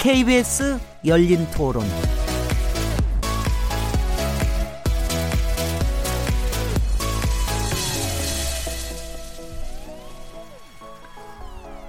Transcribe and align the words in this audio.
KBS 0.00 0.78
열린 1.04 1.46
토론. 1.50 1.84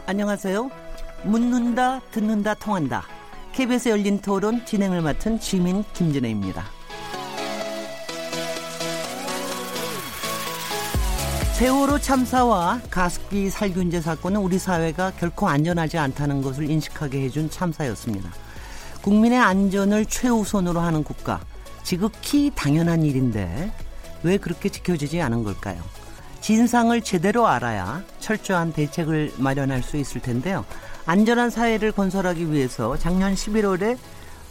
안녕하세요. 0.05 0.69
묻는다, 1.23 2.01
듣는다, 2.11 2.53
통한다. 2.55 3.05
KBS 3.53 3.87
열린 3.87 4.19
토론 4.19 4.65
진행을 4.65 4.99
맡은 4.99 5.39
지민 5.39 5.85
김진혜입니다. 5.93 6.80
세월호 11.61 11.99
참사와 11.99 12.81
가습기 12.89 13.51
살균제 13.51 14.01
사건은 14.01 14.41
우리 14.41 14.57
사회가 14.57 15.11
결코 15.11 15.47
안전하지 15.47 15.99
않다는 15.99 16.41
것을 16.41 16.67
인식하게 16.67 17.21
해준 17.21 17.51
참사였습니다. 17.51 18.31
국민의 19.03 19.37
안전을 19.37 20.07
최우선으로 20.07 20.79
하는 20.79 21.03
국가, 21.03 21.39
지극히 21.83 22.51
당연한 22.55 23.03
일인데 23.03 23.71
왜 24.23 24.37
그렇게 24.37 24.69
지켜지지 24.69 25.21
않은 25.21 25.43
걸까요? 25.43 25.83
진상을 26.39 26.99
제대로 27.03 27.45
알아야 27.45 28.01
철저한 28.19 28.73
대책을 28.73 29.33
마련할 29.37 29.83
수 29.83 29.97
있을 29.97 30.19
텐데요. 30.19 30.65
안전한 31.05 31.51
사회를 31.51 31.91
건설하기 31.91 32.51
위해서 32.51 32.97
작년 32.97 33.35
11월에 33.35 33.99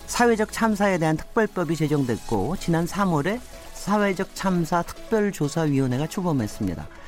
사회적 0.06 0.52
참사에 0.52 0.98
대한 0.98 1.16
특별법이 1.16 1.74
제정됐고 1.74 2.58
지난 2.60 2.86
3월에 2.86 3.40
사회적 3.74 4.36
참사 4.36 4.82
특별조사위원회가 4.82 6.06
출범했습니다. 6.06 6.99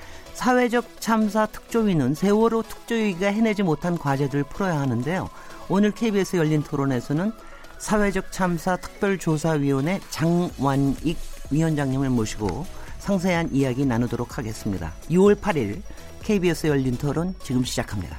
사회적 0.42 1.00
참사 1.00 1.46
특조위는 1.46 2.16
세월호 2.16 2.62
특조위가 2.62 3.28
해내지 3.28 3.62
못한 3.62 3.96
과제들을 3.96 4.42
풀어야 4.42 4.80
하는데요. 4.80 5.30
오늘 5.68 5.92
KBS 5.92 6.34
열린 6.34 6.64
토론에서는 6.64 7.30
사회적 7.78 8.32
참사 8.32 8.74
특별조사위원회 8.74 10.00
장완익 10.10 11.16
위원장님을 11.52 12.10
모시고 12.10 12.66
상세한 12.98 13.50
이야기 13.52 13.86
나누도록 13.86 14.36
하겠습니다. 14.36 14.92
6월 15.10 15.40
8일 15.40 15.80
KBS 16.24 16.66
열린 16.66 16.98
토론 16.98 17.36
지금 17.44 17.62
시작합니다. 17.62 18.18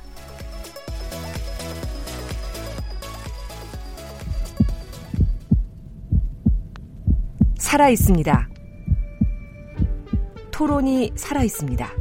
살아 7.57 7.89
있습니다. 7.89 8.52
토론이 10.53 11.13
살아 11.15 11.41
있습니다. 11.41 11.91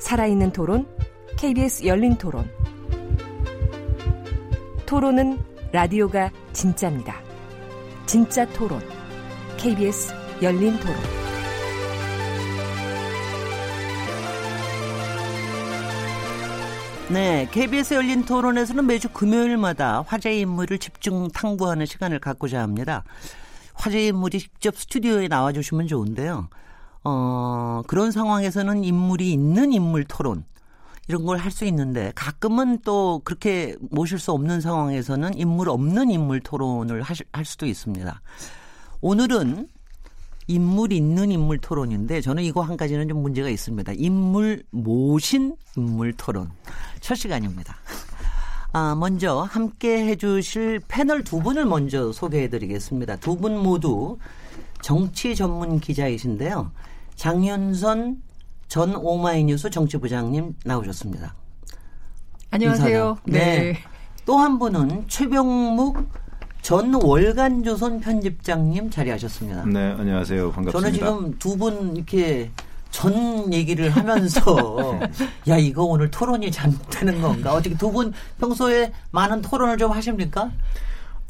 살아있는 0.00 0.50
토론, 0.50 0.88
KBS 1.36 1.86
열린 1.86 2.16
토론. 2.16 2.50
토론은 4.84 5.38
라디오가 5.70 6.32
진짜입니다. 6.52 7.14
진짜 8.06 8.44
토론, 8.46 8.80
KBS 9.56 10.12
열린 10.42 10.76
토론. 10.80 10.96
네, 17.10 17.48
KBS 17.52 17.94
열린 17.94 18.24
토론에서는 18.24 18.84
매주 18.84 19.08
금요일마다 19.10 20.02
화제 20.08 20.36
인물을 20.40 20.78
집중 20.80 21.28
탐구하는 21.28 21.86
시간을 21.86 22.18
갖고자 22.18 22.60
합니다. 22.60 23.04
화제 23.78 24.08
인물이 24.08 24.40
직접 24.40 24.76
스튜디오에 24.76 25.28
나와주시면 25.28 25.86
좋은데요. 25.86 26.48
어, 27.04 27.82
그런 27.86 28.10
상황에서는 28.10 28.82
인물이 28.84 29.32
있는 29.32 29.72
인물 29.72 30.04
토론, 30.04 30.44
이런 31.06 31.24
걸 31.24 31.38
할 31.38 31.50
수 31.50 31.64
있는데 31.64 32.12
가끔은 32.14 32.80
또 32.84 33.22
그렇게 33.24 33.76
모실 33.90 34.18
수 34.18 34.32
없는 34.32 34.60
상황에서는 34.60 35.38
인물 35.38 35.70
없는 35.70 36.10
인물 36.10 36.40
토론을 36.40 37.02
하실, 37.02 37.24
할 37.32 37.44
수도 37.44 37.64
있습니다. 37.66 38.20
오늘은 39.00 39.68
인물 40.48 40.92
있는 40.92 41.30
인물 41.30 41.58
토론인데 41.58 42.20
저는 42.20 42.42
이거 42.42 42.62
한 42.62 42.76
가지는 42.76 43.08
좀 43.08 43.22
문제가 43.22 43.48
있습니다. 43.48 43.92
인물 43.96 44.64
모신 44.70 45.56
인물 45.76 46.12
토론. 46.14 46.50
첫 47.00 47.14
시간입니다. 47.14 47.76
아, 48.72 48.94
먼저 48.94 49.40
함께 49.42 50.06
해주실 50.06 50.80
패널 50.88 51.24
두 51.24 51.40
분을 51.40 51.64
먼저 51.64 52.12
소개해 52.12 52.48
드리겠습니다. 52.48 53.16
두 53.16 53.36
분 53.36 53.56
모두 53.58 54.18
정치 54.82 55.34
전문 55.34 55.80
기자이신데요. 55.80 56.70
장윤선 57.14 58.22
전 58.68 58.94
오마이뉴스 58.96 59.70
정치부장님 59.70 60.54
나오셨습니다. 60.64 61.34
안녕하세요. 62.50 63.18
네. 63.24 63.38
네. 63.38 63.78
또 64.26 64.36
한 64.38 64.58
분은 64.58 65.04
최병묵 65.08 66.06
전 66.60 66.92
월간조선 66.94 68.00
편집장님 68.00 68.90
자리하셨습니다. 68.90 69.64
네, 69.66 69.92
안녕하세요. 69.92 70.52
반갑습니다. 70.52 70.70
저는 70.72 70.92
지금 70.92 71.38
두 71.38 71.56
분 71.56 71.96
이렇게 71.96 72.50
전 72.90 73.52
얘기를 73.52 73.90
하면서 73.90 74.98
야 75.48 75.56
이거 75.56 75.84
오늘 75.84 76.10
토론이 76.10 76.50
잘못되는 76.50 77.20
건가? 77.20 77.52
어떻게 77.54 77.76
두 77.76 77.90
분 77.90 78.12
평소에 78.40 78.92
많은 79.10 79.42
토론을 79.42 79.76
좀 79.78 79.92
하십니까? 79.92 80.50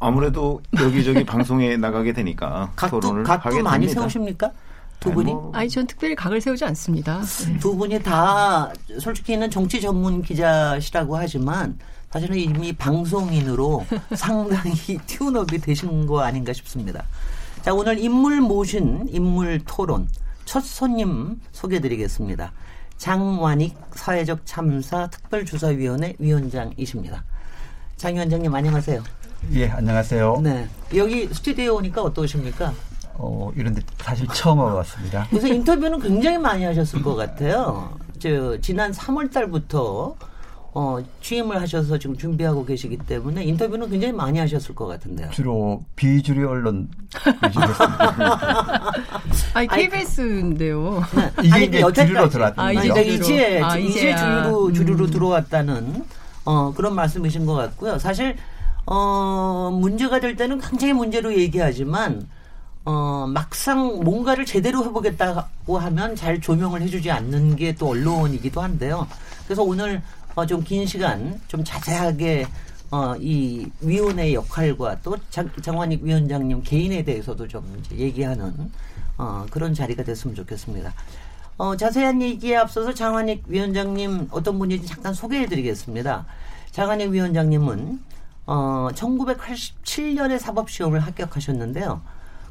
아무래도 0.00 0.60
여기저기 0.78 1.24
방송에 1.26 1.76
나가게 1.76 2.12
되니까 2.12 2.70
각도, 2.76 3.00
토론을 3.00 3.24
각도 3.24 3.48
하게 3.50 3.62
많이 3.62 3.86
됩니다. 3.86 4.02
세우십니까? 4.02 4.50
두 5.00 5.12
분이? 5.12 5.32
뭐. 5.32 5.52
아니, 5.54 5.68
전 5.68 5.86
특별히 5.86 6.14
각을 6.16 6.40
세우지 6.40 6.64
않습니다. 6.64 7.20
네. 7.22 7.58
두 7.58 7.76
분이 7.76 8.02
다 8.02 8.72
솔직히는 8.98 9.48
정치 9.50 9.80
전문 9.80 10.22
기자시라고 10.22 11.16
하지만 11.16 11.78
사실은 12.10 12.36
이미 12.36 12.72
방송인으로 12.72 13.86
상당히 14.16 14.98
튜업이 15.06 15.58
되신 15.58 16.06
거 16.06 16.20
아닌가 16.20 16.52
싶습니다. 16.52 17.04
자, 17.62 17.72
오늘 17.74 17.98
인물 17.98 18.40
모신 18.40 19.06
인물 19.10 19.60
토론 19.66 20.08
첫 20.48 20.64
손님 20.64 21.38
소개해 21.52 21.78
드리겠습니다. 21.78 22.52
장완익 22.96 23.76
사회적 23.94 24.46
참사 24.46 25.06
특별조사위원회 25.08 26.14
위원장이십니다. 26.18 27.22
장 27.98 28.14
위원장님 28.14 28.54
안녕하세요. 28.54 29.04
예, 29.52 29.68
안녕하세요. 29.68 30.40
네. 30.40 30.66
여기 30.96 31.26
스튜디오 31.26 31.76
오니까 31.76 32.00
어떠십니까? 32.00 32.72
어, 33.16 33.52
이런 33.56 33.74
데 33.74 33.82
사실 33.98 34.26
처음 34.32 34.60
와봤습니다. 34.60 35.26
그래서 35.28 35.48
인터뷰는 35.48 36.00
굉장히 36.00 36.38
많이 36.38 36.64
하셨을 36.64 37.02
것 37.02 37.14
같아요. 37.14 37.94
저, 38.18 38.58
지난 38.62 38.90
3월 38.90 39.30
달부터 39.30 40.16
어, 40.74 40.98
취임을 41.22 41.60
하셔서 41.60 41.98
지금 41.98 42.16
준비하고 42.16 42.64
계시기 42.64 42.98
때문에 42.98 43.42
인터뷰는 43.44 43.90
굉장히 43.90 44.12
많이 44.12 44.38
하셨을 44.38 44.74
것 44.74 44.86
같은데요. 44.86 45.30
주로 45.30 45.82
비주류 45.96 46.48
언론 46.48 46.88
위주였습니다. 47.46 48.92
아니 49.54 49.68
KBS인데요. 49.68 51.02
네. 51.16 51.32
이게 51.42 51.54
아니, 51.54 51.64
이제 51.66 51.92
주류로 51.92 52.28
들어왔던 52.28 52.64
아, 52.64 52.72
이제 52.72 53.02
이제, 53.02 53.60
아, 53.62 53.76
이제 53.78 54.14
주류로 54.14 54.72
주류로 54.72 55.04
음. 55.06 55.10
들어왔다는 55.10 56.04
어, 56.44 56.72
그런 56.74 56.94
말씀이신 56.94 57.46
것 57.46 57.54
같고요. 57.54 57.98
사실 57.98 58.36
어, 58.86 59.70
문제가 59.72 60.20
될 60.20 60.36
때는 60.36 60.60
굉장히 60.60 60.92
문제로 60.92 61.34
얘기하지만 61.34 62.26
어, 62.84 63.26
막상 63.28 64.00
뭔가를 64.02 64.44
제대로 64.46 64.84
해보겠다고 64.84 65.78
하면 65.78 66.16
잘 66.16 66.40
조명을 66.40 66.80
해주지 66.82 67.10
않는 67.10 67.56
게 67.56 67.74
또 67.78 67.88
언론이기도 67.88 68.60
한데요. 68.62 69.06
그래서 69.44 69.62
오늘 69.62 70.02
어, 70.34 70.46
좀 70.46 70.62
긴 70.62 70.86
시간 70.86 71.40
좀 71.48 71.64
자세하게 71.64 72.46
어, 72.90 73.14
이 73.18 73.66
위원회의 73.80 74.34
역할과 74.34 75.00
또 75.02 75.16
장, 75.30 75.50
장관익 75.60 76.02
위원장님 76.02 76.62
개인에 76.62 77.02
대해서도 77.04 77.46
좀 77.48 77.82
얘기하는 77.92 78.70
어, 79.18 79.44
그런 79.50 79.74
자리가 79.74 80.04
됐으면 80.04 80.34
좋겠습니다. 80.36 80.92
어, 81.58 81.76
자세한 81.76 82.22
얘기에 82.22 82.56
앞서서 82.56 82.94
장관익 82.94 83.44
위원장님 83.48 84.28
어떤 84.30 84.58
분인지 84.58 84.86
잠깐 84.86 85.12
소개해 85.12 85.46
드리겠습니다. 85.46 86.24
장관익 86.70 87.10
위원장님은 87.10 88.00
어, 88.46 88.88
1987년에 88.94 90.38
사법시험을 90.38 91.00
합격하셨는데요. 91.00 92.00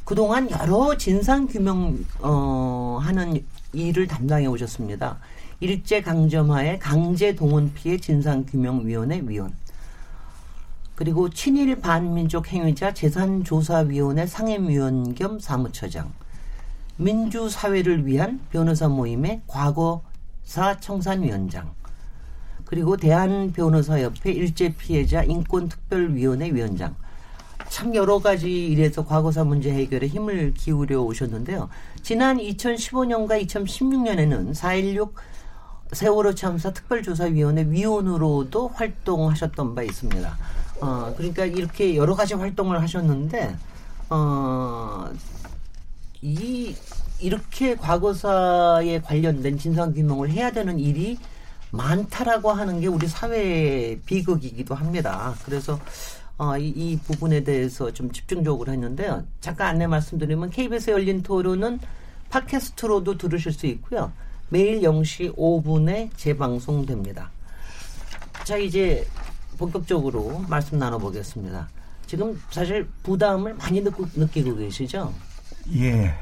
그동안 0.03 0.49
여러 0.51 0.95
진상 0.97 1.47
규명 1.47 1.97
어, 2.19 2.99
하는 3.01 3.43
일을 3.73 4.07
담당해 4.07 4.45
오셨습니다. 4.45 5.17
일제 5.59 6.01
강점하에 6.01 6.77
강제 6.77 7.35
동원 7.35 7.73
피해 7.73 7.97
진상 7.97 8.45
규명 8.45 8.85
위원회 8.85 9.21
위원. 9.25 9.53
그리고 10.95 11.29
친일 11.29 11.79
반민족 11.79 12.51
행위자 12.51 12.93
재산 12.93 13.43
조사 13.43 13.79
위원회 13.79 14.27
상임위원 14.27 15.15
겸 15.15 15.39
사무처장. 15.39 16.11
민주 16.95 17.49
사회를 17.49 18.05
위한 18.05 18.39
변호사 18.51 18.87
모임의 18.87 19.41
과거사 19.47 20.79
청산위원장. 20.79 21.71
그리고 22.65 22.97
대한 22.97 23.51
변호사 23.51 23.99
협회 23.99 24.31
일제 24.31 24.75
피해자 24.75 25.23
인권 25.23 25.69
특별위원회 25.69 26.51
위원장. 26.51 26.95
참 27.69 27.93
여러 27.95 28.19
가지 28.19 28.67
일에서 28.67 29.05
과거사 29.05 29.43
문제 29.43 29.71
해결에 29.71 30.07
힘을 30.07 30.53
기울여 30.53 31.01
오셨는데요. 31.01 31.69
지난 32.01 32.37
2015년과 32.37 33.45
2016년에는 33.45 34.53
4.16 34.53 35.11
세월호 35.91 36.35
참사 36.35 36.71
특별조사위원회 36.71 37.65
위원으로도 37.69 38.69
활동하셨던 38.69 39.75
바 39.75 39.83
있습니다. 39.83 40.37
어, 40.81 41.13
그러니까 41.17 41.45
이렇게 41.45 41.95
여러 41.95 42.15
가지 42.15 42.33
활동을 42.33 42.81
하셨는데, 42.81 43.55
어, 44.09 45.09
이, 46.21 46.75
이렇게 47.19 47.75
과거사에 47.75 49.01
관련된 49.01 49.57
진상규명을 49.57 50.29
해야 50.29 50.51
되는 50.51 50.79
일이 50.79 51.17
많다라고 51.71 52.51
하는 52.51 52.79
게 52.79 52.87
우리 52.87 53.07
사회의 53.07 53.99
비극이기도 54.01 54.75
합니다. 54.75 55.33
그래서 55.45 55.79
어, 56.37 56.57
이, 56.57 56.67
이 56.69 56.99
부분에 56.99 57.43
대해서 57.43 57.91
좀 57.91 58.11
집중적으로 58.11 58.71
했는데요. 58.71 59.25
잠깐 59.41 59.69
안내 59.69 59.87
말씀드리면 59.87 60.51
KBS 60.51 60.91
열린 60.91 61.23
토론은 61.23 61.79
팟캐스트로도 62.29 63.17
들으실 63.17 63.51
수 63.51 63.65
있고요. 63.67 64.11
매일 64.49 64.81
0시 64.81 65.35
5분에 65.35 66.09
재방송됩니다. 66.15 67.29
자, 68.43 68.57
이제 68.57 69.05
본격적으로 69.57 70.43
말씀 70.47 70.77
나눠보겠습니다. 70.77 71.67
지금 72.05 72.41
사실 72.49 72.87
부담을 73.03 73.53
많이 73.55 73.81
느끼고, 73.81 74.07
느끼고 74.15 74.55
계시죠? 74.55 75.13
예. 75.75 76.13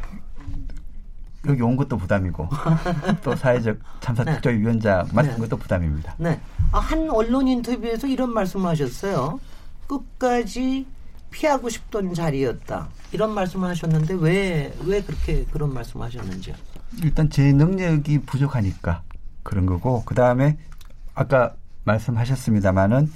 여기 1.48 1.62
온 1.62 1.76
것도 1.76 1.98
부담이고 1.98 2.50
또 3.24 3.36
사회적 3.36 3.78
참사 4.00 4.24
네. 4.24 4.34
특조위원장 4.34 5.08
맡은 5.14 5.32
네. 5.34 5.38
것도 5.42 5.58
부담입니다. 5.58 6.16
네. 6.18 6.40
아, 6.72 6.80
한 6.80 7.08
언론 7.10 7.48
인터뷰에서 7.48 8.08
이런 8.08 8.34
말씀을 8.34 8.68
하셨어요. 8.72 9.40
끝까지 9.86 10.88
피하고 11.30 11.70
싶던 11.70 12.14
자리였다. 12.16 12.88
이런 13.12 13.34
말씀을 13.34 13.70
하셨는데 13.70 14.16
왜, 14.16 14.74
왜 14.86 15.02
그렇게 15.02 15.46
그런 15.52 15.74
말씀을 15.74 16.08
하셨는지요? 16.08 16.56
일단 17.04 17.30
제 17.30 17.52
능력이 17.52 18.20
부족하니까 18.20 19.04
그런 19.44 19.66
거고 19.66 20.04
그 20.06 20.16
다음에 20.16 20.58
아까 21.14 21.56
말씀하셨습니다마는 21.84 23.12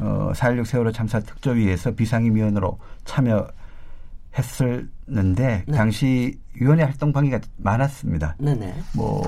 어, 0.00 0.32
4.16 0.34 0.64
세월호 0.64 0.90
참사 0.92 1.20
특조위에서 1.20 1.92
비상임위원으로 1.92 2.78
참여했었는데 3.04 5.64
네. 5.66 5.76
당시 5.76 6.40
위원회 6.54 6.84
활동 6.84 7.12
방해가 7.12 7.40
많았습니다. 7.56 8.36
네네. 8.38 8.74
뭐 8.94 9.22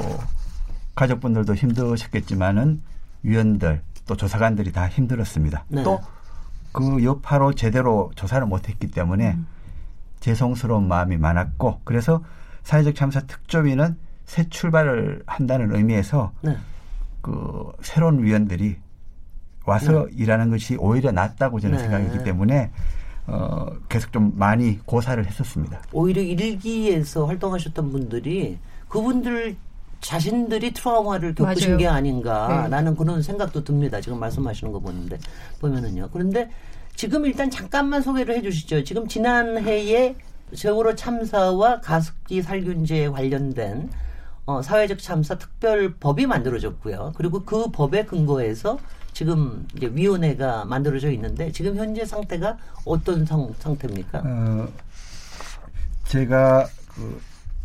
가족분들도 0.95 1.55
힘드셨겠지만은 1.55 2.83
위원들 3.23 3.83
또 4.07 4.17
조사관들이 4.17 4.73
다 4.73 4.89
힘들었습니다. 4.89 5.65
네. 5.69 5.83
또그 5.83 7.05
여파로 7.05 7.55
제대로 7.55 8.11
조사를 8.15 8.47
못했기 8.47 8.89
때문에 8.89 9.35
음. 9.35 9.47
죄송스러운 10.21 10.89
마음이 10.89 11.19
많았고 11.19 11.83
그래서 11.85 12.23
사회적 12.67 12.97
참사 12.97 13.21
특조위는 13.21 13.97
새 14.25 14.49
출발을 14.49 15.23
한다는 15.25 15.73
의미에서 15.73 16.33
네. 16.43 16.57
그 17.21 17.71
새로운 17.81 18.25
위원들이 18.25 18.77
와서 19.65 20.09
일하는 20.09 20.51
것이 20.51 20.77
오히려 20.77 21.13
낫다고 21.13 21.61
저는 21.61 21.77
네. 21.77 21.83
생각했기 21.85 22.25
때문에 22.25 22.73
어 23.29 23.67
계속 23.89 24.13
좀 24.13 24.33
많이 24.35 24.81
고사를 24.85 25.25
했었습니다. 25.25 25.81
오히려 25.93 26.23
일기에서 26.23 27.27
활동하셨던 27.27 27.93
분들이 27.93 28.59
그분들 28.89 29.55
자신들이 30.01 30.73
트라우마를 30.73 31.37
겪으신 31.37 31.69
맞아요. 31.69 31.79
게 31.79 31.87
아닌가라는 31.87 32.97
그런 32.97 33.23
생각도 33.23 33.63
듭니다. 33.63 34.01
지금 34.01 34.19
말씀하시는 34.19 34.73
거 34.73 34.81
보는데 34.81 35.19
보면은요. 35.61 36.09
그런데 36.13 36.51
지금 36.97 37.27
일단 37.27 37.49
잠깐만 37.49 38.03
소개를 38.03 38.37
해주시죠. 38.37 38.83
지금 38.83 39.07
지난해에 39.07 40.17
세월호 40.55 40.95
참사와 40.95 41.81
가습기 41.81 42.43
살균제에 42.43 43.09
관련된 43.09 43.91
어, 44.47 44.63
사회적 44.63 44.99
참사 45.01 45.37
특별법이 45.37 46.27
만들어졌고요. 46.27 47.15
그리고 47.17 47.43
그 47.45 47.71
법에 47.73 48.05
근거해서 48.05 48.79
지금 49.13 49.67
이제 49.77 49.91
위원회가 49.93 50.65
만들어져 50.67 51.11
있는데 51.13 51.51
지금 51.51 51.77
현재 51.77 52.05
상태가 52.05 52.57
어떤 52.85 53.25
상, 53.27 53.53
상태입니까? 53.59 54.23
어, 54.25 54.69
제가 56.05 56.67
그 56.95 57.21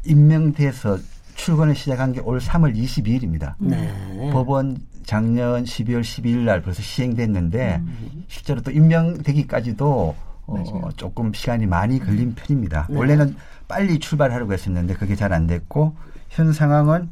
임명돼서 0.06 0.98
출근을 1.36 1.76
시작한 1.76 2.14
게 2.14 2.22
올 2.22 2.40
3월 2.40 2.76
22일입니다. 2.76 3.54
네. 3.60 4.32
법원 4.34 4.78
작년 5.06 5.64
12월 5.64 6.02
12일 6.02 6.38
날 6.40 6.62
벌써 6.62 6.82
시행됐는데 6.82 7.82
실제로 8.28 8.62
또 8.62 8.72
임명되기까지도 8.72 10.16
어, 10.60 10.90
조금 10.98 11.34
시간이 11.34 11.66
많이 11.66 12.00
걸린 12.00 12.36
편입니다. 12.36 12.88
네. 12.90 12.98
원래는 12.98 13.36
빨리 13.68 14.00
출발하려고 14.00 14.54
했었는데 14.54 14.96
그게 14.96 15.16
잘 15.16 15.32
안 15.34 15.48
됐고 15.48 15.96
현 16.30 16.52
상황은 16.54 17.10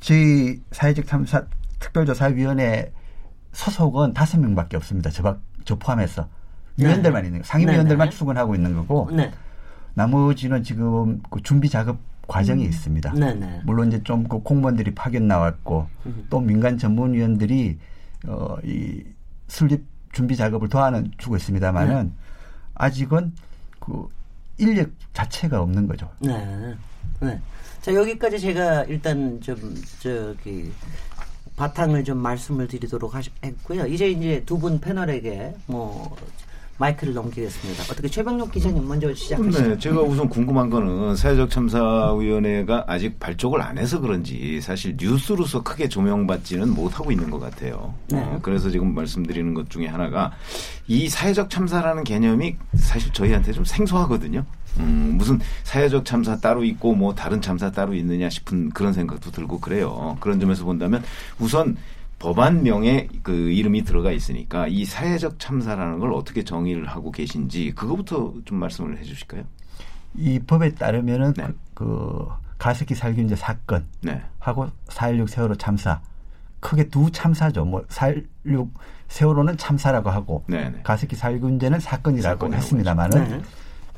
저희 0.00 0.60
사회적 0.72 1.06
탐사 1.06 1.44
특별조사위원회 1.80 2.92
소속은 3.52 4.14
다섯 4.14 4.38
명밖에 4.40 4.76
없습니다. 4.76 5.10
저, 5.10 5.22
박- 5.22 5.40
저 5.64 5.76
포함해서 5.76 6.28
위원들만 6.76 7.24
있는 7.24 7.40
거, 7.40 7.44
상임위원들만 7.46 8.06
네, 8.06 8.10
네. 8.10 8.16
출근하고 8.16 8.54
있는 8.54 8.74
거고 8.74 9.08
네. 9.12 9.32
나머지는 9.94 10.62
지금 10.62 11.20
그 11.30 11.42
준비 11.42 11.68
작업 11.68 11.98
과정에 12.28 12.62
있습니다. 12.64 13.12
네네. 13.14 13.62
물론 13.64 13.88
이제 13.88 14.02
좀 14.02 14.24
그 14.28 14.40
공무원들이 14.42 14.94
파견 14.94 15.26
나왔고 15.26 15.88
또 16.30 16.40
민간 16.40 16.76
전문위원들이 16.78 17.78
어 18.26 18.56
이 18.64 19.02
설립 19.48 19.84
준비 20.12 20.36
작업을 20.36 20.68
도와는 20.68 21.10
주고 21.18 21.36
있습니다만은 21.36 22.12
아직은 22.78 23.32
그 23.80 24.08
인력 24.56 24.88
자체가 25.12 25.60
없는 25.60 25.86
거죠. 25.86 26.08
네. 26.20 26.74
네. 27.20 27.40
자, 27.82 27.92
여기까지 27.94 28.38
제가 28.40 28.84
일단 28.84 29.40
좀, 29.40 29.56
저기, 30.00 30.72
바탕을 31.56 32.04
좀 32.04 32.18
말씀을 32.18 32.66
드리도록 32.68 33.14
하시, 33.14 33.30
했고요. 33.44 33.86
이제 33.86 34.08
이제 34.08 34.42
두 34.46 34.58
분 34.58 34.80
패널에게 34.80 35.54
뭐, 35.66 36.16
마이크를 36.78 37.12
넘기겠습니다. 37.14 37.82
어떻게 37.84 38.08
최병록 38.08 38.52
기자님 38.52 38.86
먼저 38.86 39.12
시작하시죠. 39.12 39.68
네, 39.68 39.78
제가 39.78 40.00
우선 40.00 40.28
궁금한 40.28 40.70
거는 40.70 41.16
사회적 41.16 41.50
참사위원회가 41.50 42.84
아직 42.86 43.18
발족을 43.18 43.60
안 43.60 43.78
해서 43.78 44.00
그런지 44.00 44.60
사실 44.60 44.96
뉴스로서 44.98 45.62
크게 45.62 45.88
조명받지는 45.88 46.70
못하고 46.70 47.10
있는 47.10 47.30
것 47.30 47.40
같아요. 47.40 47.94
네. 48.08 48.20
어, 48.20 48.38
그래서 48.42 48.70
지금 48.70 48.94
말씀드리는 48.94 49.54
것 49.54 49.68
중에 49.70 49.86
하나가 49.86 50.32
이 50.86 51.08
사회적 51.08 51.50
참사라는 51.50 52.04
개념이 52.04 52.56
사실 52.76 53.12
저희한테 53.12 53.52
좀 53.52 53.64
생소하거든요. 53.64 54.44
음, 54.78 55.14
무슨 55.18 55.40
사회적 55.64 56.04
참사 56.04 56.38
따로 56.38 56.62
있고 56.62 56.94
뭐 56.94 57.14
다른 57.14 57.40
참사 57.40 57.72
따로 57.72 57.94
있느냐 57.94 58.30
싶은 58.30 58.70
그런 58.70 58.92
생각도 58.92 59.32
들고 59.32 59.58
그래요. 59.58 60.16
그런 60.20 60.38
점에서 60.38 60.64
본다면 60.64 61.02
우선 61.40 61.76
법안명에 62.18 63.08
그 63.22 63.32
이름이 63.50 63.84
들어가 63.84 64.10
있으니까 64.10 64.66
이 64.66 64.84
사회적 64.84 65.38
참사라는 65.38 65.98
걸 65.98 66.12
어떻게 66.12 66.42
정의를 66.42 66.86
하고 66.86 67.12
계신지 67.12 67.72
그거부터 67.72 68.34
좀 68.44 68.58
말씀을 68.58 68.98
해 68.98 69.02
주실까요? 69.02 69.44
이 70.14 70.40
법에 70.40 70.74
따르면은 70.74 71.34
네. 71.34 71.46
그, 71.74 71.84
그 71.84 72.28
가습기 72.58 72.94
살균제 72.94 73.36
사건 73.36 73.86
네. 74.00 74.20
하고 74.40 74.68
4.16 74.88 75.28
세월호 75.28 75.54
참사 75.56 76.00
크게 76.60 76.88
두 76.88 77.10
참사죠. 77.10 77.64
뭐4.16 77.64 78.68
세월호는 79.06 79.56
참사라고 79.56 80.10
하고 80.10 80.44
네, 80.48 80.70
네. 80.70 80.80
가습기 80.82 81.14
살균제는 81.14 81.78
사건이라고 81.78 82.52
했습니다만은 82.52 83.28
네. 83.28 83.42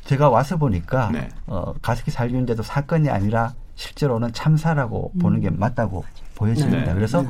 제가 0.05 0.29
와서 0.29 0.57
보니까 0.57 1.11
네. 1.11 1.29
어, 1.47 1.73
가습기 1.81 2.11
살균제도 2.11 2.63
사건이 2.63 3.09
아니라 3.09 3.55
실제로는 3.77 4.33
참사라고 4.33 5.13
보는 5.21 5.41
게 5.41 5.49
맞다고 5.51 6.05
보여집니다. 6.35 6.85
네. 6.85 6.95
그래서 6.95 7.25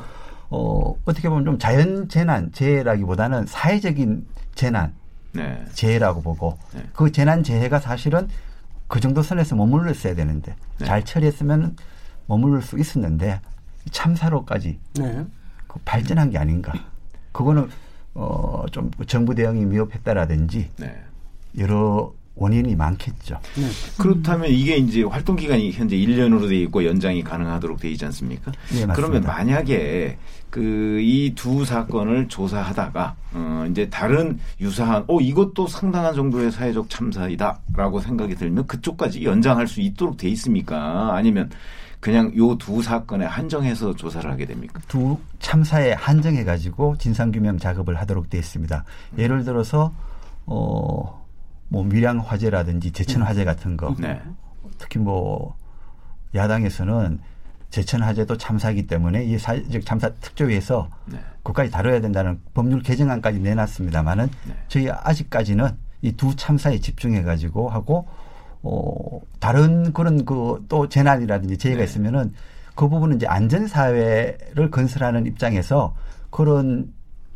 어, 0.50 0.95
어떻게 1.04 1.28
보면 1.28 1.45
좀 1.45 1.59
자연 1.59 2.09
재난 2.09 2.50
재해라기보다는 2.52 3.47
사회적인 3.47 4.26
재난 4.54 4.92
네. 5.33 5.64
재해라고 5.73 6.23
보고 6.23 6.59
네. 6.75 6.83
그 6.92 7.12
재난 7.12 7.42
재해가 7.42 7.78
사실은 7.78 8.28
그 8.88 8.99
정도 8.99 9.23
선에서 9.23 9.54
머물렀어야 9.54 10.14
되는데 10.16 10.57
네. 10.78 10.85
잘 10.85 11.04
처리했으면 11.04 11.76
머무를 12.26 12.62
수 12.62 12.78
있었는데 12.78 13.40
참사로까지 13.92 14.78
네. 14.95 15.26
그 15.69 15.78
발전한 15.85 16.30
게 16.30 16.38
아닌가. 16.38 16.73
그거는 17.33 17.69
어, 18.14 18.64
좀 18.73 18.90
정부 19.07 19.37
대응이 19.37 19.64
미흡했다라든지 19.66 20.71
네. 20.78 21.00
여러 21.59 22.12
원인이 22.37 22.75
많겠죠. 22.76 23.38
네. 23.56 23.66
그렇다면 23.99 24.50
이게 24.50 24.76
이제 24.76 25.02
활동 25.02 25.37
기간이 25.37 25.72
현재 25.72 25.96
1년으로 25.96 26.49
돼 26.49 26.56
있고 26.60 26.84
연장이 26.87 27.22
가능하도록 27.22 27.78
돼 27.80 27.90
있지 27.90 28.04
않습니까? 28.06 28.50
네, 28.72 28.87
맞습니다. 28.87 28.94
그러면 28.94 29.22
만약에 29.22 30.16
그 30.49 30.99
이 31.00 31.32
두 31.37 31.64
사건을 31.64 32.28
조사하다가 32.28 33.14
어 33.34 33.66
이제 33.70 33.88
다른 33.88 34.38
유사한 34.60 35.04
어 35.06 35.20
이것도 35.20 35.66
상당한 35.68 36.14
정도의 36.14 36.50
사회적 36.50 36.88
참사이다라고 36.90 38.00
생각이 38.00 38.34
들면 38.34 38.66
그쪽까지 38.66 39.25
연장할 39.25 39.66
수 39.68 39.80
있도록 39.80 40.16
돼 40.16 40.28
있습니까? 40.30 41.14
아니면 41.14 41.50
그냥 42.00 42.32
요 42.37 42.56
두 42.56 42.82
사건에 42.82 43.26
한정해서 43.26 43.94
조사를 43.94 44.28
하게 44.30 44.46
됩니까? 44.46 44.80
두 44.88 45.18
참사에 45.40 45.92
한정해 45.92 46.42
가지고 46.44 46.96
진상 46.99 47.30
규명 47.30 47.58
작업을 47.58 47.94
하도록 48.00 48.28
되어 48.30 48.40
있습니다. 48.40 48.84
예를 49.18 49.44
들어서 49.44 49.92
어, 50.46 51.19
뭐 51.70 51.84
밀양 51.84 52.18
화재라든지 52.18 52.90
제천 52.92 53.22
화재 53.22 53.44
같은 53.44 53.76
거 53.76 53.94
네. 53.98 54.20
특히 54.76 54.98
뭐 54.98 55.56
야당에서는 56.34 57.20
제천 57.70 58.02
화재도 58.02 58.36
참사이기 58.36 58.86
때문에 58.88 59.24
이 59.24 59.38
사회적 59.38 59.86
참사 59.86 60.10
특조위에서 60.16 60.88
네. 61.06 61.18
그까지 61.44 61.70
다뤄야 61.70 62.00
된다는 62.00 62.40
법률 62.52 62.82
개정안까지 62.82 63.38
내놨습니다만은 63.38 64.28
네. 64.46 64.54
저희 64.68 64.90
아직까지는 64.90 65.70
이 66.02 66.12
두 66.12 66.34
참사에 66.34 66.78
집중해 66.80 67.22
가지고 67.22 67.68
하고 67.68 68.06
어 68.62 69.20
다른 69.38 69.92
그런 69.92 70.24
그 70.24 70.60
또 70.68 70.88
재난이라든지 70.88 71.58
재해가 71.58 71.78
네. 71.78 71.84
있으면은 71.84 72.34
그 72.74 72.88
부분은 72.88 73.16
이제 73.16 73.26
안전 73.26 73.66
사회를 73.68 74.70
건설하는 74.70 75.26
입장에서 75.26 75.94
그런 76.30 76.92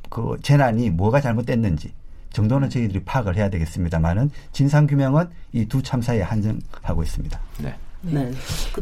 그 0.08 0.36
재난이 0.42 0.90
뭐가 0.90 1.20
잘못됐는지 1.20 1.92
정도는 2.34 2.68
저희들이 2.68 3.04
파악을 3.04 3.36
해야 3.36 3.48
되겠습니다만은 3.48 4.30
진상 4.52 4.86
규명은 4.86 5.28
이 5.52 5.64
두 5.66 5.82
참사에 5.82 6.20
한정하고 6.20 7.02
있습니다. 7.02 7.40
네. 7.62 7.74
네. 8.02 8.30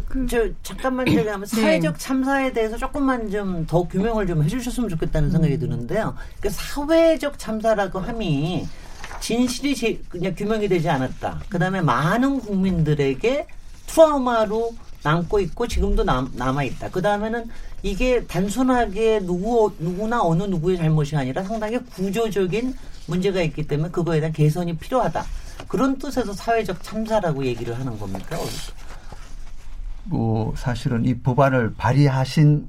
그, 0.09 0.27
저, 0.29 0.49
잠깐만 0.65 1.07
저기 1.07 1.29
한번 1.29 1.47
네. 1.49 1.61
사회적 1.61 1.97
참사에 1.97 2.53
대해서 2.53 2.77
조금만 2.77 3.31
좀 3.31 3.65
더 3.69 3.85
규명을 3.85 4.27
좀 4.27 4.43
해주셨으면 4.43 4.89
좋겠다는 4.89 5.31
생각이 5.31 5.59
드는데요. 5.61 6.17
그 6.41 6.51
사회적 6.51 7.39
참사라고 7.39 8.01
함이 8.01 8.67
진실이 9.21 9.77
제, 9.77 10.01
그냥 10.09 10.35
규명이 10.35 10.67
되지 10.67 10.89
않았다. 10.89 11.43
그 11.49 11.59
다음에 11.61 11.81
많은 11.81 12.41
국민들에게 12.41 13.47
트라우마로 13.87 14.75
남고 15.05 15.39
있고 15.41 15.69
지금도 15.69 16.03
남, 16.03 16.31
남아있다. 16.35 16.91
그 16.91 17.01
다음에는 17.03 17.45
이게 17.85 18.25
단순하게 18.27 19.21
누구, 19.21 19.73
누구나 19.79 20.23
어느 20.23 20.43
누구의 20.45 20.79
잘못이 20.79 21.17
아니라 21.17 21.43
상당히 21.45 21.79
구조적인 21.79 22.75
문제가 23.07 23.41
있기 23.43 23.67
때문에 23.67 23.91
그거에 23.91 24.21
대한 24.21 24.33
개선이 24.33 24.77
필요하다. 24.77 25.25
그런 25.69 25.99
뜻에서 25.99 26.33
사회적 26.33 26.83
참사라고 26.83 27.45
얘기를 27.45 27.79
하는 27.79 27.99
겁니까? 27.99 28.37
뭐 30.05 30.53
사실은 30.57 31.05
이 31.05 31.15
법안을 31.15 31.75
발의하신 31.77 32.69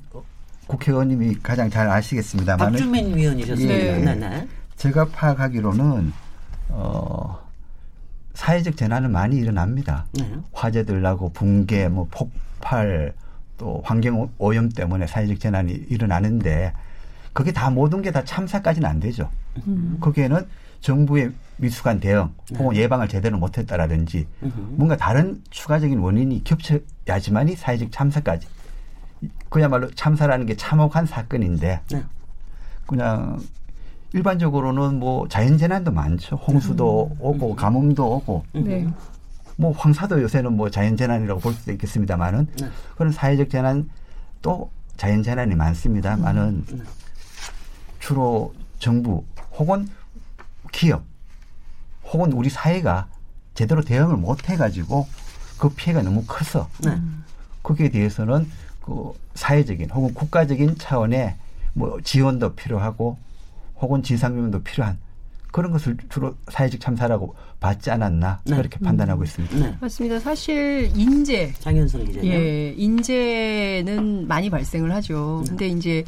국회의원님이 0.67 1.35
가장 1.41 1.69
잘 1.69 1.89
아시겠습니다만 1.89 2.71
박주민 2.71 3.15
위원이셨습니다. 3.15 3.73
예. 3.73 3.97
네, 3.97 4.15
네. 4.15 4.47
제가 4.77 5.05
파악하기로는 5.09 6.13
어 6.69 7.39
사회적 8.33 8.77
재난은 8.77 9.11
많이 9.11 9.37
일어납니다. 9.37 10.05
네. 10.13 10.31
화재들 10.53 11.01
나고 11.01 11.29
붕괴, 11.33 11.87
뭐 11.87 12.07
폭발, 12.09 13.13
또 13.57 13.81
환경 13.85 14.29
오염 14.37 14.69
때문에 14.69 15.05
사회적 15.07 15.39
재난이 15.39 15.85
일어나는데 15.89 16.73
그게 17.33 17.51
다 17.51 17.69
모든 17.69 18.01
게 18.01 18.11
다 18.11 18.23
참사까지는 18.23 18.87
안 18.89 18.99
되죠. 18.99 19.29
거기에는 19.99 20.45
정부의 20.81 21.31
미숙한 21.57 21.99
대응 21.99 22.29
혹은 22.57 22.75
예방을 22.75 23.07
제대로 23.07 23.37
못했다라든지 23.37 24.27
뭔가 24.71 24.97
다른 24.97 25.41
추가적인 25.49 25.99
원인이 25.99 26.43
겹쳐야지만이 26.43 27.55
사회적 27.55 27.91
참사까지 27.91 28.47
그야말로 29.49 29.89
참사라는 29.91 30.45
게 30.45 30.55
참혹한 30.55 31.05
사건인데 31.05 31.81
네. 31.91 32.03
그냥 32.85 33.39
일반적으로는 34.13 34.99
뭐 34.99 35.27
자연재난도 35.27 35.91
많죠. 35.91 36.35
홍수도 36.35 37.15
오고 37.19 37.55
가뭄도 37.55 38.15
오고 38.15 38.43
네. 38.53 38.87
뭐 39.55 39.71
황사도 39.71 40.21
요새는 40.21 40.53
뭐 40.53 40.69
자연재난이라고 40.69 41.39
볼 41.39 41.53
수도 41.53 41.71
있겠습니다만은 41.71 42.47
네. 42.59 42.67
그런 42.95 43.11
사회적 43.11 43.49
재난 43.49 43.89
또 44.41 44.69
자연재난이 44.97 45.55
많습니다만은 45.55 46.65
네. 46.67 46.83
주로 47.99 48.53
정부 48.79 49.23
혹은 49.57 49.87
기업 50.71 51.03
혹은 52.05 52.31
우리 52.33 52.49
사회가 52.49 53.07
제대로 53.53 53.81
대응을 53.81 54.17
못 54.17 54.49
해가지고 54.49 55.07
그 55.57 55.69
피해가 55.69 56.01
너무 56.01 56.23
커서 56.25 56.69
네. 56.83 56.99
거기에 57.61 57.89
대해서는 57.89 58.49
그 58.81 59.13
사회적인 59.35 59.89
혹은 59.91 60.13
국가적인 60.13 60.77
차원의 60.77 61.35
뭐 61.73 61.99
지원도 62.03 62.55
필요하고 62.55 63.17
혹은 63.79 64.03
진상규명도 64.03 64.63
필요한 64.63 64.97
그런 65.51 65.71
것을 65.71 65.97
주로 66.09 66.35
사회적 66.49 66.81
참사라고 66.81 67.35
받지 67.63 67.89
않았나 67.91 68.41
네. 68.43 68.57
그렇게 68.57 68.77
판단하고 68.79 69.23
있습니다. 69.23 69.57
네. 69.57 69.77
맞습니다. 69.79 70.19
사실 70.19 70.91
인재 70.95 71.53
장현선 71.59 72.03
기자님. 72.05 72.29
예, 72.29 72.73
인재는 72.75 74.27
많이 74.27 74.49
발생을 74.49 74.93
하죠. 74.95 75.43
네. 75.45 75.49
근데 75.49 75.67
이제 75.69 76.03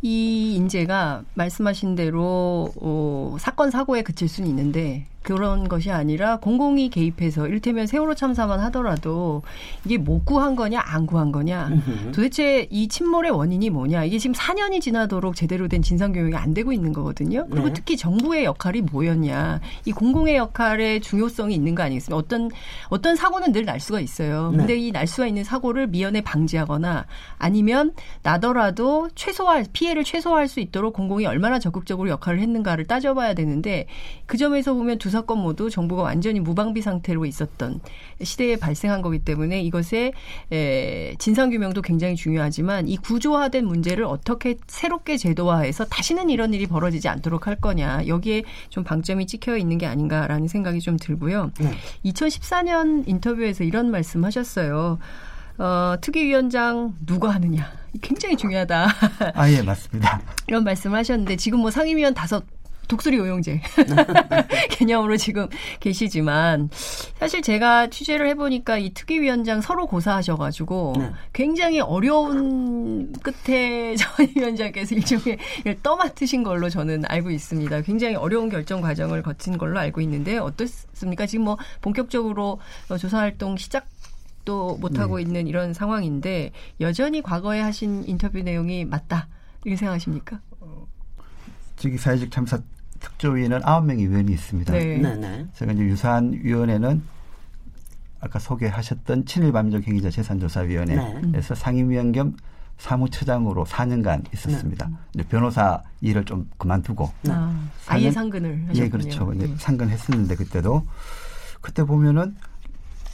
이 0.00 0.54
인재가 0.56 1.22
말씀하신 1.34 1.96
대로 1.96 2.72
어, 2.80 3.36
사건 3.38 3.70
사고에 3.70 4.02
그칠 4.02 4.28
수는 4.28 4.48
있는데 4.48 5.06
그런 5.26 5.68
것이 5.68 5.90
아니라 5.90 6.36
공공이 6.36 6.88
개입해서 6.88 7.48
이를테면 7.48 7.88
세월호 7.88 8.14
참사만 8.14 8.60
하더라도 8.60 9.42
이게 9.84 9.98
못 9.98 10.24
구한 10.24 10.54
거냐 10.54 10.80
안 10.84 11.04
구한 11.04 11.32
거냐. 11.32 11.68
도대체 12.14 12.68
이 12.70 12.86
침몰의 12.86 13.32
원인이 13.32 13.68
뭐냐 13.70 14.04
이게 14.04 14.18
지금 14.18 14.34
4년이 14.34 14.80
지나도록 14.80 15.34
제대로 15.34 15.66
된 15.66 15.82
진상규명이 15.82 16.36
안 16.36 16.54
되고 16.54 16.72
있는 16.72 16.92
거거든요. 16.92 17.44
그리고 17.50 17.66
네. 17.68 17.72
특히 17.72 17.96
정부의 17.96 18.44
역할이 18.44 18.82
뭐였냐 18.82 19.60
이 19.84 19.90
공공의 19.90 20.36
역할 20.36 20.80
의 20.86 21.00
중요성이 21.00 21.54
있는 21.54 21.74
거 21.74 21.82
아니겠습니까? 21.82 22.16
어떤 22.16 22.50
어떤 22.88 23.16
사고는 23.16 23.52
늘 23.52 23.64
날 23.66 23.80
수가 23.80 23.98
있어요. 24.00 24.50
네. 24.52 24.58
근데 24.58 24.76
이 24.76 24.92
날 24.92 25.06
수가 25.06 25.26
있는 25.26 25.42
사고를 25.44 25.88
미연에 25.88 26.20
방지하거나 26.20 27.06
아니면 27.38 27.92
나더라도 28.22 29.08
최소화 29.14 29.62
피해를 29.72 30.04
최소화할 30.04 30.46
수 30.48 30.60
있도록 30.60 30.94
공공이 30.94 31.26
얼마나 31.26 31.58
적극적으로 31.58 32.08
역할을 32.10 32.38
했는가를 32.40 32.84
따져봐야 32.86 33.34
되는데 33.34 33.86
그 34.26 34.36
점에서 34.36 34.74
보면 34.74 34.98
두 34.98 35.10
사건 35.10 35.38
모두 35.38 35.70
정부가 35.70 36.02
완전히 36.02 36.38
무방비 36.40 36.80
상태로 36.82 37.24
있었던 37.26 37.80
시대에 38.22 38.56
발생한 38.56 39.02
거기 39.02 39.18
때문에 39.18 39.60
이것의 39.62 40.12
에, 40.52 41.14
진상 41.18 41.50
규명도 41.50 41.82
굉장히 41.82 42.14
중요하지만 42.14 42.88
이 42.88 42.96
구조화된 42.96 43.66
문제를 43.66 44.04
어떻게 44.04 44.56
새롭게 44.66 45.16
제도화해서 45.16 45.84
다시는 45.86 46.30
이런 46.30 46.54
일이 46.54 46.66
벌어지지 46.66 47.08
않도록 47.08 47.46
할 47.46 47.56
거냐 47.56 48.06
여기에 48.06 48.44
좀 48.68 48.84
방점이 48.84 49.26
찍혀 49.26 49.56
있는 49.56 49.78
게 49.78 49.86
아닌가라는 49.86 50.46
생각이 50.48 50.75
좀 50.80 50.96
들고요. 50.96 51.52
네. 51.58 51.72
2014년 52.04 53.06
인터뷰에서 53.06 53.64
이런 53.64 53.90
말씀 53.90 54.24
하셨어요. 54.24 54.98
어, 55.58 55.94
특위위원장 56.00 56.94
누가 57.06 57.30
하느냐 57.30 57.72
굉장히 58.02 58.36
중요하다 58.36 58.88
아, 59.34 59.50
예, 59.50 59.62
맞습니다. 59.62 60.20
이런 60.48 60.64
말씀을 60.64 60.98
하셨는데 60.98 61.36
지금 61.36 61.60
뭐 61.60 61.70
상임위원 61.70 62.12
다섯 62.12 62.44
독수리 62.88 63.18
오용제 63.18 63.60
개념으로 64.70 65.16
지금 65.16 65.48
계시지만 65.80 66.70
사실 67.18 67.42
제가 67.42 67.88
취재를 67.88 68.28
해보니까 68.28 68.78
이 68.78 68.90
특위위원장 68.90 69.60
서로 69.60 69.86
고사하셔가지고 69.86 70.94
네. 70.98 71.12
굉장히 71.32 71.80
어려운 71.80 73.12
끝에 73.12 73.94
전 73.96 74.28
위원장께서 74.34 74.94
일종의 74.94 75.38
떠맡으신 75.82 76.42
걸로 76.42 76.68
저는 76.68 77.04
알고 77.06 77.30
있습니다. 77.30 77.82
굉장히 77.82 78.14
어려운 78.14 78.48
결정 78.48 78.80
과정을 78.80 79.22
거친 79.22 79.58
걸로 79.58 79.78
알고 79.78 80.00
있는데 80.02 80.38
어떻습니까? 80.38 81.26
지금 81.26 81.46
뭐 81.46 81.58
본격적으로 81.80 82.60
어, 82.88 82.96
조사 82.96 83.18
활동 83.18 83.56
시작 83.56 83.86
도 84.44 84.76
못하고 84.80 85.18
있는 85.18 85.48
이런 85.48 85.74
상황인데 85.74 86.52
여전히 86.80 87.20
과거에 87.20 87.60
하신 87.60 88.04
인터뷰 88.06 88.40
내용이 88.40 88.84
맞다 88.84 89.26
이렇게 89.64 89.76
생각하십니까? 89.76 90.40
저기 91.74 91.98
사회적 91.98 92.30
참사 92.30 92.60
특조위는 93.10 93.60
아홉 93.64 93.84
명의 93.86 94.08
위원이 94.10 94.32
있습니다. 94.32 94.72
네. 94.72 94.98
네, 94.98 95.14
네. 95.14 95.46
제가 95.54 95.72
이제 95.72 95.82
유사한 95.84 96.32
위원회는 96.42 97.02
아까 98.20 98.38
소개하셨던 98.38 99.26
친일반적 99.26 99.86
행위자 99.86 100.10
재산조사위원회에서 100.10 101.54
상임위원 101.54 102.12
겸 102.12 102.36
사무처장으로 102.78 103.64
4년간 103.64 104.24
있었습니다. 104.34 104.90
이제 105.14 105.22
변호사 105.28 105.82
일을 106.00 106.24
좀 106.24 106.50
그만두고 106.58 107.10
아, 107.28 107.68
아예 107.86 108.10
사년- 108.10 108.12
상근을 108.12 108.62
하셨군요. 108.68 108.84
예, 108.84 108.88
그렇죠. 108.90 109.32
이제 109.34 109.46
네. 109.46 109.54
상근했었는데 109.56 110.34
그때도 110.34 110.86
그때 111.60 111.84
보면은 111.84 112.36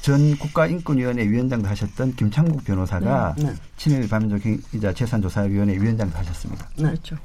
전 0.00 0.36
국가인권위원회 0.36 1.28
위원장도 1.28 1.68
하셨던 1.68 2.16
김창국 2.16 2.64
변호사가 2.64 3.34
네. 3.38 3.44
네. 3.44 3.54
친일반적 3.76 4.44
행위자 4.44 4.92
재산조사위원회 4.94 5.74
위원장도 5.80 6.16
하셨습니다. 6.18 6.68
네. 6.76 6.82
그렇죠. 6.84 7.16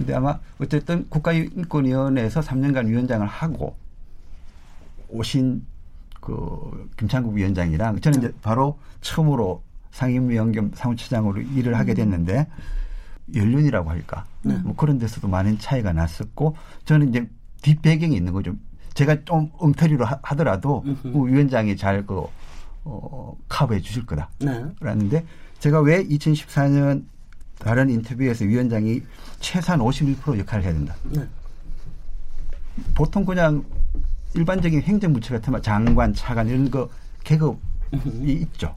근데 0.00 0.14
아마 0.14 0.38
어쨌든 0.58 1.06
국가인권위원회에서 1.10 2.40
3년간 2.40 2.86
위원장을 2.86 3.26
하고 3.26 3.76
오신 5.10 5.62
그 6.22 6.88
김창국 6.96 7.34
위원장이랑 7.34 8.00
저는 8.00 8.18
이제 8.18 8.32
바로 8.40 8.78
처음으로 9.02 9.62
상임위원 9.90 10.52
겸 10.52 10.70
사무처장으로 10.74 11.42
일을 11.42 11.76
하게 11.78 11.92
됐는데 11.92 12.46
연륜이라고 13.34 13.90
할까 13.90 14.24
뭐 14.62 14.74
그런 14.74 14.98
데서도 14.98 15.28
많은 15.28 15.58
차이가 15.58 15.92
났었고 15.92 16.56
저는 16.86 17.10
이제 17.10 17.28
뒷배경이 17.60 18.16
있는 18.16 18.32
거죠. 18.32 18.54
제가 18.94 19.24
좀 19.26 19.50
엉터리로 19.58 20.06
하, 20.06 20.18
하더라도 20.22 20.82
그 21.02 21.26
위원장이 21.26 21.76
잘그 21.76 22.24
어, 22.84 23.36
커버해 23.48 23.80
주실 23.80 24.06
거다. 24.06 24.30
네. 24.38 24.64
라는데 24.80 25.26
제가 25.58 25.80
왜 25.82 26.02
2014년 26.06 27.04
다른 27.58 27.90
인터뷰에서 27.90 28.46
위원장이 28.46 29.02
최소한 29.40 29.80
51% 29.80 30.38
역할을 30.38 30.64
해야 30.64 30.72
된다. 30.72 30.94
네. 31.04 31.26
보통 32.94 33.24
그냥 33.24 33.64
일반적인 34.34 34.82
행정부처 34.82 35.34
같으면 35.34 35.62
장관, 35.62 36.14
차관 36.14 36.46
이런 36.48 36.70
거 36.70 36.88
계급이 37.24 38.32
있죠. 38.32 38.76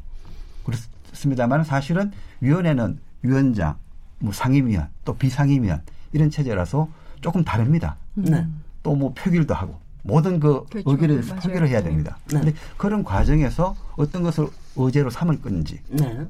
그래서 0.65 0.88
있습니다만 1.12 1.63
사실은 1.63 2.12
위원회는 2.41 3.00
위원장, 3.22 3.77
뭐 4.20 4.34
상임위원, 4.34 4.89
또 5.05 5.15
비상임위원 5.15 5.82
이런 6.12 6.29
체제라서 6.29 6.89
조금 7.22 7.43
다릅니다. 7.43 7.98
네. 8.15 8.46
또뭐 8.82 9.13
표결도 9.13 9.53
하고 9.53 9.79
모든 10.01 10.39
그 10.39 10.65
그렇죠. 10.70 10.91
의결을 10.91 11.24
맞아요. 11.24 11.39
표결을 11.39 11.67
해야 11.70 11.79
네. 11.79 11.86
됩니다. 11.89 12.17
네. 12.32 12.39
근데 12.39 12.53
그런 12.77 13.03
과정에서 13.03 13.75
어떤 13.96 14.24
것을 14.24 14.48
의제로 14.75 15.10
삼을 15.10 15.41
건지 15.41 15.79
네. 15.89 16.25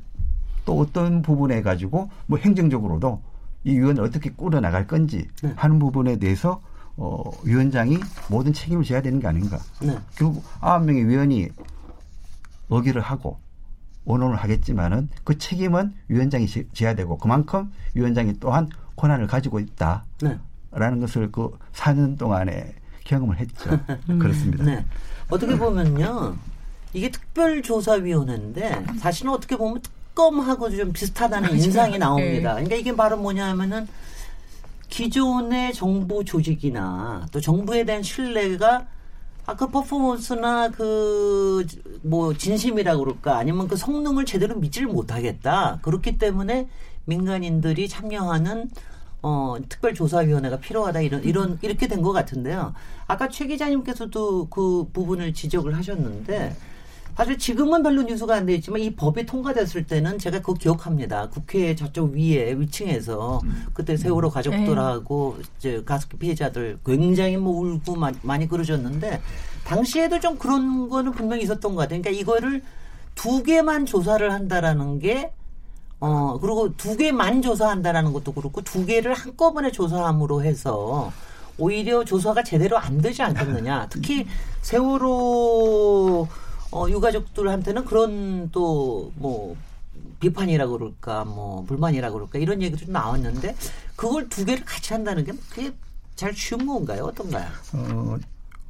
또 0.66 0.80
어떤 0.80 1.22
부분에 1.22 1.62
가지고 1.62 2.10
뭐 2.28 2.38
행정적으로도 2.38 3.22
이 3.64 3.78
위원을 3.78 4.04
어떻게 4.04 4.30
꾸려 4.30 4.60
나갈 4.60 4.88
건지 4.88 5.28
네. 5.42 5.54
하는 5.56 5.80
부분에 5.80 6.18
대해서 6.18 6.62
어 6.98 7.24
위원장이 7.44 7.98
모든 8.30 8.54
책임을 8.54 8.84
져야 8.84 9.02
되는 9.02 9.20
게 9.20 9.28
아닌가. 9.28 9.60
네. 9.82 9.98
결국 10.16 10.44
아홉 10.60 10.84
명의 10.86 11.08
위원이 11.08 11.50
의결을 12.70 13.02
하고 13.02 13.40
원론을 14.06 14.36
하겠지만은 14.36 15.10
그 15.24 15.38
책임은 15.38 15.94
위원장이 16.10 16.48
지- 16.48 16.68
져야 16.74 16.94
되고 16.94 17.18
그만큼 17.18 17.72
위원장이 17.94 18.40
또한 18.40 18.68
권한을 18.96 19.28
가지고 19.28 19.60
있다라는 19.60 20.04
네. 20.22 21.00
것을 21.00 21.32
그 21.32 21.58
4년 21.74 22.18
동안에 22.18 22.74
경험을 23.06 23.38
했죠. 23.38 23.80
그렇습니다. 24.20 24.64
네. 24.66 24.86
어떻게 25.30 25.58
보면요. 25.58 26.36
이게 26.94 27.10
특별조사위원회인데 27.10 28.86
사실은 29.00 29.32
어떻게 29.32 29.56
보면 29.58 29.82
특 29.82 29.93
검하고 30.16 30.70
좀 30.70 30.94
비슷하다는 30.94 31.58
인상이 31.58 31.98
나옵니다. 31.98 32.50
네. 32.56 32.64
그러니까 32.64 32.76
이게 32.76 32.96
바로 32.96 33.18
뭐냐면은 33.18 33.88
기존의 34.90 35.74
정부 35.74 36.24
조직이나 36.24 37.26
또 37.32 37.42
정부에 37.42 37.84
대한 37.84 38.04
신뢰가 38.04 38.86
아그 39.46 39.68
퍼포먼스나 39.70 40.70
그 40.70 41.66
뭐 42.06 42.34
진심이라 42.34 42.98
그럴까 42.98 43.38
아니면 43.38 43.68
그 43.70 43.78
성능을 43.78 44.26
제대로 44.26 44.56
믿지를 44.58 44.88
못하겠다. 44.90 45.80
그렇기 45.82 46.18
때문에 46.18 46.68
민간인들이 47.06 47.88
참여하는 47.88 48.70
어, 49.22 49.56
특별조사위원회가 49.70 50.58
필요하다 50.58 51.00
이런 51.02 51.24
이런 51.24 51.58
이렇게 51.62 51.88
된 51.88 52.02
것 52.04 52.12
같은데요. 52.12 52.74
아까 53.08 53.30
최 53.30 53.48
기자님께서도 53.48 54.48
그 54.50 54.86
부분을 54.92 55.34
지적을 55.34 55.78
하셨는데 55.78 56.56
사실 57.16 57.38
지금은 57.38 57.84
별로 57.84 58.02
뉴스가 58.02 58.36
안 58.36 58.46
돼 58.46 58.56
있지만 58.56 58.82
이 58.82 58.96
법이 58.96 59.26
통과됐을 59.26 59.86
때는 59.86 60.18
제가 60.20 60.40
그거 60.40 60.54
기억합니다. 60.54 61.30
국회 61.30 61.76
저쪽 61.76 62.14
위에 62.14 62.54
위층에서 62.54 63.40
그때 63.74 63.96
세월호 63.98 64.30
가족들하고 64.32 65.38
이제 65.58 65.84
가습기 65.86 66.18
피해자들 66.18 66.80
굉장히 66.86 67.38
뭐 67.38 67.62
울고 67.62 67.96
마- 67.96 68.12
많이 68.24 68.48
그러셨는데 68.48 69.22
당시에도 69.66 70.20
좀 70.20 70.38
그런 70.38 70.90
거는 70.90 71.12
분명히 71.12 71.44
있었던 71.44 71.76
것 71.76 71.82
같아요. 71.82 72.02
그러니까 72.02 72.22
이거를 72.22 72.62
두 73.16 73.44
개만 73.44 73.86
조사를 73.86 74.32
한다라는 74.32 75.00
게 75.00 75.32
어, 76.00 76.38
그리고 76.42 76.76
두 76.76 76.98
개만 76.98 77.42
조사한다라는 77.42 78.12
것도 78.12 78.34
그렇고 78.34 78.62
두 78.62 78.86
개를 78.86 79.14
한꺼번에 79.14 79.72
조사함으로 79.72 80.44
해서 80.44 81.14
오히려 81.58 82.04
조사가 82.04 82.44
제대로 82.44 82.78
안 82.78 82.98
되지 83.00 83.22
않겠느냐. 83.22 83.88
특히 83.90 84.26
세월호 84.64 86.28
어, 86.74 86.90
유가족들한테는 86.90 87.86
그런 87.86 88.50
또뭐 88.52 89.56
비판이라 90.20 90.68
그럴까 90.68 91.24
뭐 91.26 91.64
불만이라 91.66 92.12
그럴까 92.12 92.40
이런 92.40 92.62
얘기도 92.62 92.86
좀 92.86 92.94
나왔는데 92.94 93.56
그걸 93.96 94.28
두 94.28 94.44
개를 94.44 94.66
같이 94.66 94.94
한다는 94.94 95.24
게 95.24 95.34
그게 95.50 95.72
잘 96.16 96.34
쉬운 96.34 96.66
건가요? 96.66 97.04
어떤가요? 97.04 97.46
어, 97.74 98.18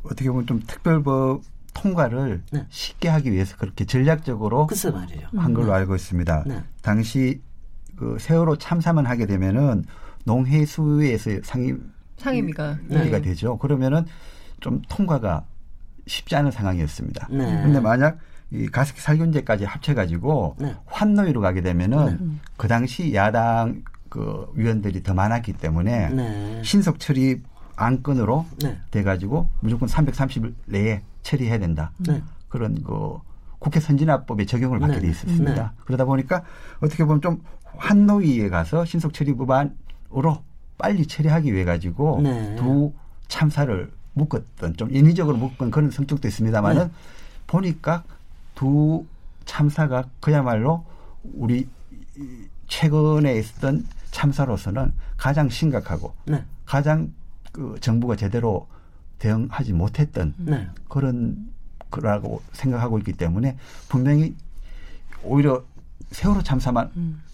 어떻게 0.04 0.30
보면 0.30 0.46
좀 0.48 0.62
특별법 0.68 1.44
통과를 1.74 2.44
네. 2.52 2.66
쉽게 2.70 3.08
하기 3.08 3.32
위해서 3.32 3.56
그렇게 3.58 3.86
전략적으로. 3.86 4.68
한 5.36 5.54
걸로 5.54 5.74
알고 5.74 5.96
있습니다. 5.96 6.44
네. 6.46 6.64
당시 6.82 7.42
그 7.96 8.18
세월호 8.20 8.58
참사만 8.58 9.06
하게 9.06 9.26
되면은 9.26 9.86
농해수위에서 10.26 11.32
상임 11.44 11.92
상임위가 12.18 12.80
위가 12.90 13.04
네. 13.04 13.22
되죠. 13.22 13.58
그러면은 13.58 14.06
좀 14.60 14.82
통과가 14.88 15.46
쉽지 16.08 16.36
않은 16.36 16.52
상황이었습니다. 16.52 17.28
네. 17.32 17.62
근데 17.64 17.80
만약 17.80 18.18
이 18.52 18.68
가습기 18.68 19.02
살균제까지 19.02 19.66
합쳐가지고 19.66 20.58
네. 20.60 20.76
환노위로 20.86 21.42
가게 21.42 21.62
되면은 21.62 22.40
그 22.58 22.68
당시 22.68 23.14
야당 23.16 23.84
그 24.10 24.48
위원들이 24.54 25.02
더 25.02 25.14
많았기 25.14 25.54
때문에 25.54 26.10
네. 26.10 26.62
신속 26.64 27.00
처리 27.00 27.42
안건으로 27.76 28.46
네. 28.62 28.78
돼가지고 28.92 29.50
무조건 29.60 29.90
330일 29.90 30.54
내에 30.68 31.02
처리해야 31.24 31.58
된다. 31.58 31.92
네. 31.98 32.22
그런 32.48 32.84
그 32.84 33.18
국회 33.58 33.80
선진화법에 33.80 34.46
적용을 34.46 34.80
받게 34.80 34.96
네. 34.96 35.02
돼 35.02 35.08
있었습니다. 35.10 35.64
네. 35.64 35.84
그러다 35.86 36.06
보니까 36.06 36.44
어떻게 36.80 37.06
보면 37.06 37.22
좀 37.22 37.42
환노위에 37.78 38.50
가서 38.50 38.86
신속 38.86 39.14
처리 39.14 39.34
법안으로 39.36 40.44
빨리 40.78 41.08
처리하기 41.08 41.52
위해 41.52 41.64
가지고 41.64 42.22
네. 42.22 42.56
두 42.56 42.94
참사를 43.28 43.92
묶었던 44.14 44.76
좀 44.78 44.94
인위적으로 44.96 45.38
묶은 45.38 45.72
그런 45.72 45.92
성격도 45.92 46.28
있습니다만은 46.28 46.88
네. 46.88 46.92
보니까 47.48 48.04
두 48.56 49.06
참사가 49.46 50.06
그야말로 50.20 50.86
우리 51.34 51.68
이 52.18 52.28
최근에 52.68 53.38
있었던 53.38 53.86
참사로서는 54.12 54.94
가장 55.18 55.50
심각하고 55.50 56.14
네. 56.26 56.44
가장 56.66 57.12
그 57.52 57.76
정부가 57.82 58.16
제대로 58.16 58.68
대응하지 59.20 59.74
못했던 59.74 60.34
네. 60.38 60.68
그런 60.88 61.50
거라고 61.92 62.42
생각하고 62.54 62.98
있기 63.00 63.14
때문에 63.14 63.58
분명히 63.90 64.36
오히려 65.24 65.64
세월호 66.12 66.42
참사만 66.44 66.88
하- 66.88 67.33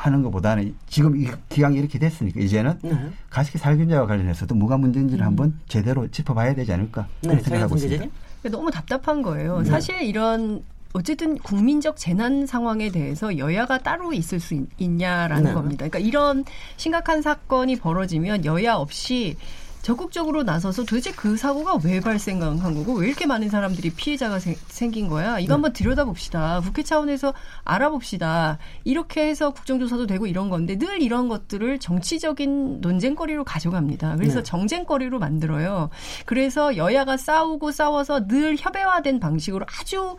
하는 0.00 0.22
것보다는 0.22 0.74
지금 0.88 1.20
이 1.20 1.28
기강이 1.50 1.76
이렇게 1.76 1.98
됐으니까 1.98 2.40
이제는 2.40 2.78
네. 2.82 3.10
가습기 3.28 3.58
살균제와 3.58 4.06
관련해서도 4.06 4.54
뭐가 4.54 4.78
문제인지를 4.78 5.26
한번 5.26 5.58
제대로 5.68 6.10
짚어봐야 6.10 6.54
되지 6.54 6.72
않을까 6.72 7.06
그런 7.20 7.36
네. 7.36 7.42
생각하고 7.42 7.76
있습니다. 7.76 8.06
너무 8.44 8.70
답답한 8.70 9.20
거예요. 9.20 9.62
사실 9.64 10.00
이런 10.00 10.62
어쨌든 10.94 11.36
국민적 11.36 11.98
재난 11.98 12.46
상황에 12.46 12.90
대해서 12.90 13.36
여야가 13.36 13.78
따로 13.78 14.14
있을 14.14 14.40
수 14.40 14.54
있, 14.54 14.66
있냐라는 14.78 15.44
네. 15.44 15.52
겁니다. 15.52 15.86
그러니까 15.86 15.98
이런 15.98 16.44
심각한 16.78 17.20
사건이 17.20 17.76
벌어지면 17.76 18.46
여야 18.46 18.76
없이 18.76 19.36
적극적으로 19.82 20.42
나서서 20.42 20.84
도대체 20.84 21.10
그 21.12 21.36
사고가 21.36 21.78
왜 21.84 22.00
발생한 22.00 22.58
거고 22.74 22.94
왜 22.94 23.08
이렇게 23.08 23.26
많은 23.26 23.48
사람들이 23.48 23.90
피해자가 23.90 24.38
생, 24.38 24.54
생긴 24.68 25.08
거야? 25.08 25.38
이거 25.38 25.54
한번 25.54 25.72
들여다봅시다. 25.72 26.60
국회 26.60 26.82
차원에서 26.82 27.32
알아봅시다. 27.64 28.58
이렇게 28.84 29.26
해서 29.26 29.50
국정조사도 29.50 30.06
되고 30.06 30.26
이런 30.26 30.50
건데 30.50 30.76
늘 30.76 31.00
이런 31.00 31.28
것들을 31.28 31.78
정치적인 31.78 32.80
논쟁거리로 32.80 33.44
가져갑니다. 33.44 34.16
그래서 34.16 34.38
네. 34.38 34.42
정쟁거리로 34.42 35.18
만들어요. 35.18 35.88
그래서 36.26 36.76
여야가 36.76 37.16
싸우고 37.16 37.72
싸워서 37.72 38.26
늘 38.26 38.56
협의화된 38.58 39.18
방식으로 39.18 39.64
아주 39.80 40.16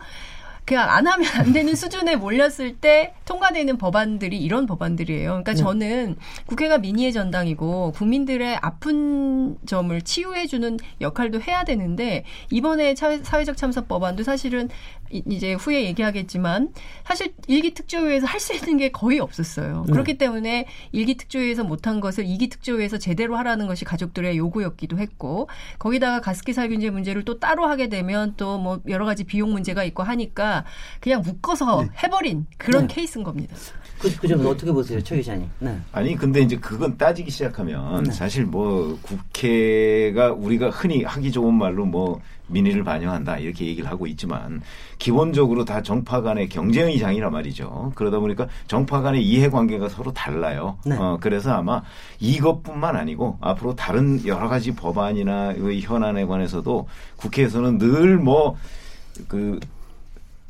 그냥 0.64 0.88
안 0.88 1.06
하면 1.08 1.28
안 1.34 1.52
되는 1.52 1.74
수준에 1.74 2.14
몰렸을 2.16 2.76
때 2.76 3.14
통과되는 3.24 3.78
법안들이 3.78 4.38
이런 4.38 4.66
법안들이에요. 4.66 5.28
그러니까 5.30 5.54
저는 5.54 6.16
국회가 6.46 6.78
민의의 6.78 7.12
전당이고 7.12 7.92
국민들의 7.92 8.56
아픈 8.62 9.56
점을 9.66 10.00
치유해주는 10.00 10.78
역할도 11.00 11.40
해야 11.40 11.64
되는데 11.64 12.24
이번에 12.50 12.94
차- 12.94 13.22
사회적 13.22 13.56
참사 13.56 13.82
법안도 13.86 14.22
사실은 14.22 14.68
이- 15.12 15.22
이제 15.28 15.52
후에 15.54 15.84
얘기하겠지만 15.84 16.70
사실 17.04 17.34
일기 17.46 17.74
특조위에서 17.74 18.26
할 18.26 18.40
수 18.40 18.54
있는 18.54 18.76
게 18.78 18.90
거의 18.90 19.20
없었어요. 19.20 19.84
네. 19.86 19.92
그렇기 19.92 20.18
때문에 20.18 20.66
일기 20.90 21.16
특조위에서 21.16 21.62
못한 21.62 22.00
것을 22.00 22.24
이기 22.26 22.48
특조위에서 22.48 22.98
제대로 22.98 23.36
하라는 23.36 23.66
것이 23.68 23.84
가족들의 23.84 24.36
요구였기도 24.36 24.98
했고 24.98 25.48
거기다가 25.78 26.20
가습기 26.20 26.52
살균제 26.52 26.90
문제를 26.90 27.24
또 27.24 27.38
따로 27.38 27.66
하게 27.66 27.88
되면 27.88 28.34
또 28.36 28.58
뭐 28.58 28.80
여러 28.88 29.04
가지 29.04 29.24
비용 29.24 29.52
문제가 29.52 29.82
있고 29.84 30.02
하니까 30.02 30.64
그냥 31.00 31.22
묶어서 31.22 31.84
해버린 32.02 32.46
그런 32.58 32.86
네. 32.86 32.94
케이스인 32.94 33.22
겁니다. 33.24 33.54
그, 34.00 34.14
그 34.16 34.26
점은 34.26 34.44
어떻게 34.46 34.72
보세요, 34.72 35.00
최 35.02 35.16
기자님? 35.16 35.48
네. 35.60 35.78
아니 35.92 36.16
근데 36.16 36.40
이제 36.40 36.56
그건 36.56 36.96
따지기 36.98 37.30
시작하면 37.30 38.02
네. 38.04 38.10
사실 38.12 38.44
뭐 38.44 38.98
국회가 39.02 40.32
우리가 40.32 40.70
흔히 40.70 41.04
하기 41.04 41.30
좋은 41.32 41.54
말로 41.54 41.84
뭐 41.86 42.20
민의를 42.48 42.84
반영한다 42.84 43.38
이렇게 43.38 43.66
얘기를 43.66 43.88
하고 43.88 44.06
있지만 44.06 44.60
기본적으로 44.98 45.64
다 45.64 45.82
정파 45.82 46.20
간의 46.20 46.48
경쟁의장이란 46.48 47.32
말이죠. 47.32 47.92
그러다 47.94 48.18
보니까 48.18 48.48
정파 48.66 49.00
간의 49.00 49.24
이해관계가 49.24 49.88
서로 49.88 50.12
달라요. 50.12 50.78
네. 50.84 50.96
어, 50.96 51.18
그래서 51.20 51.52
아마 51.52 51.82
이것뿐만 52.20 52.96
아니고 52.96 53.38
앞으로 53.40 53.74
다른 53.74 54.24
여러 54.26 54.48
가지 54.48 54.74
법안이나 54.74 55.54
의 55.56 55.80
현안에 55.80 56.26
관해서도 56.26 56.88
국회에서는 57.16 57.78
늘뭐그 57.78 59.60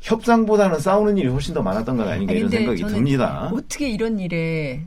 협상보다는 0.01 0.79
싸우는 0.79 1.17
일이 1.17 1.29
훨씬 1.29 1.53
더 1.53 1.61
많았던 1.61 1.95
것 1.95 2.07
아닌가 2.07 2.31
아니, 2.31 2.39
이런 2.39 2.49
생각이 2.49 2.83
듭니다. 2.83 3.49
어떻게 3.53 3.89
이런 3.89 4.19
일에 4.19 4.85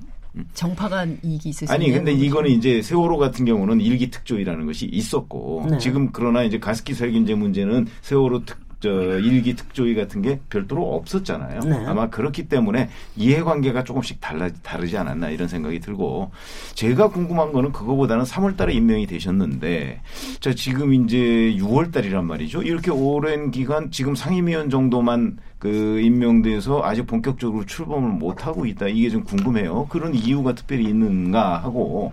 정파간 0.55 1.19
이익이 1.23 1.49
있을 1.51 1.67
수 1.67 1.73
아니 1.73 1.91
근데 1.91 2.13
이거는 2.13 2.51
이제 2.51 2.83
세월호 2.83 3.17
같은 3.19 3.45
경우는 3.45 3.81
일기 3.81 4.11
특조위라는 4.11 4.67
것이 4.67 4.87
있었고 4.87 5.67
네. 5.71 5.79
지금 5.79 6.11
그러나 6.13 6.43
이제 6.43 6.59
가습기 6.59 6.95
살균제 6.95 7.35
문제는 7.35 7.87
세월호 8.03 8.45
특, 8.45 8.59
저 8.87 9.19
일기 9.19 9.57
특조위 9.57 9.97
같은 9.97 10.23
게 10.23 10.39
별도로 10.49 10.95
없었잖아요. 10.95 11.61
네. 11.61 11.85
아마 11.87 12.09
그렇기 12.09 12.49
때문에 12.49 12.89
이해관계가 13.17 13.83
조금씩 13.83 14.21
달라 14.21 14.49
다르지 14.63 14.97
않았나 14.97 15.31
이런 15.31 15.49
생각이 15.49 15.81
들고 15.81 16.31
제가 16.75 17.09
궁금한 17.09 17.53
거는 17.53 17.73
그거보다는 17.73 18.23
3월달에 18.23 18.75
임명이 18.75 19.09
되셨는데 19.09 20.03
자 20.39 20.55
지금 20.55 20.95
이제 20.95 21.17
6월달이란 21.59 22.23
말이죠. 22.23 22.63
이렇게 22.63 22.93
오랜 22.93 23.51
기간 23.51 23.91
지금 23.91 24.15
상임위원 24.15 24.71
정도만 24.71 25.39
그 25.59 25.99
임명돼서 26.01 26.83
아직 26.85 27.09
본격적으로 27.09 27.65
출범을 27.67 28.11
못 28.11 28.47
하고 28.47 28.67
있다. 28.67 28.87
이게 28.87 29.11
좀 29.11 29.25
궁금해요. 29.25 29.87
그런 29.89 30.15
이유가 30.15 30.55
특별히 30.55 30.85
있는가 30.85 31.59
하고 31.59 32.13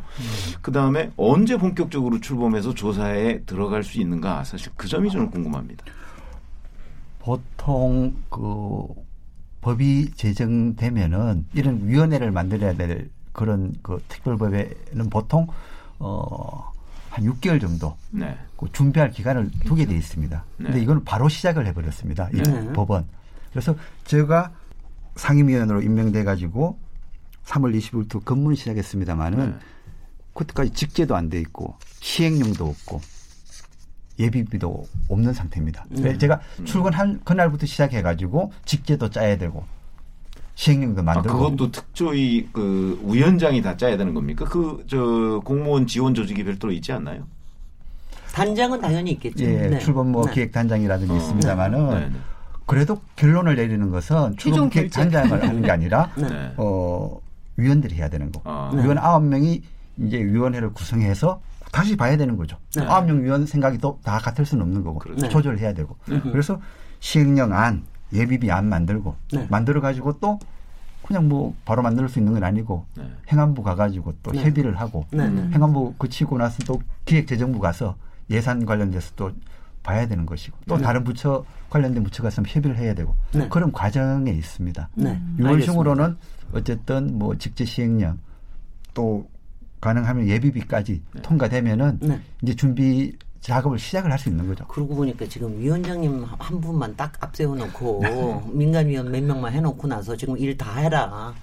그 0.64 0.72
다음에 0.72 1.12
언제 1.18 1.56
본격적으로 1.56 2.20
출범해서 2.20 2.74
조사에 2.74 3.42
들어갈 3.42 3.84
수 3.84 4.00
있는가 4.00 4.44
사실 4.44 4.72
그 4.76 4.88
점이 4.88 5.12
저는 5.12 5.30
궁금합니다. 5.30 5.86
보통 7.24 8.16
그 8.30 8.86
법이 9.62 10.12
제정되면은 10.16 11.48
이런 11.54 11.88
위원회를 11.88 12.32
만들어야 12.32 12.74
될 12.74 13.10
그런 13.32 13.74
그 13.82 14.04
특별법에는 14.10 15.10
보통 15.10 15.48
어 16.00 16.74
한 17.14 17.26
6개월 17.26 17.62
정도 17.62 17.96
네. 18.10 18.36
그 18.58 18.68
준비할 18.72 19.12
기간을 19.12 19.52
두게 19.66 19.86
돼 19.86 19.96
있습니다. 19.96 20.44
근데 20.58 20.72
네. 20.72 20.82
이거는 20.82 21.04
바로 21.04 21.30
시작을 21.30 21.68
해버렸습니다. 21.68 22.30
이 22.34 22.38
네. 22.38 22.74
법은. 22.74 23.06
그래서 23.52 23.76
제가 24.06 24.52
상임위원으로 25.16 25.84
임명돼 25.84 26.24
가지고 26.24 26.80
3월 27.46 27.78
20일부터 27.78 28.26
근무를 28.26 28.58
시작했습니다마는 28.58 29.52
네. 29.52 29.58
그때까지 30.34 30.72
직제도 30.72 31.16
안 31.16 31.30
돼 31.30 31.40
있고 31.40 31.78
시행령도 32.00 32.66
없고 32.66 33.00
예비비도 34.20 34.86
없는 35.10 35.34
상태입니다. 35.34 35.86
네. 35.90 36.18
제가 36.18 36.40
음. 36.60 36.66
출근한 36.66 37.20
그날부터 37.24 37.66
시작해가지고 37.66 38.52
직제도 38.66 39.10
짜야 39.10 39.38
되고 39.38 39.64
시행령도 40.56 41.02
아, 41.02 41.04
만들고 41.04 41.38
그것도 41.38 41.72
특조위 41.72 42.50
그 42.54 43.02
위원장이 43.06 43.62
다 43.64 43.76
짜야 43.76 43.98
되는 43.98 44.14
겁니까? 44.14 44.46
그 44.46 44.84
저 44.88 45.42
공무원 45.44 45.88
지원 45.88 46.14
조직이 46.14 46.44
별도로 46.44 46.72
있지 46.74 46.92
않나요? 46.92 47.24
단장은 48.34 48.82
당연히 48.82 49.12
있겠죠. 49.12 49.44
예, 49.46 49.68
네. 49.70 49.80
출범 49.80 50.12
뭐 50.12 50.26
네. 50.26 50.34
기획 50.34 50.52
단장이라든지 50.52 51.12
어. 51.14 51.18
있습니다만은 51.18 51.90
네, 51.90 52.10
네. 52.10 52.16
그래도 52.66 53.02
결론을 53.16 53.56
내리는 53.56 53.90
것은 53.90 54.36
최종 54.38 54.38
출범 54.38 54.70
결정. 54.70 54.70
기획 54.70 54.92
단장을 54.92 55.48
하는 55.48 55.62
게 55.62 55.72
아니라 55.72 56.10
네. 56.16 56.24
네. 56.30 56.54
어 56.58 57.20
위원들이 57.58 57.96
해야 57.96 58.10
되는 58.10 58.32
거. 58.32 58.42
아. 58.46 58.72
위원 58.74 58.98
아홉 59.00 59.24
명이 59.24 59.62
이제 60.00 60.18
위원회를 60.18 60.74
구성해서 60.74 61.42
다시 61.74 61.98
봐야 61.98 62.16
되는 62.16 62.38
거죠. 62.38 62.56
네. 62.76 62.86
아홉 62.86 63.08
명 63.08 63.24
위원 63.24 63.48
생각이 63.48 63.80
또 63.80 64.00
다 64.04 64.20
같을 64.20 64.46
수는 64.46 64.64
없는 64.64 64.84
거고 64.84 65.00
그렇죠. 65.00 65.28
조절을 65.28 65.60
해야 65.60 65.74
되고. 65.74 65.98
네. 66.08 66.20
그래서 66.22 66.62
시행령 67.00 67.52
안, 67.52 67.84
예비비 68.14 68.52
안 68.52 68.70
만들고 68.70 69.16
네. 69.34 69.48
만들어 69.50 69.82
가지고 69.82 70.20
또 70.20 70.38
그냥 71.04 71.28
뭐 71.28 71.56
바로 71.66 71.82
만들 71.82 72.08
수 72.08 72.20
있는 72.20 72.34
건 72.34 72.44
아니고 72.44 72.86
네. 72.96 73.12
행안부 73.32 73.64
가가지고 73.64 74.14
또 74.22 74.32
네. 74.32 74.44
협의를 74.44 74.80
하고 74.80 75.06
네, 75.12 75.28
네. 75.28 75.50
행안부 75.52 75.96
그치고 75.98 76.38
나서 76.38 76.60
또 76.68 76.80
기획재정부 77.06 77.60
가서 77.60 77.96
예산 78.30 78.66
관련돼서 78.68 79.12
또 79.16 79.32
봐야 79.82 80.08
되는 80.08 80.26
것이고 80.28 80.56
또 80.68 80.78
네. 80.78 80.84
다른 80.84 81.04
부처 81.04 81.44
관련된 81.72 82.04
부처가 82.04 82.30
있으면 82.30 82.46
협의를 82.48 82.78
해야 82.78 82.94
되고 82.94 83.16
네. 83.34 83.50
그런 83.50 83.72
과정에 83.72 84.30
있습니다. 84.32 84.90
네. 84.94 85.20
6월 85.40 85.46
알겠습니다. 85.48 85.66
중으로는 85.72 86.18
어쨌든 86.54 87.18
뭐 87.18 87.36
직제 87.36 87.66
시행령 87.66 88.20
또 88.94 89.28
가능하면 89.84 90.28
예비비까지 90.30 91.02
통과되면은 91.22 92.00
네. 92.02 92.20
이제 92.42 92.56
준비 92.56 93.14
작업을 93.42 93.78
시작을 93.78 94.10
할 94.10 94.18
수 94.18 94.30
있는 94.30 94.48
거죠. 94.48 94.66
그러고 94.68 94.96
보니까 94.96 95.26
지금 95.28 95.60
위원장님 95.60 96.24
한 96.40 96.62
분만 96.62 96.96
딱 96.96 97.12
앞세워 97.20 97.56
놓고 97.58 98.02
민간위원 98.54 99.12
몇 99.12 99.22
명만 99.22 99.52
해놓고 99.52 99.86
나서 99.88 100.16
지금 100.16 100.38
일 100.38 100.58
다 100.58 100.78
해라. 100.78 101.34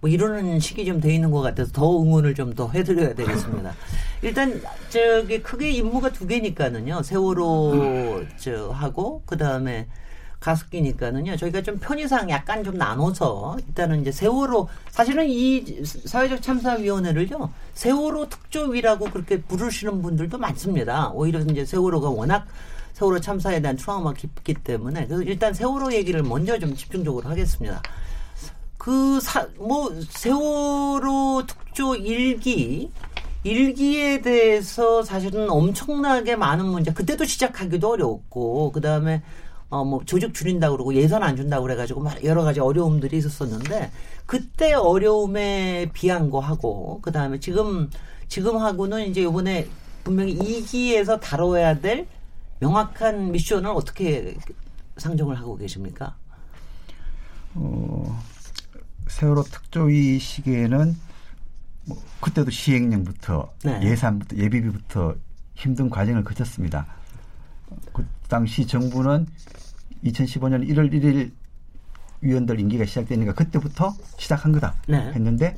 뭐 0.00 0.08
이러는 0.08 0.58
식이 0.58 0.86
좀 0.86 0.98
돼 1.02 1.12
있는 1.14 1.30
것 1.30 1.42
같아서 1.42 1.70
더 1.72 2.00
응원을 2.00 2.34
좀 2.34 2.54
더 2.54 2.70
해드려야 2.70 3.14
되겠습니다. 3.14 3.74
일단 4.22 4.58
저기 4.88 5.42
크게 5.42 5.70
임무가 5.72 6.10
두 6.10 6.26
개니까는요. 6.26 7.02
세월호 7.02 8.24
저 8.38 8.70
하고 8.70 9.22
그 9.26 9.36
다음에 9.36 9.86
가습기니까는요. 10.40 11.36
저희가 11.36 11.62
좀 11.62 11.78
편의상 11.78 12.30
약간 12.30 12.64
좀 12.64 12.76
나눠서 12.76 13.58
일단은 13.66 14.00
이제 14.00 14.10
세월호 14.10 14.68
사실은 14.90 15.28
이 15.28 15.84
사회적 15.84 16.42
참사위원회를요 16.42 17.52
세월호 17.74 18.28
특조위라고 18.28 19.06
그렇게 19.10 19.42
부르시는 19.42 20.02
분들도 20.02 20.38
많습니다. 20.38 21.10
오히려 21.10 21.40
이제 21.40 21.64
세월호가 21.64 22.08
워낙 22.08 22.46
세월호 22.94 23.20
참사에 23.20 23.60
대한 23.60 23.76
트라우마 23.76 24.14
깊기 24.14 24.54
때문에 24.54 25.06
그래서 25.06 25.22
일단 25.22 25.54
세월호 25.54 25.92
얘기를 25.92 26.22
먼저 26.22 26.58
좀 26.58 26.74
집중적으로 26.74 27.28
하겠습니다. 27.28 27.82
그, 28.80 29.20
사, 29.20 29.46
뭐, 29.58 29.94
세월호 30.08 31.42
특조 31.46 31.94
일기, 31.96 32.90
일기에 33.44 34.22
대해서 34.22 35.02
사실은 35.02 35.50
엄청나게 35.50 36.34
많은 36.36 36.64
문제, 36.64 36.90
그때도 36.90 37.26
시작하기도 37.26 37.90
어려웠고, 37.90 38.72
그 38.72 38.80
다음에, 38.80 39.22
어, 39.70 39.84
뭐, 39.84 40.02
조직 40.04 40.34
줄인다고 40.34 40.76
그러고 40.76 40.94
예산 40.94 41.22
안 41.22 41.36
준다고 41.36 41.62
그래가지고 41.62 42.00
막 42.02 42.22
여러 42.24 42.42
가지 42.42 42.60
어려움들이 42.60 43.16
있었었는데, 43.18 43.90
그때 44.26 44.74
어려움에 44.74 45.90
비한 45.92 46.30
거 46.30 46.40
하고, 46.40 47.00
그 47.02 47.12
다음에 47.12 47.38
지금, 47.40 47.88
지금하고는 48.28 49.06
이제 49.06 49.22
요번에 49.22 49.68
분명히 50.04 50.32
이기에서 50.32 51.20
다뤄야 51.20 51.80
될 51.80 52.06
명확한 52.58 53.32
미션을 53.32 53.70
어떻게 53.70 54.36
상정을 54.96 55.38
하고 55.38 55.56
계십니까? 55.56 56.16
어, 57.54 58.22
세월호 59.08 59.42
특조위 59.44 60.18
시기에는 60.18 60.96
뭐 61.86 62.02
그때도 62.20 62.50
시행령부터 62.50 63.52
네. 63.64 63.80
예산부터 63.82 64.36
예비비부터 64.36 65.14
힘든 65.54 65.90
과정을 65.90 66.22
거쳤습니다. 66.22 66.86
어, 67.68 67.76
그 67.92 68.06
당시 68.28 68.66
정부는 68.66 69.26
2015년 70.04 70.68
1월 70.68 70.92
1일 70.92 71.30
위원들 72.20 72.60
임기가 72.60 72.84
시작되니까 72.84 73.32
그때부터 73.34 73.94
시작한 74.18 74.52
거다 74.52 74.74
네. 74.86 75.12
했는데 75.12 75.56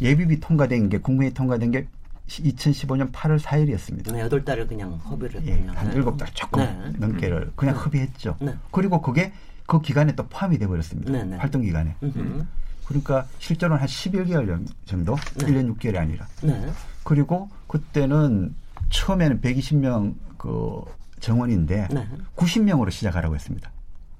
예비비 0.00 0.40
통과된 0.40 0.88
게 0.88 0.98
국무회의 0.98 1.34
통과된 1.34 1.70
게 1.70 1.86
2015년 2.28 3.10
8월 3.12 3.38
4일이었습니다. 3.40 4.12
네, 4.12 4.20
여덟 4.20 4.44
달을 4.44 4.66
그냥 4.66 4.92
허비를 4.92 5.44
예, 5.46 5.52
했군요. 5.52 5.72
한 5.72 5.88
네. 5.88 5.94
일곱 5.96 6.16
달 6.16 6.28
조금 6.32 6.62
네. 6.62 6.92
넘게를 6.98 7.52
그냥 7.56 7.76
협의했죠. 7.76 8.36
네. 8.40 8.54
그리고 8.70 9.02
그게 9.02 9.32
그 9.66 9.80
기간에 9.80 10.14
또 10.14 10.26
포함이 10.26 10.58
돼 10.58 10.66
버렸습니다. 10.66 11.10
네, 11.12 11.24
네. 11.24 11.36
활동 11.36 11.62
기간에. 11.62 11.96
음흠. 12.02 12.44
그러니까 12.86 13.26
실제로는 13.38 13.80
한 13.80 13.86
11개월 13.86 14.66
정도, 14.84 15.16
네. 15.36 15.46
1년 15.46 15.76
6개월이 15.76 15.96
아니라. 15.96 16.26
네. 16.42 16.70
그리고 17.04 17.48
그때는 17.66 18.54
처음에는 18.90 19.40
120명 19.40 20.14
그 20.36 20.82
정원인데 21.20 21.88
네. 21.90 22.08
90명으로 22.36 22.90
시작하라고 22.90 23.34
했습니다. 23.34 23.70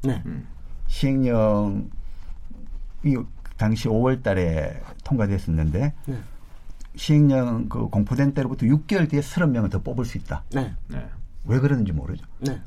네. 0.03 0.23
시행령이 0.87 1.89
당시 3.57 3.89
5월 3.89 4.23
달에 4.23 4.81
통과됐었는데 5.05 5.95
네. 6.07 6.19
시행령 6.97 7.69
그 7.69 7.89
공포된 7.89 8.35
때로부터 8.35 8.67
6개월 8.67 9.09
뒤에 9.09 9.21
30명을 9.21 9.71
더 9.71 9.81
뽑을 9.81 10.05
수 10.05 10.19
있다. 10.19 10.45
네. 10.53 10.75
네. 10.89 11.07
왜 11.45 11.59
그러는지 11.59 11.93
모르죠. 11.93 12.25
네. 12.41 12.61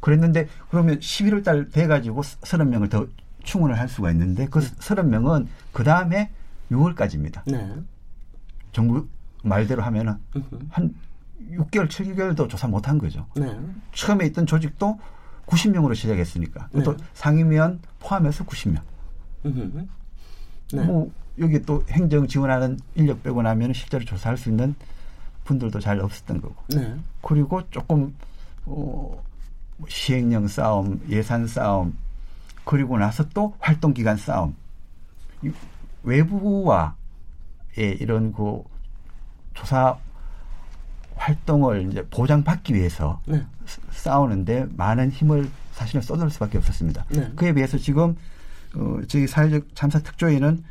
그랬는데 0.00 0.48
그러면 0.70 0.98
11월 0.98 1.44
달 1.44 1.68
돼가지고 1.70 2.22
30명을 2.22 2.90
더 2.90 3.06
충원을 3.44 3.78
할 3.78 3.88
수가 3.88 4.10
있는데 4.10 4.46
그 4.46 4.60
30명은 4.60 5.46
그 5.72 5.84
다음에 5.84 6.30
6월까지입니다. 6.70 7.42
네. 7.46 7.74
정부 8.72 9.06
말대로 9.42 9.82
하면은. 9.82 10.16
한 10.70 10.94
6개월, 11.50 11.88
7개월도 11.88 12.48
조사 12.48 12.66
못한 12.66 12.98
거죠. 12.98 13.26
네. 13.36 13.58
처음에 13.92 14.26
있던 14.26 14.46
조직도 14.46 14.98
90명으로 15.46 15.94
시작했으니까. 15.94 16.68
네. 16.72 16.82
또 16.82 16.96
상임위원 17.14 17.80
포함해서 18.00 18.44
90명. 18.44 18.80
음흠. 19.44 19.86
네. 20.72 20.84
뭐 20.84 21.10
여기 21.38 21.60
또 21.62 21.82
행정 21.90 22.26
지원하는 22.26 22.78
인력 22.94 23.22
빼고 23.22 23.42
나면 23.42 23.72
실제로 23.72 24.04
조사할 24.04 24.36
수 24.36 24.48
있는 24.48 24.74
분들도 25.44 25.78
잘 25.80 26.00
없었던 26.00 26.40
거고. 26.40 26.56
네. 26.68 26.94
그리고 27.22 27.62
조금 27.70 28.14
어, 28.64 29.22
뭐 29.76 29.88
시행령 29.88 30.48
싸움, 30.48 31.00
예산 31.08 31.46
싸움, 31.46 31.96
그리고 32.64 32.98
나서 32.98 33.24
또 33.28 33.54
활동 33.60 33.94
기간 33.94 34.16
싸움. 34.16 34.56
이 35.42 35.50
외부와의 36.02 36.94
이런 37.76 38.32
그 38.32 38.62
조사 39.54 39.96
활동을 41.16 41.90
이제 41.90 42.06
보장받기 42.10 42.74
위해서 42.74 43.20
네. 43.26 43.44
스- 43.66 43.80
싸우는데 43.90 44.66
많은 44.76 45.10
힘을 45.10 45.48
사실은 45.72 46.00
쏟을 46.02 46.30
수밖에 46.30 46.58
없었습니다. 46.58 47.04
네. 47.10 47.32
그에 47.34 47.52
비해서 47.52 47.76
지금 47.78 48.16
어, 48.76 48.98
저희 49.08 49.26
사회적 49.26 49.74
참사 49.74 49.98
특조위는 50.00 50.62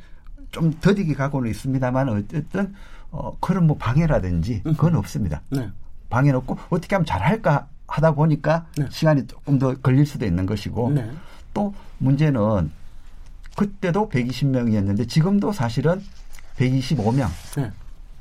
좀 0.52 0.72
더디게 0.80 1.14
가고는 1.16 1.50
있습니다만 1.52 2.10
어쨌든 2.10 2.74
어, 3.12 3.36
그런 3.40 3.68
뭐 3.68 3.78
방해라든지 3.78 4.62
그건 4.64 4.96
없습니다. 4.96 5.42
네. 5.50 5.70
방해는 6.10 6.38
없고 6.40 6.58
어떻게 6.70 6.96
하면 6.96 7.06
잘할까 7.06 7.68
하다 7.88 8.12
보니까 8.14 8.66
네. 8.78 8.86
시간이 8.90 9.28
조금 9.28 9.60
더 9.60 9.74
걸릴 9.76 10.06
수도 10.06 10.26
있는 10.26 10.46
것이고 10.46 10.92
네. 10.92 11.12
또 11.54 11.74
문제는 11.98 12.72
그때도 13.56 14.10
120명이었는데 14.10 15.08
지금도 15.08 15.52
사실은 15.52 16.02
125명. 16.58 17.28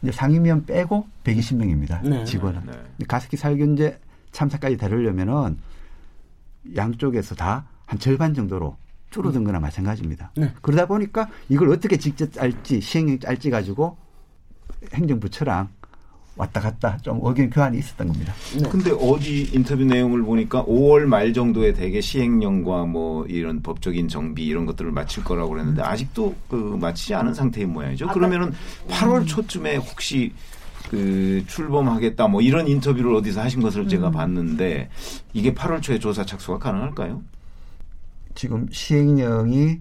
네. 0.04 0.10
이제 0.10 0.16
상임위원 0.16 0.66
빼고 0.66 1.06
120명입니다. 1.24 2.02
네. 2.06 2.24
직원은. 2.24 2.62
네. 2.66 3.06
가습기 3.06 3.36
살균제 3.36 3.98
참사까지 4.32 4.76
다루려면은 4.76 5.58
양쪽에서 6.76 7.34
다 7.34 7.66
한 7.86 7.98
절반 7.98 8.34
정도로 8.34 8.76
줄어든 9.10 9.44
거나 9.44 9.60
마찬가지입니다. 9.60 10.32
네. 10.36 10.52
그러다 10.62 10.86
보니까 10.86 11.28
이걸 11.48 11.70
어떻게 11.70 11.96
직접 11.96 12.32
짤지, 12.32 12.80
시행령 12.80 13.18
짤지 13.18 13.50
가지고 13.50 13.96
행정부처랑 14.92 15.68
왔다 16.36 16.60
갔다 16.60 16.96
좀 16.98 17.20
의견 17.22 17.48
교환이 17.48 17.78
있었던 17.78 18.08
겁니다. 18.08 18.34
네. 18.58 18.68
근데 18.68 18.90
어디 18.90 19.48
인터뷰 19.52 19.84
내용을 19.84 20.22
보니까 20.22 20.64
5월 20.64 21.02
말 21.04 21.32
정도에 21.32 21.72
대개 21.72 22.00
시행령과 22.00 22.86
뭐 22.86 23.24
이런 23.26 23.62
법적인 23.62 24.08
정비 24.08 24.44
이런 24.46 24.66
것들을 24.66 24.90
마칠 24.90 25.22
거라고 25.22 25.50
그랬는데 25.50 25.82
아직도 25.82 26.34
그 26.48 26.76
마치지 26.80 27.14
않은 27.14 27.34
상태인 27.34 27.72
모양이죠. 27.72 28.08
그러면은 28.08 28.52
8월 28.88 29.26
초쯤에 29.26 29.76
혹시 29.76 30.32
그 30.90 31.44
출범하겠다 31.46 32.28
뭐 32.28 32.40
이런 32.40 32.66
인터뷰를 32.66 33.14
어디서 33.14 33.40
하신 33.40 33.62
것을 33.62 33.88
제가 33.88 34.10
봤는데 34.10 34.90
이게 35.32 35.54
8월 35.54 35.80
초에 35.82 35.98
조사 35.98 36.24
착수가 36.24 36.58
가능할까요? 36.58 37.22
지금 38.34 38.68
시행령이 38.70 39.78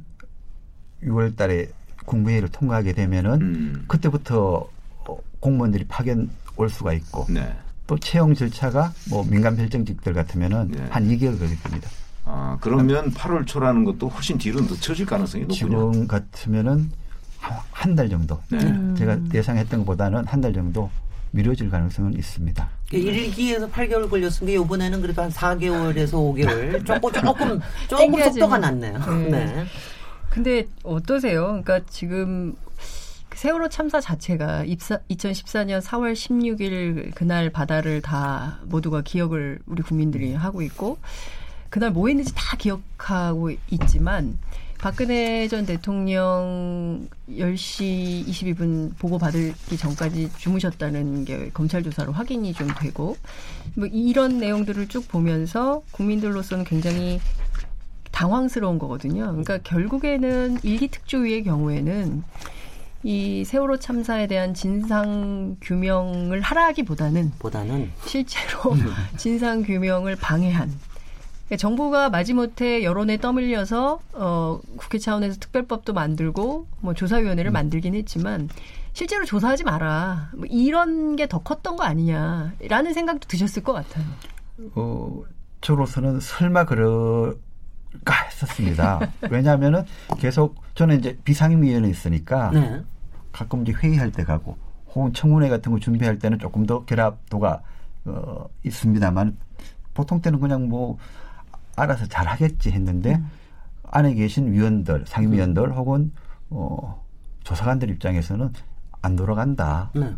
6월 1.04 1.36
달에 1.36 1.68
국무회의를 2.06 2.50
통과하게 2.50 2.94
되면은 2.94 3.42
음. 3.42 3.86
그때부터 3.88 4.68
어, 5.08 5.18
공무원들이 5.39 5.86
파견 5.88 6.30
올 6.56 6.70
수가 6.70 6.94
있고 6.94 7.26
네. 7.30 7.54
또 7.88 7.98
채용 7.98 8.34
절차가 8.34 8.94
뭐 9.10 9.26
민간 9.26 9.56
별정직들 9.56 10.13
같으면은 10.13 10.70
네. 10.72 10.86
한 10.89 11.08
2개월 11.08 11.38
걸릴 11.39 11.62
겁니다. 11.62 11.89
아, 12.26 12.58
그러면 12.62 13.12
8월 13.12 13.46
초라는 13.46 13.84
것도 13.84 14.08
훨씬 14.08 14.38
뒤로 14.38 14.62
늦춰질 14.62 15.06
가능성이 15.06 15.44
높군요. 15.46 15.92
지금 15.92 16.08
같으면은 16.08 16.92
한 17.72 17.96
달 17.96 18.08
정도. 18.10 18.39
네. 18.50 18.60
제가 18.98 19.18
예상했던 19.34 19.82
것보다는 19.82 20.26
한 20.28 20.39
달 20.39 20.54
정도 20.54 20.89
미뤄질 21.32 21.70
가능성은 21.70 22.13
있습니다. 22.13 22.70
1기에서 22.92 23.70
8개월 23.70 24.10
걸렸으니까 24.10 24.63
이번에는 24.63 25.02
그래도 25.02 25.22
한 25.24 25.30
4개월에서 25.30 26.12
5개월 26.13 26.86
조금 26.86 27.12
조금 27.12 27.60
조금. 27.89 28.22
속도가 28.24 28.58
났네요. 28.60 29.00
네. 29.30 29.46
네. 29.46 29.66
근데 30.30 30.66
어떠세요? 30.84 31.48
그러니까 31.48 31.82
지금 31.89 32.56
그 32.62 32.62
세월호 33.36 33.69
참사 33.69 34.00
자체가 34.00 34.63
입사, 34.63 35.00
2014년 35.10 35.82
4월 35.82 36.13
16일 36.13 37.13
그날 37.15 37.50
바다를 37.50 38.02
다 38.02 38.60
모두가 38.65 39.02
기억을 39.02 39.60
우리 39.65 39.82
국민들이 39.82 40.34
하고 40.34 40.62
있고 40.62 40.98
그날 41.69 41.91
뭐 41.91 42.08
했는지 42.08 42.34
다 42.36 42.56
기억하고 42.58 43.52
있지만 43.69 44.38
박근혜 44.78 45.48
전 45.48 45.65
대통령 45.65 47.08
10시 47.30 48.28
22분 48.28 48.98
보고 48.98 49.17
받기 49.17 49.78
전까지 49.78 50.30
주무셨다는 50.38 51.26
게 51.26 51.50
검찰 51.54 51.84
조사로 51.84 52.12
확인이 52.12 52.54
좀 52.54 52.67
되고 52.80 53.17
뭐 53.76 53.88
이런 53.88 54.39
내용들을 54.39 54.88
쭉 54.89 55.08
보면서 55.08 55.82
국민들로서는 55.91 56.65
굉장히 56.65 57.19
당황스러운 58.12 58.78
거거든요. 58.78 59.26
그러니까 59.28 59.58
결국에는 59.60 60.60
일기 60.63 60.89
특조위의 60.89 61.43
경우에는 61.46 62.24
이 63.04 63.44
세월호 63.44 63.78
참사에 63.78 64.28
대한 64.28 64.54
진상 64.54 65.58
규명을 65.62 66.42
하라기보다는 66.42 67.34
보다는 67.39 67.92
실제로 68.06 68.76
진상 69.18 69.62
규명을 69.63 70.16
방해한 70.16 70.72
그러니까 71.48 71.58
정부가 71.58 72.10
마지못해 72.10 72.84
여론에 72.84 73.18
떠밀려서 73.18 74.00
어, 74.13 74.60
국회 74.78 74.98
차원에서 74.98 75.38
특별법도 75.39 75.94
만들고 75.94 76.68
뭐 76.80 76.94
조사위원회를 76.94 77.52
만들긴 77.52 77.94
했지만 77.96 78.48
실제로 78.94 79.26
조사하지 79.26 79.63
마라 79.66 80.30
뭐 80.34 80.46
이런 80.50 81.16
게 81.18 81.28
더 81.28 81.39
컸던 81.39 81.76
거 81.76 81.84
아니냐라는 81.84 82.94
생각도 82.94 83.28
드셨을 83.28 83.63
것 83.63 83.74
같아요. 83.74 84.06
어, 84.76 85.24
저로서는 85.62 86.20
설마 86.22 86.66
그럴 86.66 87.38
까 88.06 88.16
했었습니다. 88.26 89.00
왜냐하면은 89.30 89.84
계속 90.20 90.56
저는 90.76 91.00
이제 91.00 91.18
비상임위원회 91.24 91.89
있으니까 91.89 92.52
네. 92.52 92.82
가끔 93.34 93.63
이제 93.63 93.74
회의할 93.74 94.12
때 94.12 94.24
가고 94.24 94.58
혹은 94.93 95.12
청문회 95.12 95.50
같은 95.50 95.72
거 95.72 95.80
준비할 95.80 96.19
때는 96.19 96.39
조금 96.39 96.65
더 96.65 96.86
결합도가 96.86 97.62
어, 98.06 98.46
있습니다만 98.63 99.36
보통 99.93 100.22
때는 100.22 100.39
그냥 100.39 100.69
뭐 100.69 100.98
알아서 101.76 102.06
잘 102.06 102.28
하겠지 102.28 102.72
했는데 102.72 103.22
안에 103.84 104.13
계신 104.13 104.52
위원들, 104.52 105.06
상임위원들 105.08 105.76
혹은 105.76 106.12
어, 106.50 107.04
조사관들 107.43 107.89
입장에서는 107.89 108.54
안 109.02 109.15
돌아간다. 109.15 109.89
네. 109.93 110.15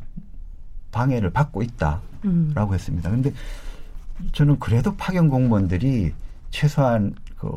방해를 0.91 1.29
받고 1.31 1.61
있다라고 1.61 2.01
음. 2.23 2.73
했습니다. 2.73 3.09
근데 3.09 3.33
저는 4.31 4.57
그래도 4.59 4.95
파견 4.95 5.27
공무원들이 5.27 6.13
최소한 6.51 7.13
그 7.37 7.49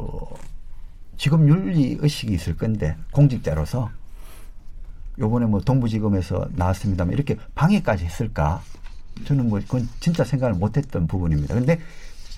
직업 1.16 1.46
윤리 1.48 1.96
의식이 2.00 2.34
있을 2.34 2.56
건데 2.56 2.96
공직자로서 3.12 3.90
요번에 5.18 5.46
뭐 5.46 5.60
동부지검에서 5.60 6.48
나왔습니다만 6.52 7.14
이렇게 7.14 7.36
방해까지 7.54 8.04
했을까? 8.04 8.62
저는 9.24 9.48
뭐 9.48 9.58
그건 9.60 9.88
진짜 10.00 10.24
생각을 10.24 10.54
못했던 10.54 11.06
부분입니다. 11.06 11.54
근데 11.54 11.80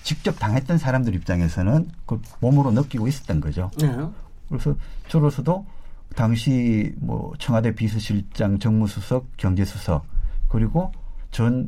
직접 0.03 0.39
당했던 0.39 0.77
사람들 0.77 1.13
입장에서는 1.15 1.89
그 2.05 2.21
몸으로 2.39 2.71
느끼고 2.71 3.07
있었던 3.07 3.39
거죠. 3.39 3.69
네. 3.79 3.95
그래서 4.49 4.75
저로서도 5.07 5.65
당시 6.15 6.93
뭐 6.97 7.33
청와대 7.37 7.73
비서실장, 7.73 8.59
정무수석, 8.59 9.37
경제수석 9.37 10.03
그리고 10.49 10.91
전 11.29 11.67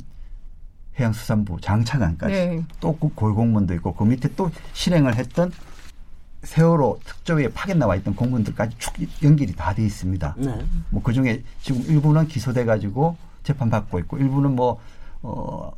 해양수산부 1.00 1.60
장차관까지 1.62 2.34
네. 2.34 2.64
또그 2.80 3.14
고위공무원도 3.16 3.74
있고 3.76 3.94
그 3.94 4.04
밑에 4.04 4.30
또 4.36 4.52
실행을 4.74 5.16
했던 5.16 5.52
세월호 6.44 7.00
특조위에 7.06 7.50
파견 7.50 7.80
나와 7.80 7.96
있던 7.96 8.16
공무원들까지 8.16 8.78
쭉 8.78 8.94
연결이 9.24 9.54
다 9.56 9.74
돼 9.74 9.84
있습니다. 9.86 10.36
네. 10.38 10.66
뭐그 10.90 11.14
중에 11.14 11.44
지금 11.62 11.82
일부는 11.84 12.28
기소돼 12.28 12.66
가지고 12.66 13.16
재판 13.44 13.70
받고 13.70 14.00
있고 14.00 14.18
일부는 14.18 14.56
뭐 14.56 14.80
어, 15.22 15.72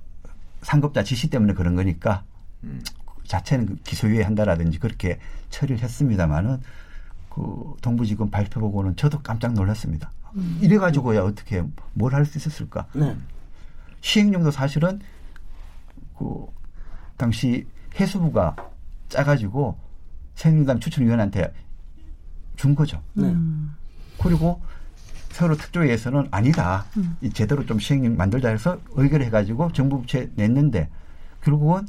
상급자 0.63 1.04
지시 1.04 1.30
때문에 1.30 1.54
그런 1.54 1.75
거니까 1.75 2.23
음. 2.63 2.82
그 3.06 3.28
자체는 3.28 3.65
그 3.67 3.75
기소유예 3.84 4.23
한다라든지 4.23 4.80
그렇게 4.80 5.19
처리를 5.51 5.82
했습니다만은 5.84 6.62
그 7.30 7.75
동부지검 7.82 8.32
발표 8.32 8.60
보고는 8.60 8.95
저도 8.95 9.21
깜짝 9.21 9.54
놀랐습니다. 9.54 10.12
이래 10.62 10.78
가지고야 10.78 11.21
어떻게 11.23 11.63
뭘 11.93 12.13
할 12.13 12.25
수 12.25 12.38
있었을까? 12.38 12.88
네. 12.93 13.15
시행령도 14.01 14.51
사실은 14.51 14.99
그 16.17 16.45
당시 17.17 17.67
해수부가 17.99 18.56
짜가지고 19.10 19.78
새누리당 20.35 20.79
추천위원한테 20.79 21.53
준 22.55 22.75
거죠. 22.75 23.01
네. 23.13 23.35
그리고 24.21 24.61
서로 25.31 25.57
특조위에서는 25.57 26.27
아니다. 26.31 26.85
이 27.21 27.29
제대로 27.29 27.65
좀 27.65 27.79
시행령 27.79 28.15
만들자 28.15 28.49
해서 28.49 28.79
의결을 28.91 29.25
해가지고 29.25 29.73
정부 29.73 29.99
부처에 29.99 30.29
냈는데 30.35 30.89
결국은 31.41 31.85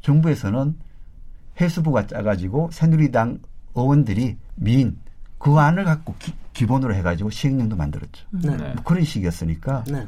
정부에서는 0.00 0.76
해수부가 1.60 2.06
짜가지고 2.08 2.70
새누리당 2.72 3.38
의원들이 3.74 4.36
미인 4.56 4.98
그 5.38 5.54
안을 5.54 5.84
갖고 5.84 6.14
기, 6.52 6.66
본으로 6.66 6.94
해가지고 6.94 7.30
시행령도 7.30 7.76
만들었죠. 7.76 8.26
네. 8.30 8.56
네. 8.56 8.74
뭐 8.74 8.84
그런 8.84 9.04
식이었으니까 9.04 9.84
네. 9.84 10.06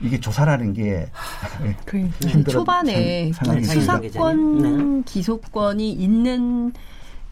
이게 0.00 0.20
조사라는 0.20 0.72
게 0.74 1.08
그 1.86 1.98
힘들었던 1.98 2.44
초반에 2.44 3.32
상- 3.32 3.62
상황이 3.62 3.64
수사권 3.64 5.04
기소권이 5.04 5.92
있는 5.92 6.72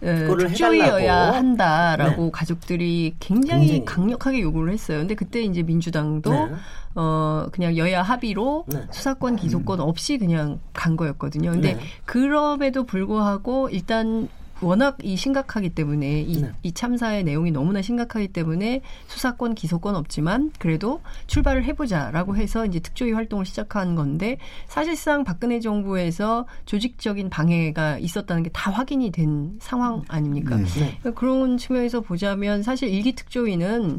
어, 0.02 0.36
특조위여야 0.38 0.96
해달라고. 0.98 1.36
한다라고 1.36 2.24
네. 2.24 2.30
가족들이 2.32 3.14
굉장히, 3.20 3.60
굉장히. 3.68 3.84
강력하게 3.86 4.40
요구를 4.42 4.72
했어요. 4.72 4.98
근데 4.98 5.14
그때 5.14 5.40
이제 5.42 5.62
민주당도 5.62 6.30
네. 6.30 6.52
어 6.94 7.46
그냥 7.52 7.76
여야 7.76 8.02
합의로 8.02 8.64
네. 8.68 8.82
수사권 8.90 9.36
기소권 9.36 9.80
없이 9.80 10.18
그냥 10.18 10.60
간 10.74 10.96
거였거든요. 10.96 11.52
근데 11.52 11.74
네. 11.74 11.80
그럼에도 12.04 12.84
불구하고 12.84 13.70
일단 13.70 14.28
워낙 14.64 14.96
이 15.02 15.16
심각하기 15.16 15.70
때문에 15.70 16.22
이, 16.22 16.40
네. 16.40 16.50
이 16.62 16.72
참사의 16.72 17.22
내용이 17.24 17.50
너무나 17.50 17.82
심각하기 17.82 18.28
때문에 18.28 18.80
수사권 19.08 19.54
기소권 19.54 19.94
없지만 19.94 20.50
그래도 20.58 21.00
출발을 21.26 21.64
해보자라고 21.64 22.36
해서 22.36 22.64
이제 22.66 22.80
특조위 22.80 23.12
활동을 23.12 23.44
시작한 23.44 23.94
건데 23.94 24.38
사실상 24.68 25.22
박근혜 25.24 25.60
정부에서 25.60 26.46
조직적인 26.64 27.28
방해가 27.30 27.98
있었다는 27.98 28.42
게 28.42 28.50
다 28.54 28.70
확인이 28.70 29.10
된 29.10 29.58
상황 29.60 30.02
아닙니까? 30.08 30.56
네. 30.56 30.64
네. 30.64 30.98
그러니까 31.00 31.10
그런 31.20 31.58
측면에서 31.58 32.00
보자면 32.00 32.62
사실 32.62 32.88
일기 32.88 33.14
특조위는 33.14 33.98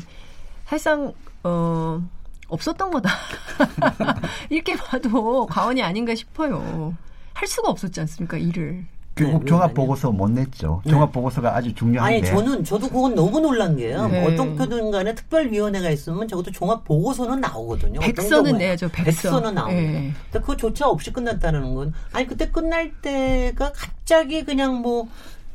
사실상 0.65 1.13
어 1.43 2.01
없었던 2.47 2.89
거다 2.91 3.09
이렇게 4.49 4.75
봐도 4.75 5.45
과언이 5.47 5.83
아닌가 5.83 6.15
싶어요. 6.15 6.95
할 7.33 7.47
수가 7.47 7.69
없었지 7.69 7.99
않습니까 8.01 8.37
일을. 8.37 8.85
결국 9.15 9.45
네, 9.45 9.49
종합 9.49 9.67
네. 9.69 9.73
보고서 9.73 10.11
못 10.11 10.29
냈죠. 10.29 10.81
네. 10.83 10.91
종합 10.91 11.11
보고서가 11.11 11.55
아주 11.55 11.73
중요한데. 11.73 12.17
아니 12.17 12.25
저는 12.25 12.65
저도 12.65 12.89
그건 12.89 13.15
너무 13.15 13.39
놀란 13.39 13.77
게요. 13.77 14.07
네. 14.07 14.25
어떤 14.25 14.57
거든 14.57 14.91
간에 14.91 15.15
특별위원회가 15.15 15.89
있으면 15.89 16.27
적어도 16.27 16.51
종합 16.51 16.83
보고서는 16.83 17.39
나오거든요. 17.39 18.01
백서는. 18.01 18.57
내야죠, 18.57 18.89
백서. 18.89 19.29
백서는 19.29 19.55
나옵니다. 19.55 19.81
네. 19.91 20.11
근데 20.31 20.39
그거조차 20.41 20.89
없이 20.89 21.13
끝났다는 21.13 21.75
건 21.75 21.93
아니 22.11 22.27
그때 22.27 22.49
끝날 22.49 22.91
때가 23.01 23.71
갑자기 23.71 24.43
그냥 24.43 24.81
뭐 24.81 25.07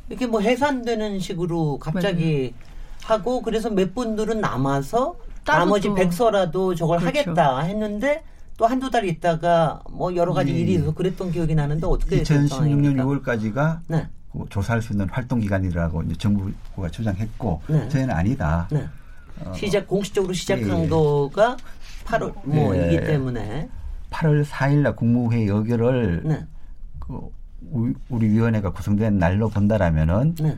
이렇게 0.09 0.25
뭐 0.25 0.41
해산되는 0.41 1.19
식으로 1.19 1.77
갑자기 1.77 2.55
하고 3.03 3.43
그래서 3.43 3.69
몇 3.69 3.93
분들은 3.93 4.41
남아서 4.41 5.15
나머지 5.45 5.89
또. 5.89 5.93
백서라도 5.95 6.73
저걸 6.73 6.99
그렇죠. 6.99 7.19
하겠다 7.19 7.59
했는데 7.59 8.23
또 8.61 8.67
한두 8.67 8.91
달 8.91 9.05
있다가 9.05 9.81
뭐 9.89 10.15
여러 10.15 10.33
가지 10.33 10.53
예. 10.53 10.59
일이 10.59 10.73
있어서 10.75 10.93
그랬던 10.93 11.31
기억이 11.31 11.55
나는데 11.55 11.87
어떻게 11.87 12.17
됐던 12.17 12.45
2016년 12.45 12.47
상황입니까? 12.49 13.03
6월까지가 13.05 13.79
네. 13.87 14.07
그 14.31 14.45
조사할 14.51 14.83
수 14.83 14.93
있는 14.93 15.09
활동 15.09 15.39
기간이라고 15.39 16.03
이제 16.03 16.13
정부가 16.15 16.87
주장했고 16.91 17.63
네. 17.67 17.89
저희는 17.89 18.13
아니다. 18.13 18.67
네. 18.71 18.87
시작 19.55 19.87
공식적으로 19.87 20.31
시작한 20.33 20.83
예. 20.83 20.87
거가 20.87 21.57
8월 22.05 22.35
뭐이기 22.47 22.97
예. 22.97 23.03
때문에 23.03 23.67
8월 24.11 24.45
4일날 24.45 24.95
국무회의 24.95 25.47
의결을 25.47 26.21
네. 26.23 26.45
그 26.99 27.19
우- 27.71 27.93
우리 28.09 28.29
위원회가 28.29 28.73
구성된 28.73 29.17
날로 29.17 29.49
본다라면은 29.49 30.35
네. 30.35 30.55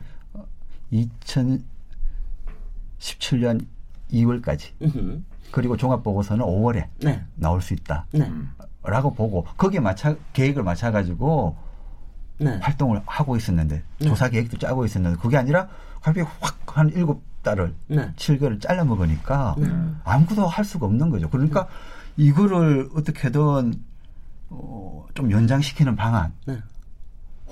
2017년 3.00 3.64
2월까지 4.12 4.72
음흠. 4.82 5.22
그리고 5.54 5.76
종합보고서는 5.76 6.44
5월에 6.44 6.88
네. 7.04 7.24
나올 7.36 7.62
수 7.62 7.74
있다. 7.74 8.06
네. 8.10 8.28
라고 8.82 9.14
보고 9.14 9.44
거기에 9.56 9.78
맞춰 9.78 10.16
계획을 10.32 10.64
맞춰 10.64 10.90
가지고 10.90 11.56
네. 12.38 12.58
활동을 12.60 13.00
하고 13.06 13.36
있었는데 13.36 13.84
조사 14.02 14.28
계획도 14.28 14.58
짜고 14.58 14.84
있었는데 14.84 15.16
그게 15.20 15.36
아니라 15.36 15.68
갑자기 16.02 16.26
확한 16.40 16.88
일곱 16.88 17.22
달을 17.44 17.72
네. 17.86 18.12
7개월을 18.16 18.60
잘라 18.60 18.82
먹으니까 18.82 19.54
아무것도 20.02 20.44
할 20.44 20.64
수가 20.64 20.86
없는 20.86 21.10
거죠. 21.10 21.30
그러니까 21.30 21.68
이거를 22.16 22.88
어떻게든 22.96 23.74
어, 24.50 25.06
좀 25.14 25.30
연장시키는 25.30 25.94
방안, 25.94 26.32
네. 26.46 26.58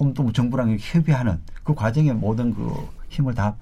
홈도 0.00 0.32
정부랑 0.32 0.70
이렇게 0.70 0.98
협의하는 0.98 1.40
그 1.62 1.72
과정에 1.72 2.12
모든 2.12 2.52
그 2.52 2.74
힘을 3.10 3.32
다 3.36 3.54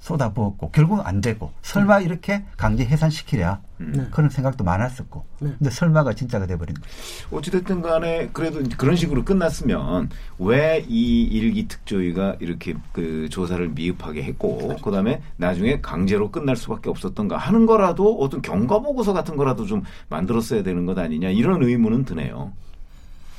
쏟아부었고 0.00 0.70
결국은 0.70 1.04
안 1.04 1.20
되고 1.20 1.52
설마 1.62 2.00
이렇게 2.00 2.42
강제 2.56 2.84
해산시키랴 2.84 3.60
네. 3.78 4.06
그런 4.10 4.28
생각도 4.30 4.64
많았었고 4.64 5.24
네. 5.40 5.50
근데 5.58 5.70
설마가 5.70 6.14
진짜가 6.14 6.46
돼버린 6.46 6.74
거죠. 6.74 6.88
어찌됐든 7.36 7.82
간에 7.82 8.28
그래도 8.32 8.62
그런 8.76 8.96
식으로 8.96 9.24
끝났으면 9.24 10.10
왜 10.38 10.84
이 10.88 11.22
일기 11.22 11.68
특조위가 11.68 12.36
이렇게 12.40 12.74
그 12.92 13.28
조사를 13.30 13.68
미흡하게 13.68 14.22
했고 14.22 14.76
그다음에 14.82 15.22
나중에 15.36 15.80
강제로 15.80 16.30
끝날 16.30 16.56
수밖에 16.56 16.88
없었던가 16.90 17.36
하는 17.36 17.66
거라도 17.66 18.16
어떤 18.20 18.42
경과 18.42 18.78
보고서 18.80 19.12
같은 19.12 19.36
거라도 19.36 19.66
좀 19.66 19.82
만들었어야 20.08 20.62
되는 20.62 20.86
것 20.86 20.98
아니냐 20.98 21.28
이런 21.28 21.62
의문은 21.62 22.04
드네요. 22.06 22.52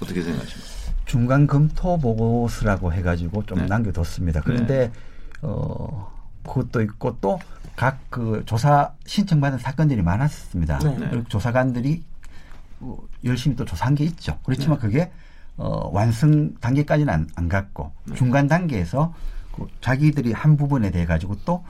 어떻게 0.01 0.21
생각하십니까? 0.21 0.71
중간 1.05 1.47
검토 1.47 1.97
보고서라고 1.97 2.93
해가지고 2.93 3.45
좀 3.45 3.57
네. 3.57 3.65
남겨뒀습니다. 3.65 4.41
그런데 4.41 4.91
어 5.41 6.20
그것도 6.43 6.81
있고 6.81 7.17
또 7.21 7.39
각 7.75 7.97
그 8.09 8.43
조사 8.45 8.91
신청받은 9.05 9.57
사건들이 9.57 10.01
많았습니다. 10.01 10.79
네. 10.79 10.97
네. 10.97 11.07
그리고 11.09 11.27
조사관들이 11.29 12.03
어, 12.81 12.97
열심히 13.23 13.55
또 13.55 13.63
조사한 13.65 13.95
게 13.95 14.03
있죠. 14.03 14.37
그렇지만 14.43 14.77
그게 14.77 15.11
어, 15.57 15.89
완성 15.91 16.53
단계까지는 16.59 17.11
안, 17.13 17.27
안 17.35 17.47
갔고 17.49 17.91
중간 18.15 18.47
단계에서 18.47 19.13
그 19.55 19.67
자기들이 19.79 20.33
한 20.33 20.57
부분에 20.57 20.91
대해 20.91 21.05
가지고 21.05 21.35
또 21.45 21.63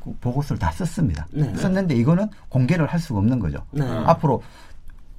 그 0.00 0.16
보고서를 0.18 0.58
다 0.58 0.70
썼습니다. 0.72 1.26
네. 1.30 1.54
썼는데 1.56 1.94
이거는 1.94 2.30
공개를 2.48 2.86
할 2.86 2.98
수가 2.98 3.18
없는 3.18 3.38
거죠. 3.38 3.58
네. 3.70 3.84
앞으로 3.84 4.42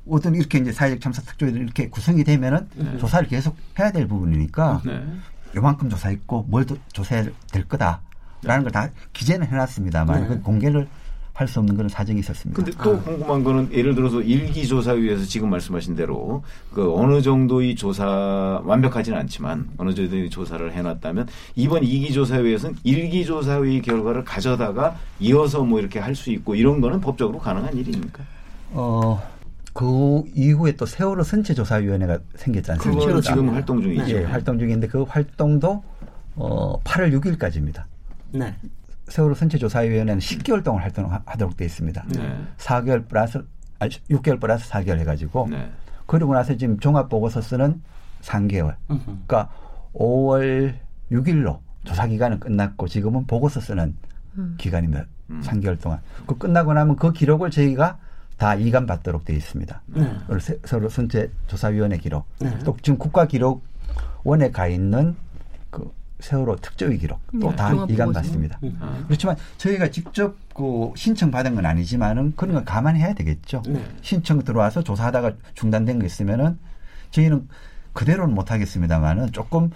어떤 0.10 0.34
이렇게 0.34 0.58
이제 0.58 0.72
사회적 0.72 1.00
참사 1.02 1.22
특조위들이 1.22 1.64
이렇게 1.64 1.88
구성이 1.88 2.24
되면은 2.24 2.98
조사를 3.00 3.28
계속 3.28 3.56
해야 3.78 3.92
될 3.92 4.08
부분이니까 4.08 4.82
네. 4.84 5.06
요만큼 5.56 5.88
조사했고 5.88 6.46
뭘 6.50 6.66
더 6.66 6.76
조사해야 6.94 7.26
될 7.52 7.68
거다 7.68 8.02
라는 8.44 8.64
걸 8.64 8.72
다 8.72 8.90
기재는 9.14 9.48
해놨습니다만 9.48 10.22
네. 10.22 10.28
그 10.28 10.42
공개를 10.42 10.88
할 11.34 11.48
수 11.48 11.60
없는 11.60 11.76
그런 11.76 11.90
사정이 11.90 12.20
있었습니다. 12.20 12.62
근데 12.62 12.78
또 12.84 13.00
궁금한 13.02 13.44
거는 13.44 13.70
예를 13.74 13.96
들어서 13.96 14.22
일기조사위에서 14.22 15.24
지금 15.26 15.50
말씀하신 15.50 15.96
대로 15.96 16.44
그 16.72 16.94
어느 16.94 17.22
정도의 17.22 17.74
조사 17.76 18.62
완벽하지는 18.64 19.18
않지만 19.18 19.68
어느 19.78 19.92
정도의 19.94 20.30
조사를 20.30 20.72
해놨다면 20.72 21.28
이번 21.56 21.84
이기조사위에서는 21.84 22.76
일기조사위 22.84 23.82
결과를 23.82 24.24
가져다가 24.24 24.98
이어서 25.20 25.64
뭐 25.64 25.80
이렇게 25.80 25.98
할 26.00 26.14
수 26.16 26.30
있고 26.32 26.54
이런 26.54 26.80
거는 26.82 27.02
법적으로 27.02 27.40
가능한 27.40 27.76
일입니까? 27.76 28.24
어, 28.74 29.20
그 29.74 30.22
이후에 30.36 30.74
또 30.74 30.86
세월호 30.86 31.24
선체조사위원회가 31.24 32.20
생겼지 32.36 32.72
않습니까? 32.74 33.00
그거는 33.00 33.22
지금 33.22 33.50
활동 33.50 33.82
중이죠. 33.82 34.16
예, 34.18 34.24
활동 34.26 34.60
중인데 34.60 34.88
그 34.88 35.04
활동도 35.04 35.82
어, 36.36 36.80
8월 36.84 37.18
6일까지입니다. 37.20 37.84
네. 38.34 38.56
세월호 39.08 39.36
선체조사위원회는 39.36 40.20
10개월 40.20 40.64
동안 40.64 40.84
활동하도록 40.84 41.58
되어 41.58 41.66
있습니다. 41.66 42.06
네. 42.16 42.38
4개월 42.58 43.08
플러스 43.08 43.44
아니 43.80 43.92
6개월 44.10 44.40
플러스 44.40 44.70
4개월 44.70 45.00
해가지고 45.00 45.48
네. 45.50 45.70
그리고 46.06 46.34
나서 46.34 46.56
지금 46.56 46.80
종합 46.80 47.10
보고서 47.10 47.42
쓰는 47.42 47.82
3개월. 48.22 48.76
음흠. 48.90 49.04
그러니까 49.28 49.50
5월 49.94 50.76
6일로 51.12 51.60
조사 51.84 52.08
기간은 52.08 52.40
끝났고 52.40 52.88
지금은 52.88 53.26
보고서 53.26 53.60
쓰는 53.60 53.96
기간입니다. 54.58 55.06
음. 55.30 55.42
3개월 55.44 55.80
동안. 55.82 56.00
그 56.26 56.38
끝나고 56.38 56.74
나면 56.74 56.96
그 56.96 57.12
기록을 57.12 57.50
저희가 57.52 57.98
다 58.38 58.56
이관 58.56 58.86
받도록 58.86 59.26
되어 59.26 59.36
있습니다. 59.36 59.82
네. 59.88 60.18
서로 60.66 60.90
선체 60.90 61.32
조사위원회 61.48 61.98
기록. 61.98 62.26
네. 62.40 62.58
또 62.64 62.76
지금 62.82 62.98
국가 62.98 63.26
기록원에 63.26 64.52
가 64.52 64.68
있는 64.68 65.16
그 65.70 65.92
세월호 66.22 66.56
특조위 66.58 66.98
기록 66.98 67.20
또 67.42 67.50
네, 67.50 67.56
다 67.56 67.70
종합보고서. 67.70 67.94
이관 67.94 68.14
받습니다. 68.14 68.60
아. 68.80 69.04
그렇지만 69.08 69.36
저희가 69.58 69.90
직접 69.92 70.36
그 70.54 70.92
신청 70.96 71.32
받은 71.32 71.56
건 71.56 71.66
아니지만은 71.66 72.34
그런 72.36 72.54
건 72.56 72.66
감안해야 72.66 73.14
되겠죠. 73.16 73.62
네. 73.68 73.84
신청 74.02 74.44
들어와서 74.44 74.84
조사하다가 74.84 75.34
중단된 75.56 76.00
거 76.00 76.06
있으면은 76.06 76.58
저희는 77.12 77.48
그대로는 77.94 78.34
못 78.36 78.52
하겠습니다만은 78.52 79.32
조금 79.32 79.72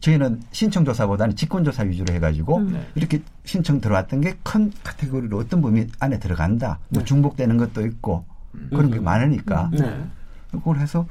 저희는 0.00 0.42
신청 0.52 0.84
조사보다는 0.84 1.34
직권 1.34 1.64
조사 1.64 1.82
위주로 1.82 2.12
해가지고 2.14 2.60
네. 2.60 2.86
이렇게 2.94 3.22
신청 3.44 3.80
들어왔던 3.80 4.20
게 4.20 4.36
큰 4.42 4.70
카테고리로 4.84 5.38
어떤 5.38 5.62
범위 5.62 5.86
안에 5.98 6.18
들어간다. 6.18 6.78
뭐 6.90 7.02
중복되는 7.02 7.56
것도 7.56 7.84
있고 7.86 8.24
그런 8.70 8.90
게 8.90 9.00
많으니까 9.00 9.70
네. 9.72 10.04
그걸 10.52 10.78
해서 10.78 11.06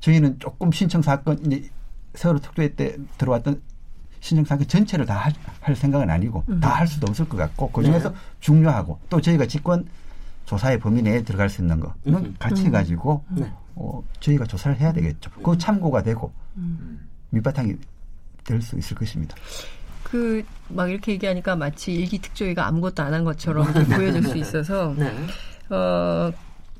저희는 0.00 0.38
조금 0.38 0.70
신청 0.72 1.02
사건 1.02 1.38
이제 1.44 1.68
세월호 2.14 2.38
특조위 2.40 2.76
때 2.76 2.96
들어왔던 3.18 3.60
사건 4.46 4.66
전체를 4.66 5.04
다 5.06 5.30
할 5.60 5.76
생각은 5.76 6.08
아니고 6.10 6.44
다할 6.60 6.86
수도 6.86 7.06
없을 7.08 7.28
것 7.28 7.36
같고 7.36 7.70
그 7.70 7.82
중에서 7.82 8.10
네. 8.10 8.16
중요하고 8.40 8.98
또 9.10 9.20
저희가 9.20 9.46
직권 9.46 9.86
조사의 10.46 10.78
범위 10.78 11.02
내에 11.02 11.22
들어갈 11.22 11.48
수 11.48 11.60
있는 11.62 11.80
거는 11.80 12.34
같이 12.38 12.70
가지고 12.70 13.24
네. 13.30 13.50
어, 13.74 14.02
저희가 14.20 14.44
조사를 14.46 14.78
해야 14.78 14.92
되겠죠. 14.92 15.30
그 15.42 15.56
참고가 15.58 16.02
되고 16.02 16.32
밑바탕이 17.30 17.74
될 18.44 18.60
수 18.62 18.76
있을 18.78 18.96
것입니다. 18.96 19.34
그 20.02 20.44
막 20.68 20.90
이렇게 20.90 21.12
얘기하니까 21.12 21.56
마치 21.56 21.92
일기 21.94 22.18
특조위가 22.18 22.66
아무것도 22.66 23.02
안 23.02 23.12
한 23.14 23.24
것처럼 23.24 23.66
보여질 23.96 24.22
수 24.24 24.36
있어서 24.38 24.94
네. 24.96 25.10
어 25.74 26.30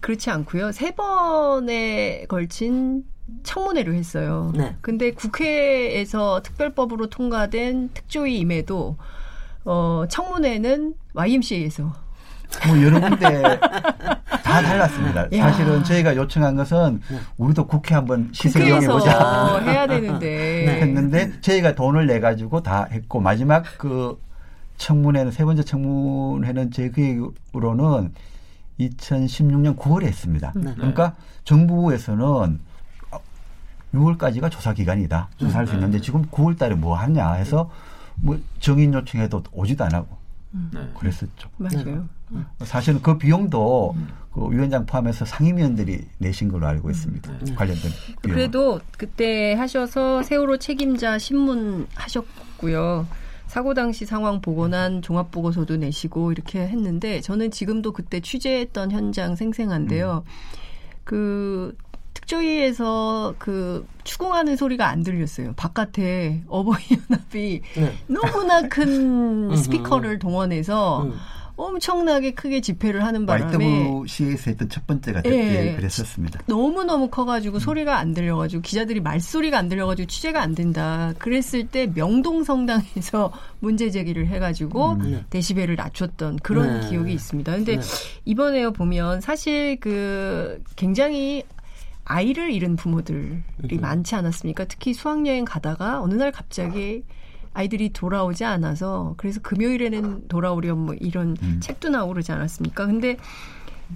그렇지 0.01 0.31
않고요. 0.31 0.73
세 0.73 0.91
번에 0.95 2.25
걸친 2.29 3.05
청문회를 3.43 3.95
했어요. 3.95 4.53
네. 4.55 4.77
근데 4.81 5.11
국회에서 5.13 6.43
특별법으로 6.43 7.09
통과된 7.09 7.91
특조위임에도 7.95 8.97
어 9.65 10.05
청문회는 10.09 10.95
YMCA에서 11.15 11.93
뭐 12.69 12.83
여러 12.83 13.01
군데 13.01 13.59
다 13.59 14.63
달랐습니다. 14.63 15.27
야. 15.33 15.51
사실은 15.51 15.83
저희가 15.83 16.15
요청한 16.17 16.55
것은 16.55 17.01
우리도 17.39 17.67
국회 17.67 17.95
한번 17.95 18.29
시설 18.33 18.63
국회에서 18.63 18.83
이용해 18.83 18.99
보자. 18.99 19.59
해야 19.65 19.87
되는데 19.87 20.27
네. 20.67 20.81
했는데 20.81 21.41
저희가 21.41 21.75
돈을 21.75 22.07
내 22.07 22.21
가지고 22.21 22.63
다 22.63 22.87
했고 22.91 23.21
마지막 23.21 23.65
그 23.79 24.21
청문회는 24.77 25.33
세 25.33 25.45
번째 25.45 25.63
청문회는 25.63 26.71
제 26.71 26.91
계획으로는 26.91 28.13
2016년 28.81 29.77
9월에 29.77 30.05
했습니다. 30.05 30.53
네. 30.57 30.75
그러니까 30.77 31.15
정부에서는 31.45 32.61
6월까지가 33.95 34.51
조사 34.51 34.73
기간이다. 34.73 35.31
조사할 35.37 35.67
수 35.67 35.75
있는데 35.75 36.01
지금 36.01 36.23
9월 36.27 36.59
달에 36.59 36.75
뭐 36.75 36.97
하냐 36.97 37.33
해서 37.33 37.71
뭐 38.17 38.39
정인 38.61 38.93
요청해도 38.95 39.43
오지도 39.53 39.85
안 39.85 39.95
하고 39.95 40.17
네. 40.73 40.81
그랬었죠. 40.99 41.49
맞아요. 41.57 42.09
사실은 42.61 43.03
그 43.03 43.19
비용도 43.19 43.97
그 44.33 44.51
위원장 44.51 44.87
포함해서 44.87 45.25
상임위원들이 45.25 46.05
내신 46.19 46.51
걸로 46.51 46.67
알고 46.67 46.91
있습니다. 46.91 47.33
네. 47.41 47.55
관련된 47.55 47.91
비용. 48.23 48.37
그래도 48.37 48.81
그때 48.97 49.55
하셔서 49.55 50.23
세월호 50.23 50.59
책임자 50.59 51.19
신문 51.19 51.87
하셨고요. 51.95 53.07
사고 53.47 53.75
당시 53.75 54.05
상황 54.07 54.41
보고난 54.41 55.03
종합 55.03 55.31
보고서도 55.31 55.77
내시고 55.77 56.33
이렇게 56.33 56.67
했는데 56.67 57.21
저는 57.21 57.51
지금도 57.51 57.93
그때 57.93 58.21
취재했던 58.21 58.91
현장 58.91 59.37
생생한데요. 59.37 60.25
그 61.05 61.77
특조위에서 62.25 63.35
그 63.39 63.87
추궁하는 64.05 64.57
소리가 64.57 64.89
안 64.89 65.03
들렸어요. 65.03 65.53
바깥에 65.55 66.43
어버이 66.49 66.83
연합이 67.11 67.63
네. 67.77 67.93
너무나 68.07 68.63
큰 68.69 69.55
스피커를 69.57 70.19
동원해서 70.19 71.03
음. 71.05 71.15
엄청나게 71.57 72.33
크게 72.33 72.61
집회를 72.61 73.05
하는 73.05 73.27
바람에 73.27 73.65
YWC에서 73.65 74.51
했던 74.51 74.69
첫 74.69 74.89
번째가 74.89 75.23
예. 75.27 75.71
예, 75.71 75.77
그랬었습니다. 75.77 76.41
너무 76.47 76.83
너무 76.83 77.09
커가지고 77.09 77.61
소리가 77.61 77.97
안 77.97 78.13
들려가지고 78.13 78.61
기자들이 78.63 79.01
말소리가 79.01 79.57
안 79.57 79.69
들려가지고 79.69 80.09
취재가 80.09 80.43
안 80.43 80.57
된다. 80.57 81.13
그랬을 81.19 81.69
때 81.69 81.87
명동 81.87 82.43
성당에서 82.43 83.33
문제 83.61 83.91
제기를 83.91 84.27
해가지고 84.27 84.97
네. 85.05 85.25
데시벨을 85.31 85.77
낮췄던 85.77 86.41
그런 86.43 86.81
네. 86.81 86.89
기억이 86.89 87.13
있습니다. 87.13 87.53
근데 87.53 87.77
네. 87.77 87.83
이번에 88.25 88.69
보면 88.71 89.21
사실 89.21 89.79
그 89.79 90.61
굉장히 90.75 91.45
아이를 92.05 92.51
잃은 92.51 92.77
부모들이 92.77 93.79
많지 93.81 94.15
않았습니까? 94.15 94.67
특히 94.67 94.93
수학여행 94.93 95.45
가다가 95.45 96.03
어느 96.03 96.15
날 96.15 96.33
갑자기 96.33 97.05
아이들이 97.55 97.93
돌아오지 97.93 98.45
않아서 98.45 99.15
그래서 99.17 99.41
금요일에는 99.41 100.29
돌아오렴 100.29 100.79
뭐 100.79 100.95
이런 100.95 101.37
책도 101.61 101.89
나오고 101.89 102.15
그러지 102.15 102.33
않았습니까? 102.33 102.87
근데 102.87 103.17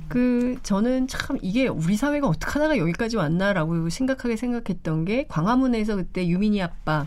그 0.08 0.58
저는 0.62 1.08
참 1.08 1.38
이게 1.42 1.66
우리 1.66 1.96
사회가 1.96 2.28
어떻게 2.28 2.52
하다가 2.52 2.78
여기까지 2.78 3.16
왔나라고 3.16 3.88
심각하게 3.88 4.36
생각했던 4.36 5.04
게 5.04 5.26
광화문에서 5.28 5.96
그때 5.96 6.26
유민이 6.26 6.62
아빠 6.62 7.06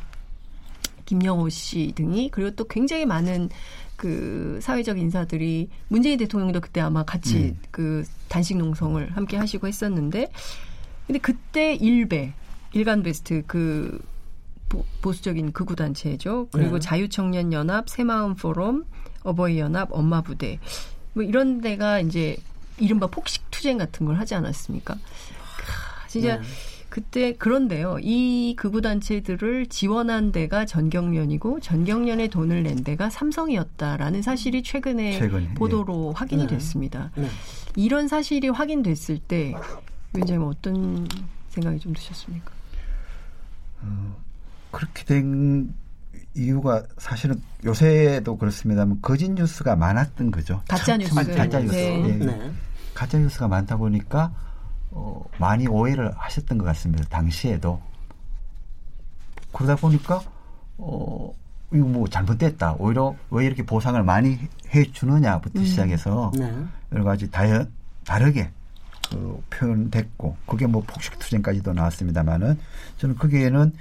김영호 1.05 1.49
씨 1.49 1.93
등이 1.95 2.29
그리고 2.31 2.51
또 2.51 2.65
굉장히 2.65 3.05
많은 3.05 3.49
그 3.95 4.59
사회적 4.61 4.97
인사들이 4.97 5.69
문재인 5.87 6.17
대통령도 6.17 6.59
그때 6.59 6.81
아마 6.81 7.03
같이 7.03 7.55
그 7.69 8.03
단식 8.29 8.57
농성을 8.57 9.15
함께 9.15 9.37
하시고 9.37 9.67
했었는데 9.67 10.31
근데 11.11 11.19
그때 11.19 11.75
일베 11.75 12.31
일간 12.71 13.03
베스트 13.03 13.43
그 13.45 14.01
보, 14.69 14.85
보수적인 15.01 15.51
극우 15.51 15.75
단체죠. 15.75 16.47
그리고 16.53 16.75
네. 16.75 16.79
자유청년 16.79 17.51
연합, 17.51 17.89
새마음 17.89 18.35
포럼, 18.35 18.85
어버이 19.23 19.59
연합, 19.59 19.89
엄마 19.91 20.21
부대 20.21 20.57
뭐 21.11 21.21
이런 21.21 21.59
데가 21.59 21.99
이제 21.99 22.37
이른바 22.77 23.07
폭식 23.07 23.43
투쟁 23.51 23.77
같은 23.77 24.05
걸 24.05 24.15
하지 24.15 24.35
않았습니까? 24.35 24.93
크, 24.93 26.07
진짜 26.07 26.37
네. 26.37 26.43
그때 26.87 27.33
그런데요. 27.33 27.97
이 28.01 28.55
극우 28.57 28.79
단체들을 28.79 29.65
지원한 29.67 30.31
데가 30.31 30.65
전경련이고 30.65 31.59
전경련에 31.59 32.29
돈을 32.29 32.63
낸 32.63 32.85
데가 32.85 33.09
삼성이었다라는 33.09 34.21
사실이 34.21 34.63
최근에 34.63 35.19
최근에, 35.19 35.55
보도로 35.55 36.13
확인이 36.13 36.43
네. 36.43 36.55
됐습니다. 36.55 37.11
네. 37.15 37.27
이런 37.75 38.07
사실이 38.07 38.47
확인됐을 38.47 39.19
때 39.19 39.53
위원장님 40.13 40.47
어떤 40.47 41.07
생각이 41.49 41.79
좀 41.79 41.93
드셨습니까? 41.93 42.51
그렇게 44.71 45.03
된 45.05 45.73
이유가 46.35 46.83
사실은 46.97 47.41
요새도 47.65 48.37
그렇습니다만 48.37 48.99
거짓 49.01 49.29
뉴스가 49.31 49.75
많았던 49.75 50.31
거죠. 50.31 50.61
가짜 50.67 50.83
참- 50.85 50.99
뉴스. 50.99 51.13
참 51.13 51.35
가짜 51.35 51.59
뉴스. 51.59 51.73
네. 51.75 52.09
예. 52.09 52.13
네. 52.25 52.51
가짜 52.93 53.17
뉴스가 53.17 53.47
많다 53.47 53.75
보니까 53.77 54.33
어, 54.91 55.23
많이 55.39 55.67
오해를 55.67 56.11
하셨던 56.15 56.57
것 56.57 56.65
같습니다. 56.65 57.03
당시에도 57.09 57.81
그러다 59.53 59.75
보니까 59.75 60.21
어, 60.77 61.33
이거 61.73 61.85
뭐 61.85 62.07
잘못됐다. 62.07 62.75
오히려 62.79 63.15
왜 63.29 63.45
이렇게 63.45 63.63
보상을 63.63 64.01
많이 64.03 64.37
해 64.73 64.83
주느냐부터 64.91 65.63
시작해서 65.63 66.31
네. 66.37 66.53
여러 66.93 67.03
가지 67.03 67.29
다여, 67.29 67.65
다르게 68.05 68.51
그 69.11 69.43
표현됐고 69.49 70.37
그게 70.45 70.67
뭐 70.67 70.81
폭식 70.85 71.19
투쟁까지도 71.19 71.73
나왔습니다만은 71.73 72.57
저는 72.97 73.15
거기에는 73.15 73.73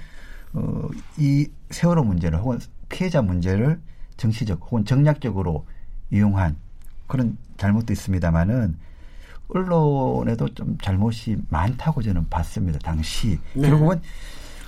어, 0.53 0.89
이 1.17 1.47
세월호 1.69 2.03
문제를 2.03 2.39
혹은 2.39 2.59
피해자 2.89 3.21
문제를 3.21 3.79
정치적 4.17 4.59
혹은 4.63 4.83
정략적으로 4.83 5.65
이용한 6.11 6.57
그런 7.07 7.37
잘못도 7.57 7.93
있습니다만은 7.93 8.77
언론에도 9.47 10.47
좀 10.53 10.77
잘못이 10.81 11.37
많다고 11.49 12.01
저는 12.01 12.27
봤습니다. 12.29 12.79
당시 12.79 13.39
네. 13.53 13.69
결국은 13.69 14.01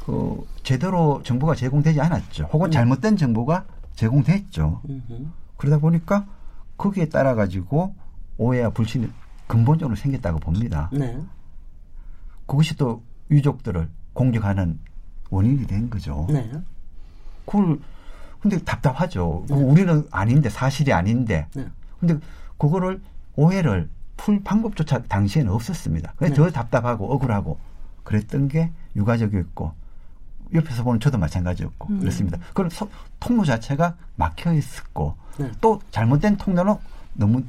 그 0.05 0.45
제대로 0.63 1.21
정보가 1.23 1.55
제공되지 1.55 2.01
않았죠. 2.01 2.49
혹은 2.51 2.71
잘못된 2.71 3.15
정보가 3.15 3.65
제공됐죠. 3.95 4.81
그러다 5.57 5.77
보니까 5.79 6.25
거기에 6.77 7.07
따라 7.07 7.35
가지고 7.35 7.95
오해와 8.37 8.71
불신이 8.71 9.07
근본적으로 9.47 9.95
생겼다고 9.95 10.39
봅니다. 10.39 10.89
네. 10.93 11.17
그것이 12.45 12.75
또 12.75 13.01
유족들을 13.31 13.89
공격하는 14.13 14.79
원인이 15.29 15.65
된 15.67 15.89
거죠. 15.89 16.27
네. 16.29 16.51
그걸 17.45 17.79
근데 18.39 18.57
답답하죠. 18.63 19.45
그거 19.47 19.55
우리는 19.55 20.05
아닌데 20.11 20.49
사실이 20.49 20.91
아닌데. 20.93 21.47
네. 21.55 21.65
근데 21.99 22.17
그거를 22.57 23.01
오해를 23.35 23.89
풀 24.17 24.43
방법조차 24.43 25.03
당시에는 25.03 25.51
없었습니다. 25.51 26.13
그래서 26.17 26.35
네. 26.35 26.41
더 26.41 26.51
답답하고 26.51 27.11
억울하고 27.13 27.57
그랬던 28.03 28.49
게 28.49 28.71
유가족이었고 28.95 29.73
옆에서 30.53 30.83
보는 30.83 30.99
저도 30.99 31.17
마찬가지였고 31.17 31.87
음. 31.89 31.99
그렇습니다. 31.99 32.37
그런 32.53 32.69
소- 32.69 32.89
통로 33.19 33.43
자체가 33.43 33.95
막혀 34.17 34.53
있었고 34.53 35.15
네. 35.39 35.51
또 35.61 35.81
잘못된 35.91 36.37
통로는 36.37 36.75
너무 37.13 37.43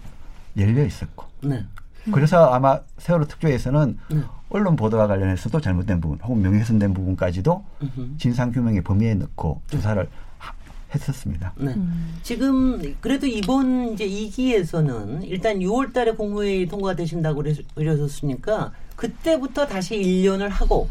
열려 0.56 0.84
있었고 0.84 1.26
네. 1.42 1.66
그래서 2.12 2.52
아마 2.52 2.80
세월호 2.98 3.26
특조에서는 3.26 3.98
네. 4.10 4.20
언론 4.50 4.76
보도와 4.76 5.06
관련해서도 5.06 5.60
잘못된 5.60 6.00
부분 6.00 6.18
혹은 6.22 6.42
명예훼손된 6.42 6.94
부분까지도 6.94 7.64
음흠. 7.82 8.08
진상 8.18 8.52
규명의 8.52 8.82
범위에 8.82 9.14
넣고 9.14 9.60
조사를 9.68 10.08
하- 10.38 10.54
했었습니다. 10.94 11.52
네. 11.56 11.74
지금 12.22 12.94
그래도 13.00 13.26
이번 13.26 13.94
이제 13.94 14.06
2기에서는 14.06 15.22
일단 15.24 15.58
6월 15.58 15.92
달에 15.92 16.12
국무회의 16.12 16.66
통과되신다고 16.68 17.36
그래서- 17.42 17.62
그러셨으니까 17.74 18.72
그때부터 18.96 19.66
다시 19.66 19.96
1년을 19.96 20.48
하고 20.50 20.88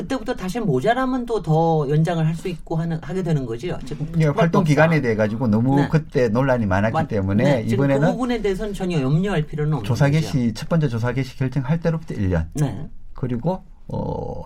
그때부터 0.00 0.34
다시 0.34 0.58
모자라면 0.60 1.26
또 1.26 1.40
더 1.42 1.86
연장을 1.88 2.24
할 2.26 2.34
수 2.34 2.48
있고 2.48 2.76
하는 2.76 2.98
하게 3.02 3.22
되는 3.22 3.44
거죠. 3.44 3.76
지금 3.84 4.06
예, 4.18 4.26
활동 4.26 4.62
기간에 4.64 5.00
대해 5.00 5.14
가지고 5.14 5.46
너무 5.48 5.76
네. 5.76 5.88
그때 5.90 6.28
논란이 6.28 6.64
많았기 6.66 6.92
맞- 6.94 7.08
때문에 7.08 7.42
네, 7.44 7.66
지금 7.66 7.86
그 7.86 7.92
이번에는 7.92 8.12
부분에 8.12 8.40
대해서는 8.42 8.72
전혀 8.72 9.00
염려할 9.00 9.46
필요는 9.46 9.72
없는 9.74 9.86
조사 9.86 10.06
거죠. 10.06 10.20
개시 10.20 10.54
첫 10.54 10.68
번째 10.68 10.88
조사 10.88 11.12
개시 11.12 11.36
결정할 11.36 11.80
때로부터 11.80 12.14
1년 12.14 12.46
네. 12.54 12.88
그리고 13.14 13.62
어 13.88 14.42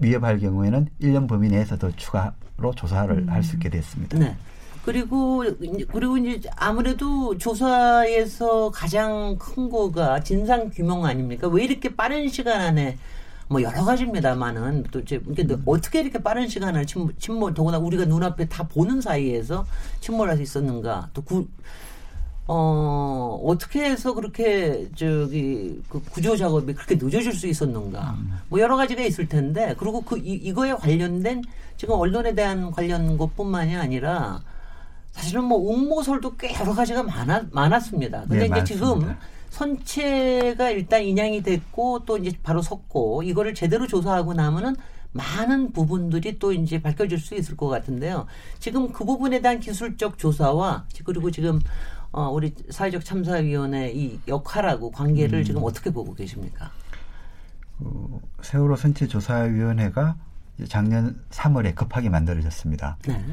위협할 0.00 0.38
경우에는 0.38 0.88
1년 1.00 1.28
범위 1.28 1.48
내에서 1.48 1.76
더 1.78 1.90
추가로 1.92 2.74
조사를 2.74 3.30
할수 3.30 3.56
있게 3.56 3.68
됐습니다. 3.70 4.18
네. 4.18 4.36
그리고 4.84 5.44
그리고 5.92 6.16
이제 6.18 6.48
아무래도 6.56 7.36
조사에서 7.38 8.70
가장 8.70 9.36
큰 9.38 9.68
거가 9.70 10.20
진상 10.20 10.70
규명 10.70 11.04
아닙니까? 11.04 11.46
왜 11.48 11.64
이렇게 11.64 11.94
빠른 11.94 12.28
시간 12.28 12.60
안에 12.60 12.96
뭐 13.48 13.62
여러 13.62 13.84
가지입니다만은 13.84 14.84
또 14.90 15.00
이제 15.00 15.20
이게 15.30 15.46
어떻게 15.64 16.00
이렇게 16.00 16.22
빠른 16.22 16.46
시간 16.48 16.74
안에 16.74 16.84
침몰, 16.84 17.14
침몰 17.18 17.54
더구나 17.54 17.78
우리가 17.78 18.04
눈앞에 18.04 18.48
다 18.48 18.66
보는 18.68 19.00
사이에서 19.00 19.64
침몰할 20.00 20.36
수 20.36 20.42
있었는가? 20.42 21.08
또 21.14 21.22
구, 21.22 21.46
어, 22.46 23.40
어떻게 23.44 23.84
해서 23.84 24.14
그렇게, 24.14 24.88
저기, 24.94 25.80
그 25.88 26.02
구조 26.10 26.36
작업이 26.36 26.74
그렇게 26.74 26.94
늦어질 26.94 27.32
수 27.32 27.46
있었는가. 27.46 28.16
뭐 28.48 28.60
여러 28.60 28.76
가지가 28.76 29.02
있을 29.02 29.28
텐데, 29.28 29.74
그리고 29.78 30.02
그, 30.02 30.18
이, 30.18 30.32
이거에 30.34 30.72
관련된 30.72 31.42
지금 31.76 31.94
언론에 31.94 32.34
대한 32.34 32.70
관련 32.70 33.16
것뿐만이 33.16 33.76
아니라 33.76 34.42
사실은 35.12 35.44
뭐 35.44 35.58
웅모설도 35.58 36.36
꽤 36.36 36.54
여러 36.58 36.74
가지가 36.74 37.02
많았, 37.02 37.44
많았습니다. 37.50 38.24
근데 38.28 38.48
네, 38.48 38.58
이제 38.60 38.74
지금 38.74 38.88
많습니다. 39.00 39.18
선체가 39.50 40.70
일단 40.70 41.02
인양이 41.02 41.42
됐고 41.42 42.04
또 42.04 42.18
이제 42.18 42.36
바로 42.42 42.62
섰고 42.62 43.22
이거를 43.22 43.54
제대로 43.54 43.86
조사하고 43.86 44.34
나면은 44.34 44.76
많은 45.12 45.72
부분들이 45.72 46.38
또 46.38 46.52
이제 46.52 46.80
밝혀질 46.80 47.18
수 47.18 47.34
있을 47.34 47.56
것 47.56 47.68
같은데요. 47.68 48.26
지금 48.58 48.92
그 48.92 49.04
부분에 49.04 49.40
대한 49.40 49.58
기술적 49.58 50.18
조사와 50.18 50.86
그리고 51.04 51.30
지금 51.30 51.60
어, 52.12 52.30
우리 52.30 52.54
사회적 52.70 53.04
참사위원회 53.04 53.92
이 53.92 54.18
역할하고 54.28 54.90
관계를 54.90 55.44
지금 55.44 55.62
어떻게 55.64 55.90
보고 55.90 56.14
계십니까? 56.14 56.70
그 57.78 58.20
세월호 58.42 58.76
선체 58.76 59.06
조사위원회가 59.06 60.16
작년 60.68 61.20
3월에 61.30 61.74
급하게 61.74 62.08
만들어졌습니다. 62.08 62.98
네. 63.06 63.24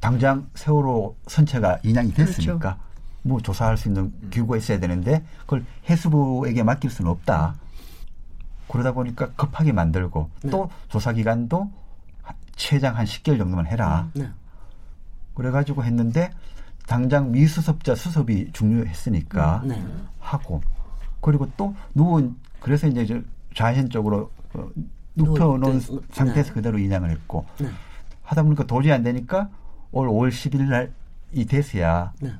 당장 0.00 0.48
세월호 0.54 1.16
선체가 1.26 1.80
인양이 1.82 2.12
됐으니까 2.12 2.78
뭐 3.24 3.40
조사할 3.40 3.76
수 3.76 3.88
있는 3.88 4.12
기구가 4.30 4.58
있어야 4.58 4.78
되는데 4.78 5.24
그걸 5.40 5.64
해수부에게 5.88 6.62
맡길 6.62 6.90
수는 6.90 7.10
없다. 7.10 7.56
그러다 8.68 8.92
보니까 8.92 9.30
급하게 9.32 9.72
만들고 9.72 10.30
네. 10.42 10.50
또 10.50 10.70
조사 10.88 11.12
기간도 11.12 11.70
최장 12.54 12.96
한 12.96 13.06
10개월 13.06 13.38
정도만 13.38 13.66
해라. 13.66 14.08
네. 14.14 14.28
그래가지고 15.34 15.84
했는데 15.84 16.30
당장 16.86 17.32
미수습자 17.32 17.94
수습이 17.94 18.52
중요했으니까 18.52 19.62
네. 19.64 19.82
하고 20.18 20.60
그리고 21.20 21.48
또 21.56 21.74
누운 21.94 22.36
그래서 22.60 22.86
이제 22.86 23.06
저 23.06 23.20
좌현적으로 23.54 24.30
어, 24.52 24.68
눕혀놓은 25.14 25.80
때, 25.80 25.86
상태에서 26.12 26.48
네. 26.50 26.54
그대로 26.54 26.78
인양을 26.78 27.10
했고 27.10 27.46
네. 27.58 27.68
하다 28.22 28.42
보니까 28.42 28.64
도저히 28.64 28.92
안 28.92 29.02
되니까 29.02 29.48
올 29.92 30.08
5월 30.08 30.28
10일 30.28 30.68
날이 30.68 31.46
돼서야 31.46 32.12
네. 32.20 32.32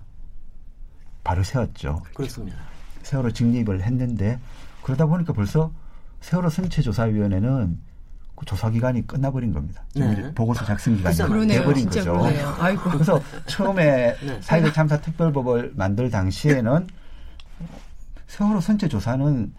바로 1.25 1.43
세웠죠. 1.43 2.03
그렇습니다. 2.15 2.57
세월호 3.03 3.33
직립을 3.33 3.83
했는데 3.83 4.39
그러다 4.83 5.07
보니까 5.07 5.33
벌써 5.33 5.73
세월호 6.21 6.51
선체조사위원회는 6.51 7.81
그 8.37 8.45
조사 8.47 8.71
기간이 8.71 9.07
끝나버린 9.07 9.53
겁니다. 9.53 9.83
네. 9.95 10.33
보고서 10.35 10.65
작성 10.65 10.97
기간이 10.97 11.17
그러네요. 11.17 11.61
돼버린 11.61 11.89
거죠. 11.89 12.19
그래서 12.91 13.21
처음에 13.47 14.17
네. 14.21 14.41
사회적 14.41 14.75
참사 14.75 15.01
특별법을 15.01 15.73
만들 15.77 16.11
당시에는 16.11 16.87
세월호 18.27 18.61
선체 18.61 18.89
조사는 18.89 19.53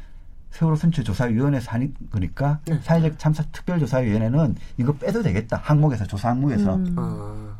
세월호 0.51 0.75
선체 0.75 1.03
조사위원회에서 1.03 1.71
하는 1.71 1.93
거니까 2.11 2.59
네. 2.65 2.79
사회적 2.81 3.17
참사 3.19 3.43
특별조사위원회는 3.51 4.55
이거 4.77 4.93
빼도 4.93 5.21
되겠다. 5.21 5.59
항목에서 5.63 6.05
조사 6.05 6.29
항목에서 6.29 6.75
음. 6.75 6.95
어, 6.97 7.55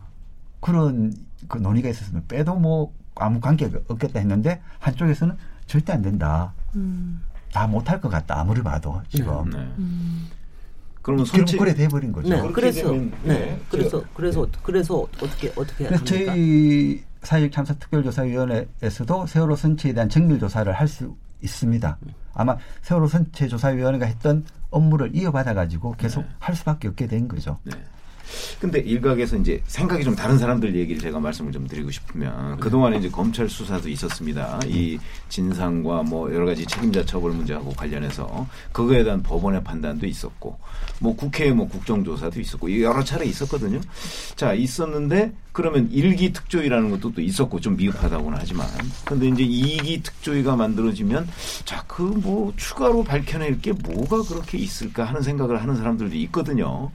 그런 0.59 1.13
그 1.47 1.57
논의가 1.57 1.89
있었으면 1.89 2.25
빼도 2.27 2.55
뭐 2.55 2.93
아무 3.15 3.39
관계가 3.39 3.79
없겠다 3.87 4.19
했는데 4.19 4.61
한쪽에서는 4.79 5.35
절대 5.67 5.93
안 5.93 6.01
된다. 6.01 6.53
음. 6.75 7.21
다 7.53 7.65
못할 7.67 8.01
것 8.01 8.09
같다. 8.09 8.39
아무리 8.39 8.61
봐도 8.61 9.01
지금. 9.09 9.49
네. 9.49 9.57
음. 9.79 10.27
그러면 11.01 11.25
손치 11.25 11.55
그래 11.57 11.73
돼버린 11.73 12.11
거죠. 12.11 12.27
네. 12.29 12.35
그렇게 12.37 12.53
그래서 12.53 12.81
되면, 12.91 13.11
네. 13.23 13.33
네. 13.33 13.61
그래서 13.69 14.03
그래서 14.13 14.47
그래서 14.63 14.95
어떻게 15.21 15.53
어떻게 15.55 15.85
합니까? 15.85 16.03
저희 16.03 17.03
사회적 17.21 17.51
참사 17.51 17.73
특별조사위원회에서도 17.75 19.27
세월호 19.27 19.55
선체에 19.55 19.93
대한 19.93 20.09
정밀 20.09 20.39
조사를 20.39 20.71
할 20.73 20.87
수 20.87 21.15
있습니다. 21.41 21.97
아마 22.33 22.57
세월호 22.81 23.07
선체 23.07 23.47
조사위원회가 23.47 24.05
했던 24.05 24.43
업무를 24.71 25.15
이어받아 25.15 25.53
가지고 25.53 25.91
계속 25.93 26.21
네. 26.21 26.27
할 26.39 26.55
수밖에 26.55 26.87
없게 26.87 27.07
된 27.07 27.27
거죠. 27.27 27.59
네. 28.25 28.57
근데 28.59 28.79
일각에서 28.79 29.37
이제 29.37 29.61
생각이 29.67 30.03
좀 30.03 30.15
다른 30.15 30.37
사람들 30.37 30.75
얘기를 30.75 31.01
제가 31.01 31.19
말씀을 31.19 31.51
좀 31.51 31.67
드리고 31.67 31.91
싶으면 31.91 32.59
그동안에 32.59 32.97
이제 32.97 33.09
검찰 33.09 33.47
수사도 33.47 33.89
있었습니다. 33.89 34.59
이 34.65 34.97
진상과 35.29 36.03
뭐 36.03 36.33
여러 36.33 36.45
가지 36.45 36.65
책임자 36.65 37.05
처벌 37.05 37.31
문제하고 37.31 37.71
관련해서 37.71 38.47
그거에 38.71 39.03
대한 39.03 39.21
법원의 39.21 39.63
판단도 39.63 40.05
있었고 40.05 40.57
뭐 40.99 41.15
국회 41.15 41.51
뭐 41.51 41.67
국정조사도 41.67 42.39
있었고 42.41 42.81
여러 42.81 43.03
차례 43.03 43.25
있었거든요. 43.25 43.79
자, 44.35 44.53
있었는데 44.53 45.33
그러면 45.51 45.89
일기 45.91 46.33
특조위라는 46.33 46.89
것도 46.89 47.13
또 47.13 47.21
있었고 47.21 47.61
좀 47.61 47.77
미흡하다고는 47.77 48.37
하지만 48.41 48.67
근데 49.05 49.27
이제 49.27 49.43
이기 49.43 50.03
특조위가 50.03 50.55
만들어지면 50.55 51.27
자, 51.65 51.83
그 51.87 52.15
뭐 52.25 52.53
추가로 52.55 53.03
밝혀낼 53.03 53.61
게 53.61 53.71
뭐가 53.71 54.23
그렇게 54.23 54.57
있을까 54.57 55.03
하는 55.03 55.21
생각을 55.21 55.61
하는 55.61 55.75
사람들도 55.75 56.15
있거든요. 56.15 56.91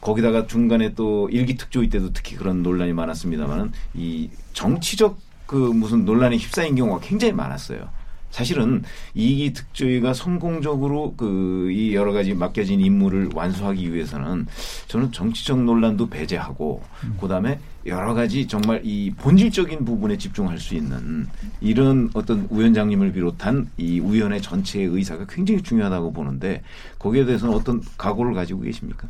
거기다가 0.00 0.46
중간에 0.46 0.94
또 0.94 1.28
일기 1.30 1.56
특조위 1.56 1.88
때도 1.88 2.12
특히 2.12 2.36
그런 2.36 2.62
논란이 2.62 2.92
많았습니다만은 2.92 3.72
이 3.94 4.30
정치적 4.52 5.18
그 5.46 5.56
무슨 5.56 6.04
논란에 6.04 6.36
휩싸인 6.36 6.74
경우가 6.76 7.00
굉장히 7.00 7.32
많았어요. 7.32 7.88
사실은 8.30 8.84
이기 9.14 9.52
특조위가 9.52 10.14
성공적으로 10.14 11.14
그 11.16 11.68
이 11.70 11.94
여러 11.94 12.12
가지 12.12 12.34
맡겨진 12.34 12.80
임무를 12.80 13.30
완수하기 13.34 13.92
위해서는 13.92 14.46
저는 14.86 15.12
정치적 15.12 15.62
논란도 15.64 16.08
배제하고 16.08 16.82
그다음에 17.20 17.58
여러 17.86 18.14
가지 18.14 18.46
정말 18.46 18.82
이 18.84 19.10
본질적인 19.16 19.84
부분에 19.84 20.16
집중할 20.18 20.58
수 20.58 20.74
있는 20.74 21.26
이런 21.60 22.10
어떤 22.14 22.46
위원장님을 22.50 23.12
비롯한 23.12 23.70
이 23.78 24.00
위원회 24.00 24.40
전체의 24.40 24.86
의사가 24.86 25.26
굉장히 25.28 25.62
중요하다고 25.62 26.12
보는데 26.12 26.62
거기에 26.98 27.24
대해서는 27.24 27.54
어떤 27.54 27.82
각오를 27.98 28.34
가지고 28.34 28.60
계십니까? 28.60 29.08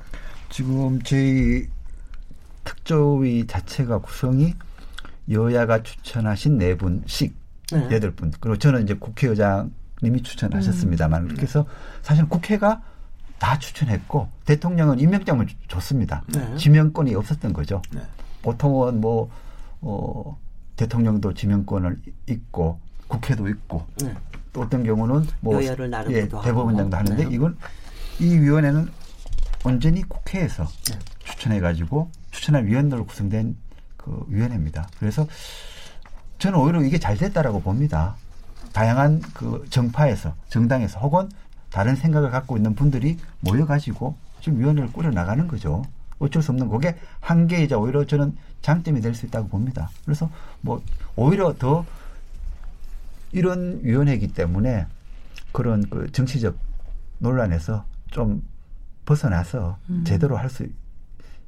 지금 0.51 1.01
저희 1.03 1.67
특조위 2.65 3.47
자체가 3.47 3.99
구성이 3.99 4.55
여야가 5.31 5.83
추천하신 5.83 6.59
네 6.59 6.77
분씩 6.77 7.35
네. 7.73 7.89
여덟 7.93 8.11
분 8.11 8.33
그리고 8.41 8.59
저는 8.59 8.83
이제 8.83 8.95
국회의장님이 8.95 10.23
추천하셨습니다만 10.23 11.27
그렇게 11.29 11.43
해서 11.43 11.65
사실 12.03 12.29
국회가 12.29 12.83
다 13.39 13.59
추천했고 13.59 14.29
대통령은 14.45 14.99
임명장을 14.99 15.47
주- 15.47 15.57
줬습니다. 15.69 16.23
네. 16.27 16.57
지명권이 16.57 17.15
없었던 17.15 17.53
거죠. 17.53 17.81
네. 17.95 18.03
보통은 18.43 19.01
뭐 19.01 19.31
어, 19.81 20.37
대통령도 20.77 21.33
지명권을 21.35 21.97
있고 22.29 22.79
국회도 23.09 23.49
있고 23.49 23.87
네. 24.03 24.15
또 24.53 24.63
어떤 24.63 24.83
경우는 24.83 25.27
뭐 25.41 25.63
여야를 25.63 25.89
나름대로 25.91 26.39
예. 26.39 26.45
대법원장도 26.45 26.97
하는데 26.97 27.25
네. 27.25 27.35
이건 27.35 27.57
이 28.19 28.37
위원회는 28.37 28.89
온전히 29.65 30.03
국회에서 30.03 30.65
네. 30.91 30.99
추천해 31.25 31.61
가지고 31.61 32.11
추천한 32.31 32.67
위원들로 32.67 33.05
구성된 33.07 33.57
그 33.97 34.25
위원회입니다. 34.29 34.89
그래서 34.99 35.27
저는 36.39 36.59
오히려 36.59 36.83
이게 36.83 36.99
잘 36.99 37.17
됐다라고 37.17 37.61
봅니다. 37.61 38.17
다양한 38.73 39.21
그 39.35 39.67
정파에서 39.69 40.35
정당에서 40.49 40.99
혹은 41.01 41.29
다른 41.71 41.95
생각을 41.97 42.31
갖고 42.31 42.57
있는 42.57 42.75
분들이 42.75 43.19
모여가지고 43.41 44.17
지금 44.41 44.59
위원회를 44.61 44.93
꾸려 44.93 45.11
나가는 45.11 45.47
거죠. 45.47 45.83
어쩔 46.19 46.43
수 46.43 46.53
없는 46.53 46.69
그게 46.69 46.97
한계이자 47.21 47.79
오히려 47.79 48.05
저는 48.07 48.37
장점이 48.63 49.01
될 49.01 49.15
수 49.15 49.27
있다고 49.27 49.49
봅니다. 49.49 49.91
그래서 50.05 50.31
뭐 50.61 50.83
오히려 51.17 51.55
더 51.55 51.85
이런 53.33 53.81
위원회이기 53.83 54.29
때문에 54.29 54.87
그런 55.53 55.89
그 55.89 56.11
정치적 56.13 56.57
논란에서 57.19 57.85
좀 58.11 58.43
벗어나서 59.11 59.79
제대로 60.05 60.37
할 60.37 60.49
수 60.49 60.67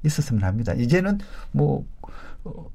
있었으면 0.04 0.42
합니다. 0.42 0.72
이제는 0.74 1.18
뭐 1.52 1.86
어, 2.42 2.68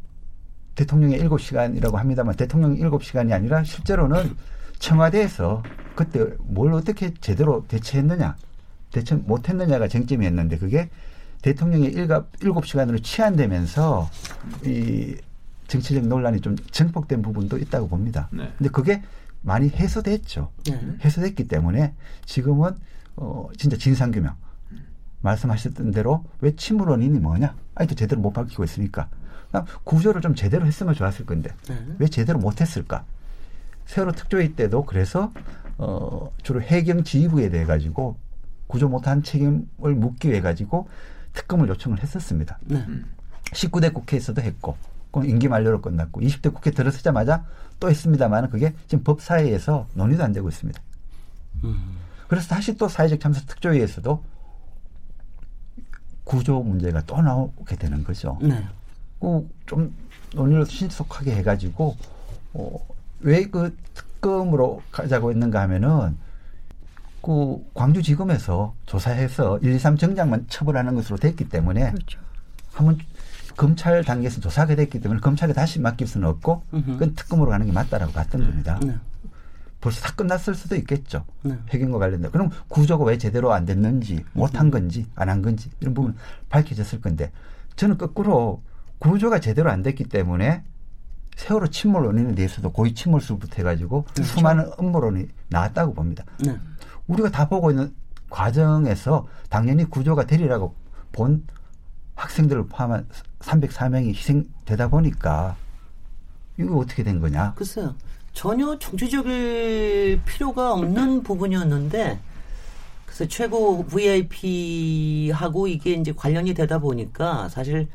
대통령의 0.75 1.19
일곱 1.19 1.41
시간이라고 1.41 1.97
합니다만 1.97 2.35
대통령 2.35 2.77
일곱 2.77 3.03
시간이 3.03 3.33
아니라 3.33 3.65
실제로는 3.65 4.33
청와대에서 4.79 5.61
그때 5.95 6.25
뭘 6.39 6.71
어떻게 6.73 7.13
제대로 7.15 7.65
대처했느냐 7.67 8.37
대처 8.93 9.17
못했느냐가 9.17 9.89
쟁점이었는데 9.89 10.57
그게 10.57 10.89
대통령의 11.41 11.91
일갑 11.91 12.29
일곱 12.41 12.65
시간으로 12.65 12.99
치안되면서 12.99 14.09
이 14.63 15.17
정치적 15.67 16.07
논란이 16.07 16.39
좀 16.39 16.55
증폭된 16.71 17.21
부분도 17.21 17.57
있다고 17.57 17.89
봅니다. 17.89 18.29
네. 18.31 18.49
근데 18.57 18.69
그게 18.69 19.01
많이 19.41 19.67
해소됐죠. 19.67 20.49
네. 20.65 20.79
해소됐기 21.03 21.49
때문에 21.49 21.93
지금은 22.25 22.71
어 23.17 23.49
진짜 23.57 23.75
진상 23.75 24.11
규명 24.11 24.35
말씀하셨던 25.21 25.91
대로 25.91 26.23
왜 26.41 26.55
침울원인이 26.55 27.19
뭐냐? 27.19 27.55
아직도 27.75 27.95
제대로 27.95 28.21
못 28.21 28.31
밝히고 28.31 28.63
있으니까 28.63 29.09
구조를 29.83 30.21
좀 30.21 30.35
제대로 30.35 30.65
했으면 30.65 30.93
좋았을 30.93 31.25
건데 31.25 31.51
네. 31.67 31.77
왜 31.99 32.07
제대로 32.07 32.39
못했을까? 32.39 33.05
세월호 33.85 34.11
특조위 34.11 34.55
때도 34.55 34.85
그래서 34.85 35.31
어 35.77 36.31
주로 36.43 36.61
해경 36.61 37.03
지휘부에 37.03 37.49
대해 37.49 37.65
가지고 37.65 38.17
구조 38.67 38.89
못한 38.89 39.23
책임을 39.23 39.95
묻기 39.95 40.29
위해 40.29 40.41
가지고 40.41 40.87
특검을 41.33 41.69
요청을 41.69 42.01
했었습니다. 42.01 42.59
네. 42.65 42.83
19대 43.53 43.93
국회에서도 43.93 44.41
했고, 44.41 44.75
그럼 45.11 45.29
임기 45.29 45.47
만료로 45.47 45.81
끝났고, 45.81 46.21
20대 46.21 46.53
국회 46.53 46.71
들어서자마자 46.71 47.45
또 47.79 47.89
했습니다만, 47.89 48.49
그게 48.49 48.73
지금 48.87 49.03
법사위에서 49.03 49.87
논의도 49.93 50.23
안 50.23 50.33
되고 50.33 50.49
있습니다. 50.49 50.81
음. 51.63 51.97
그래서 52.27 52.47
다시 52.49 52.75
또 52.75 52.87
사회적 52.89 53.19
참사 53.19 53.41
특조위에서도 53.45 54.23
구조 56.27 56.61
문제가 56.61 57.01
또 57.07 57.21
나오게 57.21 57.77
되는 57.77 58.03
거죠. 58.03 58.37
네. 58.41 58.61
그좀 59.19 59.93
논의를 60.35 60.65
신속하게 60.65 61.35
해가지고 61.37 61.95
어, 62.53 62.79
왜 63.21 63.45
그 63.45 63.75
특검으로 63.93 64.81
가자고 64.91 65.31
했는가 65.31 65.61
하면은 65.61 66.17
그 67.21 67.57
광주지검에서 67.73 68.73
조사해서 68.85 69.57
1, 69.59 69.75
2, 69.75 69.79
3 69.79 69.97
정장만 69.97 70.45
처벌하는 70.49 70.95
것으로 70.95 71.17
됐기 71.17 71.49
때문에 71.49 71.91
그렇죠. 71.91 72.19
한번 72.73 72.97
검찰 73.55 74.03
단계에서 74.03 74.39
조사하게 74.39 74.75
됐기 74.75 74.99
때문에 75.01 75.19
검찰에 75.19 75.51
다시 75.53 75.79
맡길 75.79 76.07
수는 76.07 76.27
없고. 76.27 76.61
그건 76.69 77.15
특검으로 77.15 77.49
가는 77.49 77.65
게 77.65 77.71
맞다라고 77.71 78.11
봤던 78.11 78.41
겁니다. 78.45 78.79
네. 78.83 78.93
벌써 79.79 80.01
다 80.01 80.13
끝났을 80.15 80.55
수도 80.55 80.75
있겠죠. 80.75 81.25
네. 81.43 81.57
해경과 81.69 81.99
관련된. 81.99 82.31
그럼 82.31 82.49
구조가 82.67 83.05
왜 83.05 83.17
제대로 83.17 83.53
안 83.53 83.65
됐는지, 83.65 84.25
못한 84.33 84.71
건지, 84.71 85.05
안 85.15 85.29
한 85.29 85.41
건지, 85.41 85.69
이런 85.79 85.93
부분 85.93 86.15
밝혀졌을 86.49 86.99
건데, 87.01 87.31
저는 87.75 87.97
거꾸로 87.97 88.61
구조가 88.99 89.39
제대로 89.39 89.69
안 89.69 89.83
됐기 89.83 90.05
때문에 90.05 90.63
세월호 91.35 91.67
침몰 91.67 92.05
원인에 92.05 92.33
대해서도 92.33 92.71
고의 92.71 92.95
침몰수부터 92.95 93.57
해가지고 93.57 94.03
그렇죠. 94.05 94.23
수많은 94.23 94.71
음모론이 94.79 95.27
나왔다고 95.49 95.93
봅니다. 95.93 96.23
네. 96.43 96.57
우리가 97.05 97.29
다 97.29 97.47
보고 97.47 97.69
있는 97.69 97.93
과정에서 98.31 99.27
당연히 99.49 99.85
구조가 99.85 100.25
되리라고 100.25 100.73
본 101.11 101.45
학생들을 102.15 102.65
포함한 102.67 103.07
304명이 103.39 104.07
희생되다 104.15 104.87
보니까 104.87 105.55
이거 106.57 106.77
어떻게 106.77 107.03
된 107.03 107.19
거냐? 107.19 107.53
글쎄요. 107.53 107.93
전혀 108.37 108.77
정치적일 108.77 110.21
필요가 110.23 110.71
없는 110.73 111.23
부분이었는데, 111.23 112.19
그래서 113.07 113.27
최고 113.27 113.83
VIP하고 113.87 115.67
이게 115.67 115.93
이제 115.93 116.13
관련이 116.15 116.53
되다 116.53 116.77
보니까 116.77 117.49
사실 117.49 117.87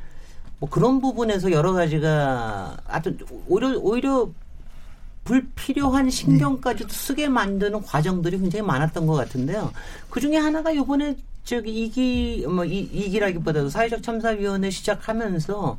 뭐 0.58 0.68
그런 0.68 1.00
부분에서 1.00 1.52
여러 1.52 1.72
가지가 1.72 2.76
아주 2.88 3.16
오히려, 3.46 3.78
오히려 3.78 4.30
불필요한 5.22 6.10
신경까지도 6.10 6.88
쓰게 6.88 7.28
만드는 7.28 7.80
과정들이 7.82 8.40
굉장히 8.40 8.66
많았던 8.66 9.06
것 9.06 9.14
같은데요. 9.14 9.70
그 10.10 10.20
중에 10.20 10.38
하나가 10.38 10.74
요번에 10.74 11.14
저기 11.44 11.84
이기, 11.84 12.44
뭐, 12.48 12.64
이, 12.64 12.80
이기라기보다도 12.80 13.68
사회적 13.68 14.02
참사위원회 14.02 14.70
시작하면서 14.70 15.78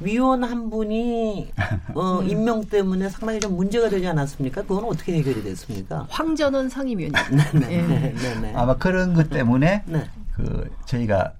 위원 0.00 0.42
한 0.44 0.68
분이 0.70 1.52
어, 1.94 2.22
임명 2.26 2.64
때문에 2.64 3.08
상당히 3.08 3.40
좀 3.40 3.56
문제가 3.56 3.88
되지 3.88 4.06
않았습니까? 4.08 4.62
그건 4.62 4.84
어떻게 4.84 5.14
해결이 5.14 5.42
됐습니까? 5.42 6.06
황전원 6.10 6.68
상임위원님. 6.68 7.12
네, 7.60 7.82
네, 7.86 8.12
네, 8.12 8.40
네. 8.40 8.52
아마 8.54 8.76
그런 8.76 9.14
것 9.14 9.30
때문에 9.30 9.82
네. 9.86 10.10
그 10.34 10.68
저희가 10.86 11.32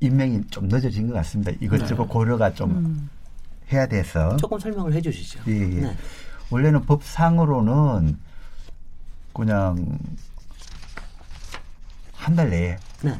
임명이 0.00 0.42
좀 0.50 0.68
늦어진 0.68 1.08
것 1.08 1.14
같습니다. 1.14 1.52
이것저것 1.60 2.06
고려가 2.06 2.52
좀 2.54 3.08
해야 3.72 3.86
돼서 3.86 4.36
조금 4.36 4.58
설명을 4.58 4.92
해주시죠. 4.94 5.40
예, 5.48 5.52
예. 5.60 5.80
네. 5.80 5.96
원래는 6.50 6.82
법상으로는 6.86 8.16
그냥 9.34 9.98
한 12.14 12.36
달 12.36 12.50
내에 12.50 12.76
네. 13.02 13.18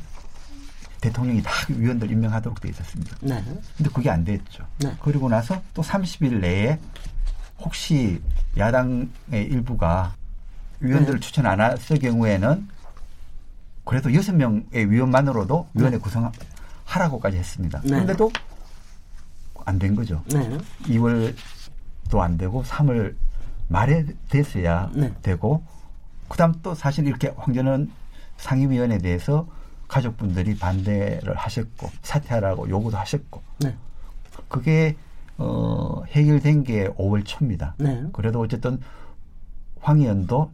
대통령이 1.01 1.42
다 1.42 1.51
위원들 1.68 2.11
임명하도록 2.11 2.61
돼 2.61 2.68
있었습니다. 2.70 3.16
네. 3.20 3.42
근데 3.76 3.90
그게 3.92 4.11
안 4.11 4.24
됐죠. 4.24 4.66
네. 4.78 4.94
그리고 5.01 5.28
나서 5.28 5.61
또 5.74 5.82
30일 5.82 6.40
내에 6.40 6.78
혹시 7.59 8.20
야당의 8.57 9.09
일부가 9.32 10.14
위원들을 10.80 11.20
네. 11.20 11.26
추천 11.26 11.46
안 11.46 11.61
했을 11.61 11.99
경우에는 11.99 12.68
그래도 13.84 14.12
여섯 14.14 14.34
명의 14.34 14.64
위원만으로도 14.72 15.68
위원회 15.74 15.99
구성하라고까지 15.99 17.36
했습니다. 17.36 17.80
네. 17.82 17.90
그런데도 17.90 18.30
안 19.64 19.78
된 19.78 19.94
거죠. 19.94 20.22
네. 20.32 20.59
2월도 20.84 22.20
안 22.20 22.38
되고 22.38 22.62
3월 22.64 23.14
말에 23.68 24.07
됐어야 24.30 24.90
네. 24.94 25.12
되고 25.22 25.62
그다음 26.28 26.55
또 26.62 26.74
사실 26.74 27.07
이렇게 27.07 27.32
황전원 27.36 27.90
상임위원회에 28.38 28.99
대해서 28.99 29.46
가족분들이 29.89 30.57
반대를 30.57 31.34
하셨고 31.34 31.91
사퇴하라고 32.03 32.68
요구도 32.68 32.97
하셨고 32.99 33.43
네. 33.61 33.74
그게 34.49 34.97
어 35.39 36.03
해결된 36.09 36.64
게 36.64 36.89
5월 36.89 37.22
초입니다. 37.24 37.74
네. 37.78 38.05
그래도 38.12 38.41
어쨌든 38.41 38.80
황 39.80 39.99
의원도 40.01 40.51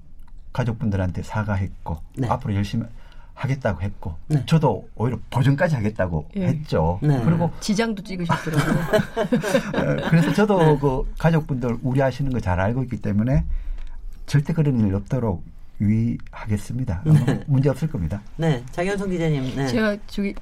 가족분들한테 0.53 1.23
사과했고 1.23 1.99
네. 2.17 2.29
앞으로 2.29 2.55
열심히 2.55 2.87
하겠다고 3.35 3.83
했고 3.83 4.15
네. 4.29 4.45
저도 4.47 4.89
오히려 4.95 5.19
보증까지 5.31 5.75
하겠다고 5.75 6.29
예. 6.37 6.47
했죠. 6.47 7.01
네. 7.03 7.21
그리고 7.25 7.51
지장도 7.59 8.03
찍으셨더라고요. 8.05 8.75
어, 9.75 10.09
그래서 10.09 10.33
저도 10.33 10.59
네. 10.59 10.79
그 10.79 11.13
가족분들 11.19 11.79
우려하시는 11.83 12.33
거 12.33 12.39
잘 12.39 12.61
알고 12.61 12.85
있기 12.85 12.99
때문에 13.01 13.45
절대 14.27 14.53
그런 14.53 14.79
일 14.87 14.95
없도록 14.95 15.43
유의하겠습니다. 15.81 17.03
아마 17.07 17.25
네. 17.25 17.41
문제 17.47 17.69
없을 17.69 17.89
겁니다. 17.89 18.21
네. 18.37 18.63
장현성 18.73 19.11
기자님. 19.11 19.55
네. 19.57 19.67
제가 19.69 19.97
저기 20.07 20.35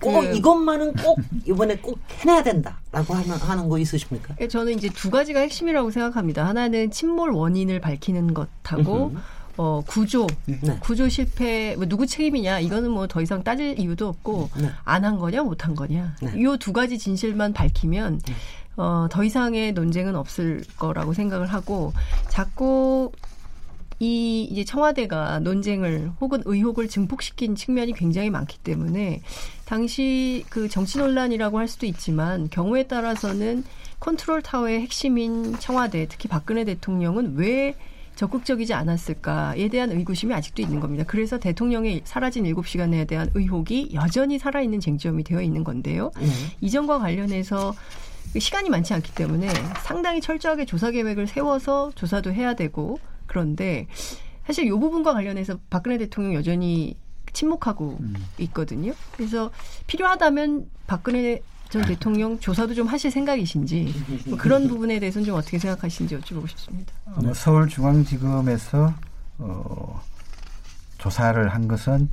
꼭 0.00 0.20
그- 0.20 0.36
이것만은 0.36 0.94
꼭 0.94 1.18
이번에 1.46 1.76
꼭 1.76 1.98
해내야 2.20 2.42
된다라고 2.42 3.14
하는 3.14 3.30
하는 3.36 3.68
거 3.68 3.78
있으십니까? 3.78 4.34
예, 4.40 4.48
저는 4.48 4.74
이제 4.74 4.88
두 4.90 5.10
가지가 5.10 5.40
핵심이라고 5.40 5.90
생각합니다. 5.90 6.46
하나는 6.46 6.90
침몰 6.90 7.30
원인을 7.32 7.80
밝히는 7.80 8.34
것하고. 8.34 9.14
어, 9.58 9.82
구조, 9.86 10.26
네. 10.44 10.58
구조 10.80 11.08
실패, 11.08 11.74
뭐 11.76 11.86
누구 11.86 12.04
책임이냐 12.06 12.60
이거는 12.60 12.90
뭐 12.90 13.06
더 13.06 13.22
이상 13.22 13.42
따질 13.42 13.78
이유도 13.78 14.06
없고 14.06 14.50
네. 14.60 14.68
안한 14.84 15.16
거냐 15.18 15.42
못한 15.44 15.74
거냐 15.74 16.14
네. 16.20 16.32
이두 16.36 16.74
가지 16.74 16.98
진실만 16.98 17.54
밝히면 17.54 18.20
어, 18.76 19.06
더 19.10 19.24
이상의 19.24 19.72
논쟁은 19.72 20.14
없을 20.14 20.62
거라고 20.76 21.14
생각을 21.14 21.46
하고 21.46 21.94
자꾸 22.28 23.10
이 23.98 24.42
이제 24.50 24.64
청와대가 24.64 25.38
논쟁을 25.40 26.12
혹은 26.20 26.42
의혹을 26.44 26.88
증폭시킨 26.88 27.54
측면이 27.54 27.94
굉장히 27.94 28.30
많기 28.30 28.58
때문에 28.58 29.22
당시 29.64 30.44
그 30.50 30.68
정치 30.68 30.98
논란이라고 30.98 31.58
할 31.58 31.66
수도 31.66 31.86
있지만 31.86 32.48
경우에 32.50 32.84
따라서는 32.84 33.64
컨트롤 34.00 34.42
타워의 34.42 34.80
핵심인 34.82 35.58
청와대 35.58 36.06
특히 36.08 36.28
박근혜 36.28 36.64
대통령은 36.64 37.36
왜 37.36 37.74
적극적이지 38.16 38.74
않았을까에 38.74 39.68
대한 39.68 39.92
의구심이 39.92 40.32
아직도 40.34 40.62
있는 40.62 40.80
겁니다. 40.80 41.04
그래서 41.06 41.38
대통령의 41.38 42.02
사라진 42.04 42.44
7시간에 42.44 43.06
대한 43.06 43.30
의혹이 43.34 43.90
여전히 43.94 44.38
살아있는 44.38 44.80
쟁점이 44.80 45.22
되어 45.22 45.42
있는 45.42 45.64
건데요. 45.64 46.10
네. 46.18 46.26
이전과 46.60 46.98
관련해서 46.98 47.74
시간이 48.38 48.70
많지 48.70 48.94
않기 48.94 49.14
때문에 49.14 49.48
상당히 49.84 50.20
철저하게 50.20 50.64
조사 50.64 50.90
계획을 50.90 51.26
세워서 51.26 51.92
조사도 51.94 52.32
해야 52.32 52.54
되고 52.54 52.98
그런데 53.26 53.86
사실 54.46 54.66
이 54.66 54.70
부분과 54.70 55.12
관련해서 55.12 55.58
박근혜 55.70 55.98
대통령 55.98 56.34
여전히 56.34 56.96
침묵하고 57.32 57.98
있거든요. 58.38 58.92
그래서 59.12 59.50
필요하다면 59.86 60.70
박근혜 60.86 61.42
전 61.68 61.82
대통령 61.82 62.38
조사도 62.38 62.74
좀 62.74 62.86
하실 62.86 63.10
생각이신지 63.10 63.92
뭐 64.26 64.38
그런 64.38 64.66
부분에 64.68 64.98
대해서는 65.00 65.26
좀 65.26 65.34
어떻게 65.34 65.58
생각하시는지 65.58 66.16
여쭤보고 66.16 66.48
싶습니다. 66.48 66.92
아마 67.14 67.34
서울중앙지검에서 67.34 68.94
어, 69.38 70.02
조사를 70.98 71.48
한 71.48 71.68
것은 71.68 72.08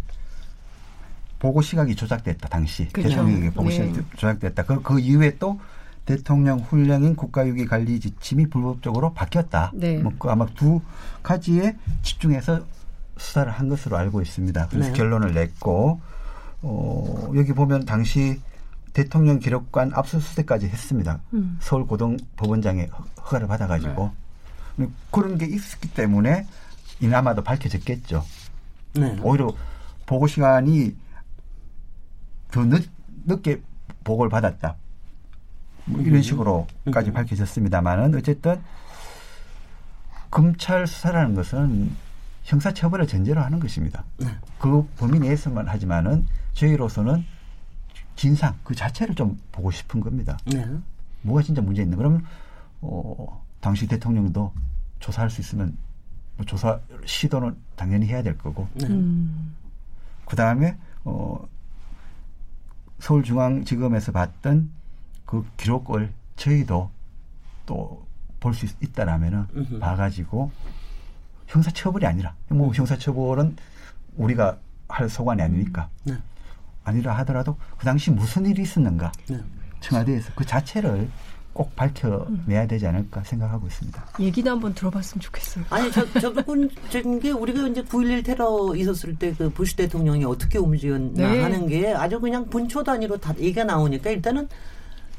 보고 1.40 1.62
시각이 1.62 1.96
조작됐다 1.96 2.50
당시 2.50 2.88
그죠. 2.90 3.10
대통령에게 3.10 3.52
보고 3.52 3.70
네. 3.70 3.76
시각이 3.76 4.02
조작됐다. 4.16 4.64
그, 4.64 4.82
그 4.82 5.00
이후에 5.00 5.38
또 5.38 5.60
대통령 6.06 6.60
훈령인 6.60 7.16
국가유기 7.16 7.66
관리 7.66 8.00
지침이 8.00 8.48
불법적으로 8.48 9.14
바뀌었다. 9.14 9.72
네. 9.74 9.98
뭐 10.00 10.12
그 10.20 10.30
아마 10.30 10.46
두 10.48 10.82
가지에 11.22 11.76
집중해서 12.02 12.66
수사를 13.18 13.50
한 13.52 13.70
것으로 13.70 13.98
알고 13.98 14.22
있습니다. 14.22 14.68
그래서 14.70 14.90
네. 14.90 14.94
결론을 14.94 15.34
냈고 15.34 16.02
어, 16.62 17.32
여기 17.36 17.54
보면 17.54 17.86
당시 17.86 18.42
대통령 18.94 19.40
기록관 19.40 19.92
압수수색까지 19.94 20.68
했습니다. 20.68 21.20
음. 21.34 21.58
서울 21.62 21.86
고등법원장의 21.88 22.88
허- 22.88 23.22
허가를 23.24 23.48
받아가지고 23.48 24.12
그런 25.12 25.38
게 25.38 25.46
있었기 25.46 25.94
때문에 25.94 26.46
이나마도 27.00 27.44
밝혀졌겠죠. 27.44 28.24
네. 28.96 29.18
오히려 29.24 29.54
보고 30.06 30.28
시간이 30.28 30.96
더 32.52 32.64
늦, 32.66 32.90
늦게 33.26 33.62
보고를 34.04 34.30
받았다. 34.30 34.76
뭐 35.86 36.02
이런 36.02 36.22
식으로까지 36.22 37.12
밝혀졌습니다만은 37.12 38.16
어쨌든 38.16 38.62
검찰 40.32 40.88
수사라는 40.88 41.36
것은 41.36 41.92
형사처벌을 42.44 43.08
전제로 43.08 43.42
하는 43.42 43.60
것입니다. 43.60 44.04
네. 44.18 44.28
그 44.60 44.88
범위 44.98 45.20
내에서만 45.20 45.68
하지만은 45.68 46.26
저희로서는 46.54 47.26
진상 48.16 48.56
그 48.64 48.76
자체를 48.76 49.16
좀 49.16 49.40
보고 49.52 49.72
싶은 49.72 50.00
겁니다. 50.00 50.38
네. 50.46 50.66
뭐가 51.22 51.42
진짜 51.42 51.62
문제 51.62 51.82
있는 51.82 51.98
그러면 51.98 52.26
어, 52.82 53.44
당시 53.62 53.88
대통령도 53.88 54.54
조사할 55.00 55.30
수 55.30 55.42
있으면 55.42 55.78
뭐 56.36 56.46
조사 56.46 56.80
시도는 57.06 57.56
당연히 57.76 58.08
해야 58.08 58.24
될 58.24 58.38
거고 58.38 58.68
네. 58.74 58.88
음. 58.88 59.56
그 60.26 60.36
다음에 60.36 60.78
어, 61.04 61.48
서울중앙지검에서 63.00 64.12
봤던 64.12 64.70
그 65.34 65.44
기록을 65.58 66.12
저희도 66.36 66.92
또 67.66 68.04
볼 68.40 68.54
수 68.54 68.66
있다라면은 68.82 69.46
음흠. 69.56 69.80
봐가지고 69.80 70.52
형사처벌이 71.48 72.06
아니라 72.06 72.36
뭐 72.50 72.74
형사처벌은 72.74 73.56
우리가 74.18 74.58
할 74.90 75.08
소관이 75.10 75.42
아니니까 75.42 75.88
네. 76.04 76.18
아니라 76.84 77.18
하더라도 77.20 77.56
그 77.78 77.86
당시 77.86 78.12
무슨 78.12 78.46
일이 78.46 78.64
있었는가 78.64 79.14
네. 79.30 79.40
청와대에서 79.80 80.34
그 80.36 80.46
자체를 80.46 81.10
꼭 81.54 81.74
밝혀내야 81.78 82.68
되지 82.68 82.86
않을까 82.88 83.24
생각하고 83.24 83.68
있습니다. 83.68 84.04
얘기도 84.20 84.52
한번 84.52 84.74
들어봤으면 84.74 85.22
좋겠어요. 85.22 85.64
아니 85.70 85.90
저 85.94 86.06
저분적인 86.20 87.20
게 87.22 87.32
우리가 87.32 87.66
이제 87.70 87.82
9.11 87.82 88.26
테러 88.26 88.76
있었을 88.76 89.16
때 89.18 89.34
그 89.38 89.50
부시 89.50 89.78
대통령이 89.78 90.26
어떻게 90.26 90.58
움직였나 90.58 91.32
네. 91.32 91.42
하는 91.42 91.68
게 91.68 91.94
아주 91.94 92.20
그냥 92.20 92.50
분초 92.50 92.84
단위로 92.84 93.18
다 93.18 93.34
얘기가 93.38 93.64
나오니까 93.64 94.10
일단은 94.10 94.50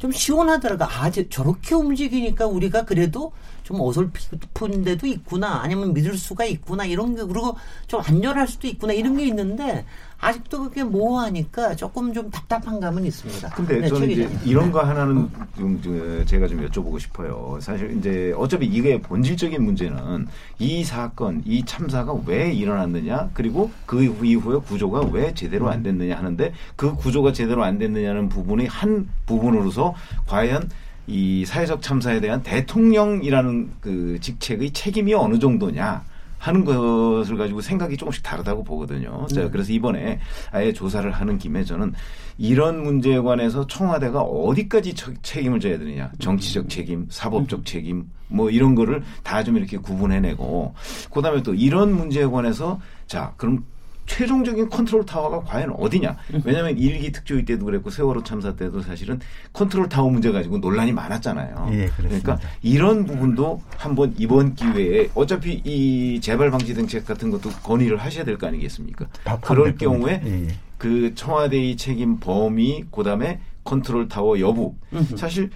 좀 0.04 0.12
시원하더라고. 0.12 0.84
아, 0.84 1.10
저렇게 1.10 1.74
움직이니까 1.74 2.44
우리가 2.46 2.84
그래도 2.84 3.32
좀 3.62 3.80
어설픈 3.80 4.84
데도 4.84 5.06
있구나. 5.06 5.62
아니면 5.62 5.94
믿을 5.94 6.18
수가 6.18 6.44
있구나. 6.44 6.84
이런 6.84 7.14
게, 7.14 7.22
그리고 7.22 7.56
좀 7.86 8.02
안전할 8.04 8.46
수도 8.46 8.66
있구나. 8.66 8.92
이런 8.92 9.16
게 9.16 9.24
있는데, 9.24 9.86
아직도 10.20 10.64
그게 10.64 10.82
모호하니까 10.82 11.76
조금 11.76 12.12
좀 12.12 12.30
답답한 12.30 12.80
감은 12.80 13.04
있습니다. 13.04 13.50
근데 13.50 13.80
네, 13.80 13.88
저는 13.88 14.10
이제 14.10 14.28
이런 14.44 14.72
거 14.72 14.80
하나는 14.80 15.28
좀 15.56 16.24
제가 16.24 16.46
좀 16.46 16.66
여쭤보고 16.66 16.98
싶어요. 16.98 17.58
사실 17.60 17.96
이제 17.98 18.32
어차피 18.36 18.66
이게 18.66 19.00
본질적인 19.00 19.62
문제는 19.62 20.26
이 20.58 20.82
사건, 20.84 21.42
이 21.44 21.64
참사가 21.64 22.14
왜 22.26 22.52
일어났느냐, 22.52 23.30
그리고 23.34 23.70
그 23.86 24.02
이후에 24.02 24.58
구조가 24.58 25.08
왜 25.12 25.34
제대로 25.34 25.68
안 25.68 25.82
됐느냐 25.82 26.16
하는데 26.16 26.52
그 26.76 26.94
구조가 26.94 27.32
제대로 27.32 27.64
안 27.64 27.78
됐느냐는 27.78 28.28
부분이 28.28 28.66
한 28.66 29.08
부분으로서 29.26 29.94
과연 30.26 30.70
이 31.06 31.44
사회적 31.44 31.82
참사에 31.82 32.20
대한 32.20 32.42
대통령이라는 32.42 33.70
그 33.80 34.18
직책의 34.20 34.72
책임이 34.72 35.12
어느 35.12 35.38
정도냐. 35.38 36.02
하는 36.44 36.62
것을 36.66 37.38
가지고 37.38 37.62
생각이 37.62 37.96
조금씩 37.96 38.22
다르다고 38.22 38.62
보거든요. 38.64 39.26
자, 39.28 39.44
네. 39.44 39.50
그래서 39.50 39.72
이번에 39.72 40.20
아예 40.50 40.74
조사를 40.74 41.10
하는 41.10 41.38
김에 41.38 41.64
저는 41.64 41.94
이런 42.36 42.82
문제에 42.82 43.18
관해서 43.18 43.66
청와대가 43.66 44.20
어디까지 44.20 44.94
책임을 45.22 45.58
져야 45.58 45.78
되느냐. 45.78 46.12
정치적 46.18 46.68
책임, 46.68 47.06
사법적 47.08 47.60
음. 47.60 47.64
책임, 47.64 48.04
뭐 48.28 48.50
이런 48.50 48.74
거를 48.74 49.02
다 49.22 49.42
좀 49.42 49.56
이렇게 49.56 49.78
구분해내고, 49.78 50.74
그 51.10 51.22
다음에 51.22 51.42
또 51.42 51.54
이런 51.54 51.94
문제에 51.94 52.24
관해서 52.26 52.78
자, 53.06 53.32
그럼 53.38 53.64
최종적인 54.06 54.68
컨트롤 54.68 55.04
타워가 55.06 55.40
과연 55.40 55.70
어디냐. 55.78 56.16
왜냐하면 56.44 56.76
일기 56.78 57.10
특조위 57.10 57.44
때도 57.44 57.64
그랬고 57.64 57.90
세월호 57.90 58.22
참사 58.22 58.54
때도 58.54 58.82
사실은 58.82 59.18
컨트롤 59.52 59.88
타워 59.88 60.10
문제 60.10 60.30
가지고 60.30 60.58
논란이 60.58 60.92
많았잖아요. 60.92 61.70
예, 61.72 61.88
그러니까 61.96 62.38
이런 62.62 63.04
부분도 63.06 63.62
한번 63.76 64.14
이번 64.18 64.54
기회에 64.54 65.10
어차피 65.14 65.60
이 65.64 66.20
재발 66.20 66.50
방지 66.50 66.74
정책 66.74 67.06
같은 67.06 67.30
것도 67.30 67.50
건의를 67.62 67.96
하셔야 67.96 68.24
될 68.24 68.34
거 68.38 68.46
아니겠습니까? 68.48 69.06
그럴 69.42 69.76
경우에 69.76 70.20
예, 70.26 70.30
예. 70.48 70.48
그 70.76 71.14
청와대의 71.14 71.76
책임 71.76 72.18
범위 72.18 72.84
그다음에 72.90 73.40
컨트롤 73.64 74.08
타워 74.08 74.38
여부 74.40 74.74
사실 75.16 75.50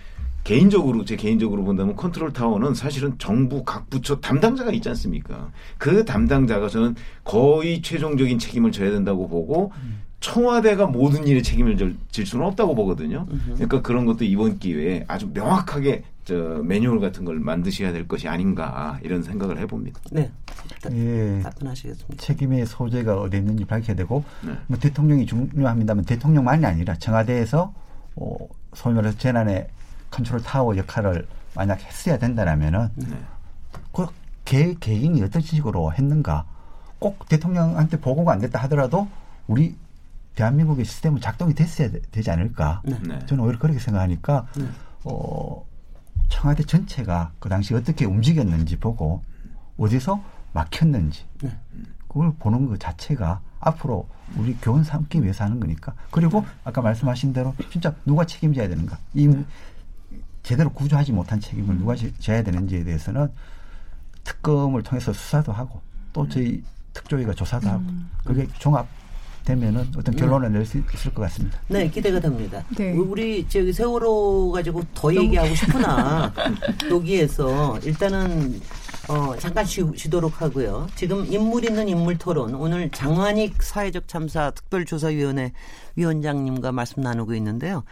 개인적으로 0.48 1.04
제 1.04 1.14
개인적으로 1.14 1.62
본다면 1.62 1.94
컨트롤 1.94 2.32
타워는 2.32 2.72
사실은 2.72 3.12
정부 3.18 3.64
각 3.64 3.90
부처 3.90 4.18
담당자가 4.18 4.72
있지 4.72 4.88
않습니까? 4.88 5.50
그 5.76 6.06
담당자가 6.06 6.70
저는 6.70 6.94
거의 7.22 7.82
최종적인 7.82 8.38
책임을 8.38 8.72
져야 8.72 8.90
된다고 8.90 9.28
보고 9.28 9.72
청와대가 10.20 10.86
모든 10.86 11.26
일에 11.26 11.42
책임을 11.42 11.76
질 12.10 12.24
수는 12.26 12.46
없다고 12.46 12.74
보거든요. 12.74 13.26
그러니까 13.44 13.82
그런 13.82 14.06
것도 14.06 14.24
이번 14.24 14.58
기회에 14.58 15.04
아주 15.06 15.28
명확하게 15.34 16.04
저 16.24 16.34
매뉴얼 16.64 16.98
같은 16.98 17.26
걸 17.26 17.40
만드셔야 17.40 17.92
될 17.92 18.08
것이 18.08 18.26
아닌가 18.26 18.98
이런 19.02 19.22
생각을 19.22 19.58
해봅니다. 19.58 20.00
네, 20.10 20.30
예, 20.92 21.40
답변하시겠습니다. 21.42 22.24
책임의 22.24 22.64
소재가 22.64 23.20
어디 23.20 23.36
있는지 23.36 23.66
밝혀야 23.66 23.94
되고 23.94 24.24
네. 24.42 24.54
뭐 24.66 24.78
대통령이 24.78 25.26
중요합니다만 25.26 26.06
대통령만이 26.06 26.64
아니라 26.64 26.96
청와대에서 26.96 27.74
어, 28.16 28.36
소위 28.74 28.94
말해서 28.94 29.18
재난에 29.18 29.68
컨트롤 30.10 30.42
타워 30.42 30.76
역할을 30.76 31.26
만약 31.54 31.82
했어야 31.82 32.18
된다라면은 32.18 32.90
네. 32.96 33.18
그 33.92 34.06
개, 34.44 34.74
개인이 34.74 35.20
어떤 35.22 35.42
식으로 35.42 35.92
했는가 35.92 36.46
꼭 36.98 37.28
대통령한테 37.28 38.00
보고가 38.00 38.32
안 38.32 38.38
됐다 38.38 38.60
하더라도 38.62 39.08
우리 39.46 39.76
대한민국의 40.34 40.84
시스템은 40.84 41.20
작동이 41.20 41.54
됐어야 41.54 41.90
되, 41.90 42.22
지 42.22 42.30
않을까 42.30 42.82
네. 42.84 42.98
네. 43.02 43.18
저는 43.26 43.44
오히려 43.44 43.58
그렇게 43.58 43.78
생각하니까 43.78 44.46
네. 44.56 44.68
어, 45.04 45.64
청와대 46.28 46.62
전체가 46.62 47.32
그 47.38 47.48
당시 47.48 47.74
어떻게 47.74 48.04
움직였는지 48.04 48.78
보고 48.78 49.22
어디서 49.78 50.22
막혔는지 50.52 51.24
네. 51.42 51.50
그걸 52.08 52.32
보는 52.38 52.68
것 52.68 52.78
자체가 52.78 53.40
앞으로 53.60 54.08
우리 54.36 54.54
교원 54.56 54.84
삼기 54.84 55.22
위해서 55.22 55.44
하는 55.44 55.58
거니까 55.58 55.94
그리고 56.10 56.44
아까 56.64 56.80
말씀하신 56.80 57.32
대로 57.32 57.54
진짜 57.70 57.94
누가 58.04 58.24
책임져야 58.24 58.68
되는가 58.68 58.98
이 59.14 59.28
제대로 60.48 60.70
구조하지 60.70 61.12
못한 61.12 61.38
책임을 61.38 61.76
누가 61.76 61.94
져야 62.20 62.42
되는지에 62.42 62.82
대해서는 62.82 63.30
특검을 64.24 64.82
통해서 64.82 65.12
수사도 65.12 65.52
하고 65.52 65.82
또 66.14 66.22
음. 66.22 66.30
저희 66.30 66.62
특조위가 66.94 67.34
조사도 67.34 67.68
하고 67.68 67.80
음. 67.80 68.08
그게 68.24 68.48
종합 68.58 68.88
되면은 69.44 69.92
어떤 69.98 70.14
네. 70.14 70.16
결론을 70.16 70.50
낼 70.50 70.64
수 70.64 70.78
있을 70.94 71.12
것 71.12 71.20
같습니다. 71.22 71.58
네, 71.68 71.90
기대가 71.90 72.18
됩니다. 72.18 72.64
네. 72.78 72.92
우리 72.92 73.46
저기 73.46 73.74
세월호 73.74 74.52
가지고 74.52 74.82
더 74.94 75.14
얘기하고 75.14 75.52
싶으나 75.54 76.32
여기에서 76.90 77.78
일단은 77.80 78.58
어, 79.08 79.36
잠깐 79.38 79.66
쉬, 79.66 79.82
쉬도록 79.96 80.40
하고요. 80.40 80.86
지금 80.94 81.30
인물 81.30 81.66
있는 81.66 81.90
인물 81.90 82.16
토론 82.16 82.54
오늘 82.54 82.88
장환익 82.90 83.62
사회적 83.62 84.08
참사 84.08 84.50
특별조사위원회 84.52 85.52
위원장님과 85.96 86.72
말씀 86.72 87.02
나누고 87.02 87.34
있는데요. 87.34 87.84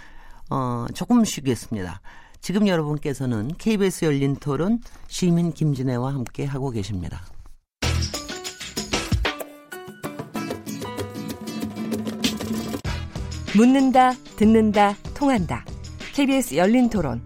어, 0.49 0.87
조금 0.95 1.23
쉬겠습니다. 1.23 2.01
지금 2.47 2.69
여러분께서는 2.69 3.51
KBS 3.59 4.05
열린 4.05 4.37
토론 4.37 4.79
시민 5.09 5.53
김진애와 5.53 6.15
함께 6.15 6.45
하고 6.45 6.71
계십니다. 6.71 7.25
묻는다, 13.57 14.13
듣는다, 14.37 14.95
통한다. 15.13 15.65
KBS 16.15 16.55
열린 16.55 16.89
토론. 16.89 17.21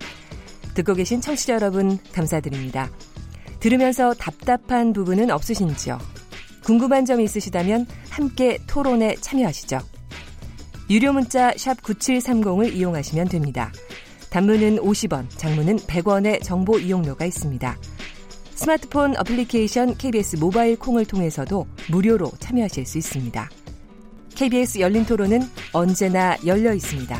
듣고 0.72 0.94
계신 0.94 1.20
청취자 1.20 1.52
여러분, 1.52 1.98
감사드립니다. 2.14 2.88
들으면서 3.58 4.14
답답한 4.14 4.94
부분은 4.94 5.30
없으신지요? 5.30 5.98
궁금한 6.64 7.04
점 7.04 7.20
있으시다면 7.20 7.86
함께 8.08 8.56
토론에 8.66 9.16
참여하시죠. 9.16 9.80
유료 10.88 11.12
문자 11.12 11.50
9730을 11.50 12.72
이용하시면 12.72 13.28
됩니다. 13.28 13.70
단문은 14.30 14.78
50원, 14.78 15.26
장문은 15.28 15.76
100원의 15.80 16.42
정보 16.42 16.78
이용료가 16.78 17.24
있습니다. 17.26 17.76
스마트폰 18.54 19.16
어플리케이션 19.16 19.96
KBS 19.96 20.36
모바일 20.36 20.78
콩을 20.78 21.04
통해서도 21.04 21.66
무료로 21.90 22.30
참여하실 22.38 22.86
수 22.86 22.98
있습니다. 22.98 23.50
KBS 24.34 24.78
열린 24.80 25.04
토론은 25.04 25.42
언제나 25.72 26.36
열려 26.46 26.72
있습니다. 26.72 27.18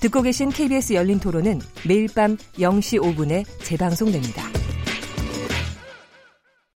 듣고 0.00 0.22
계신 0.22 0.50
KBS 0.50 0.94
열린 0.94 1.18
토론은 1.18 1.60
매일 1.86 2.08
밤 2.14 2.36
0시 2.58 3.00
5분에 3.00 3.44
재방송됩니다. 3.62 4.63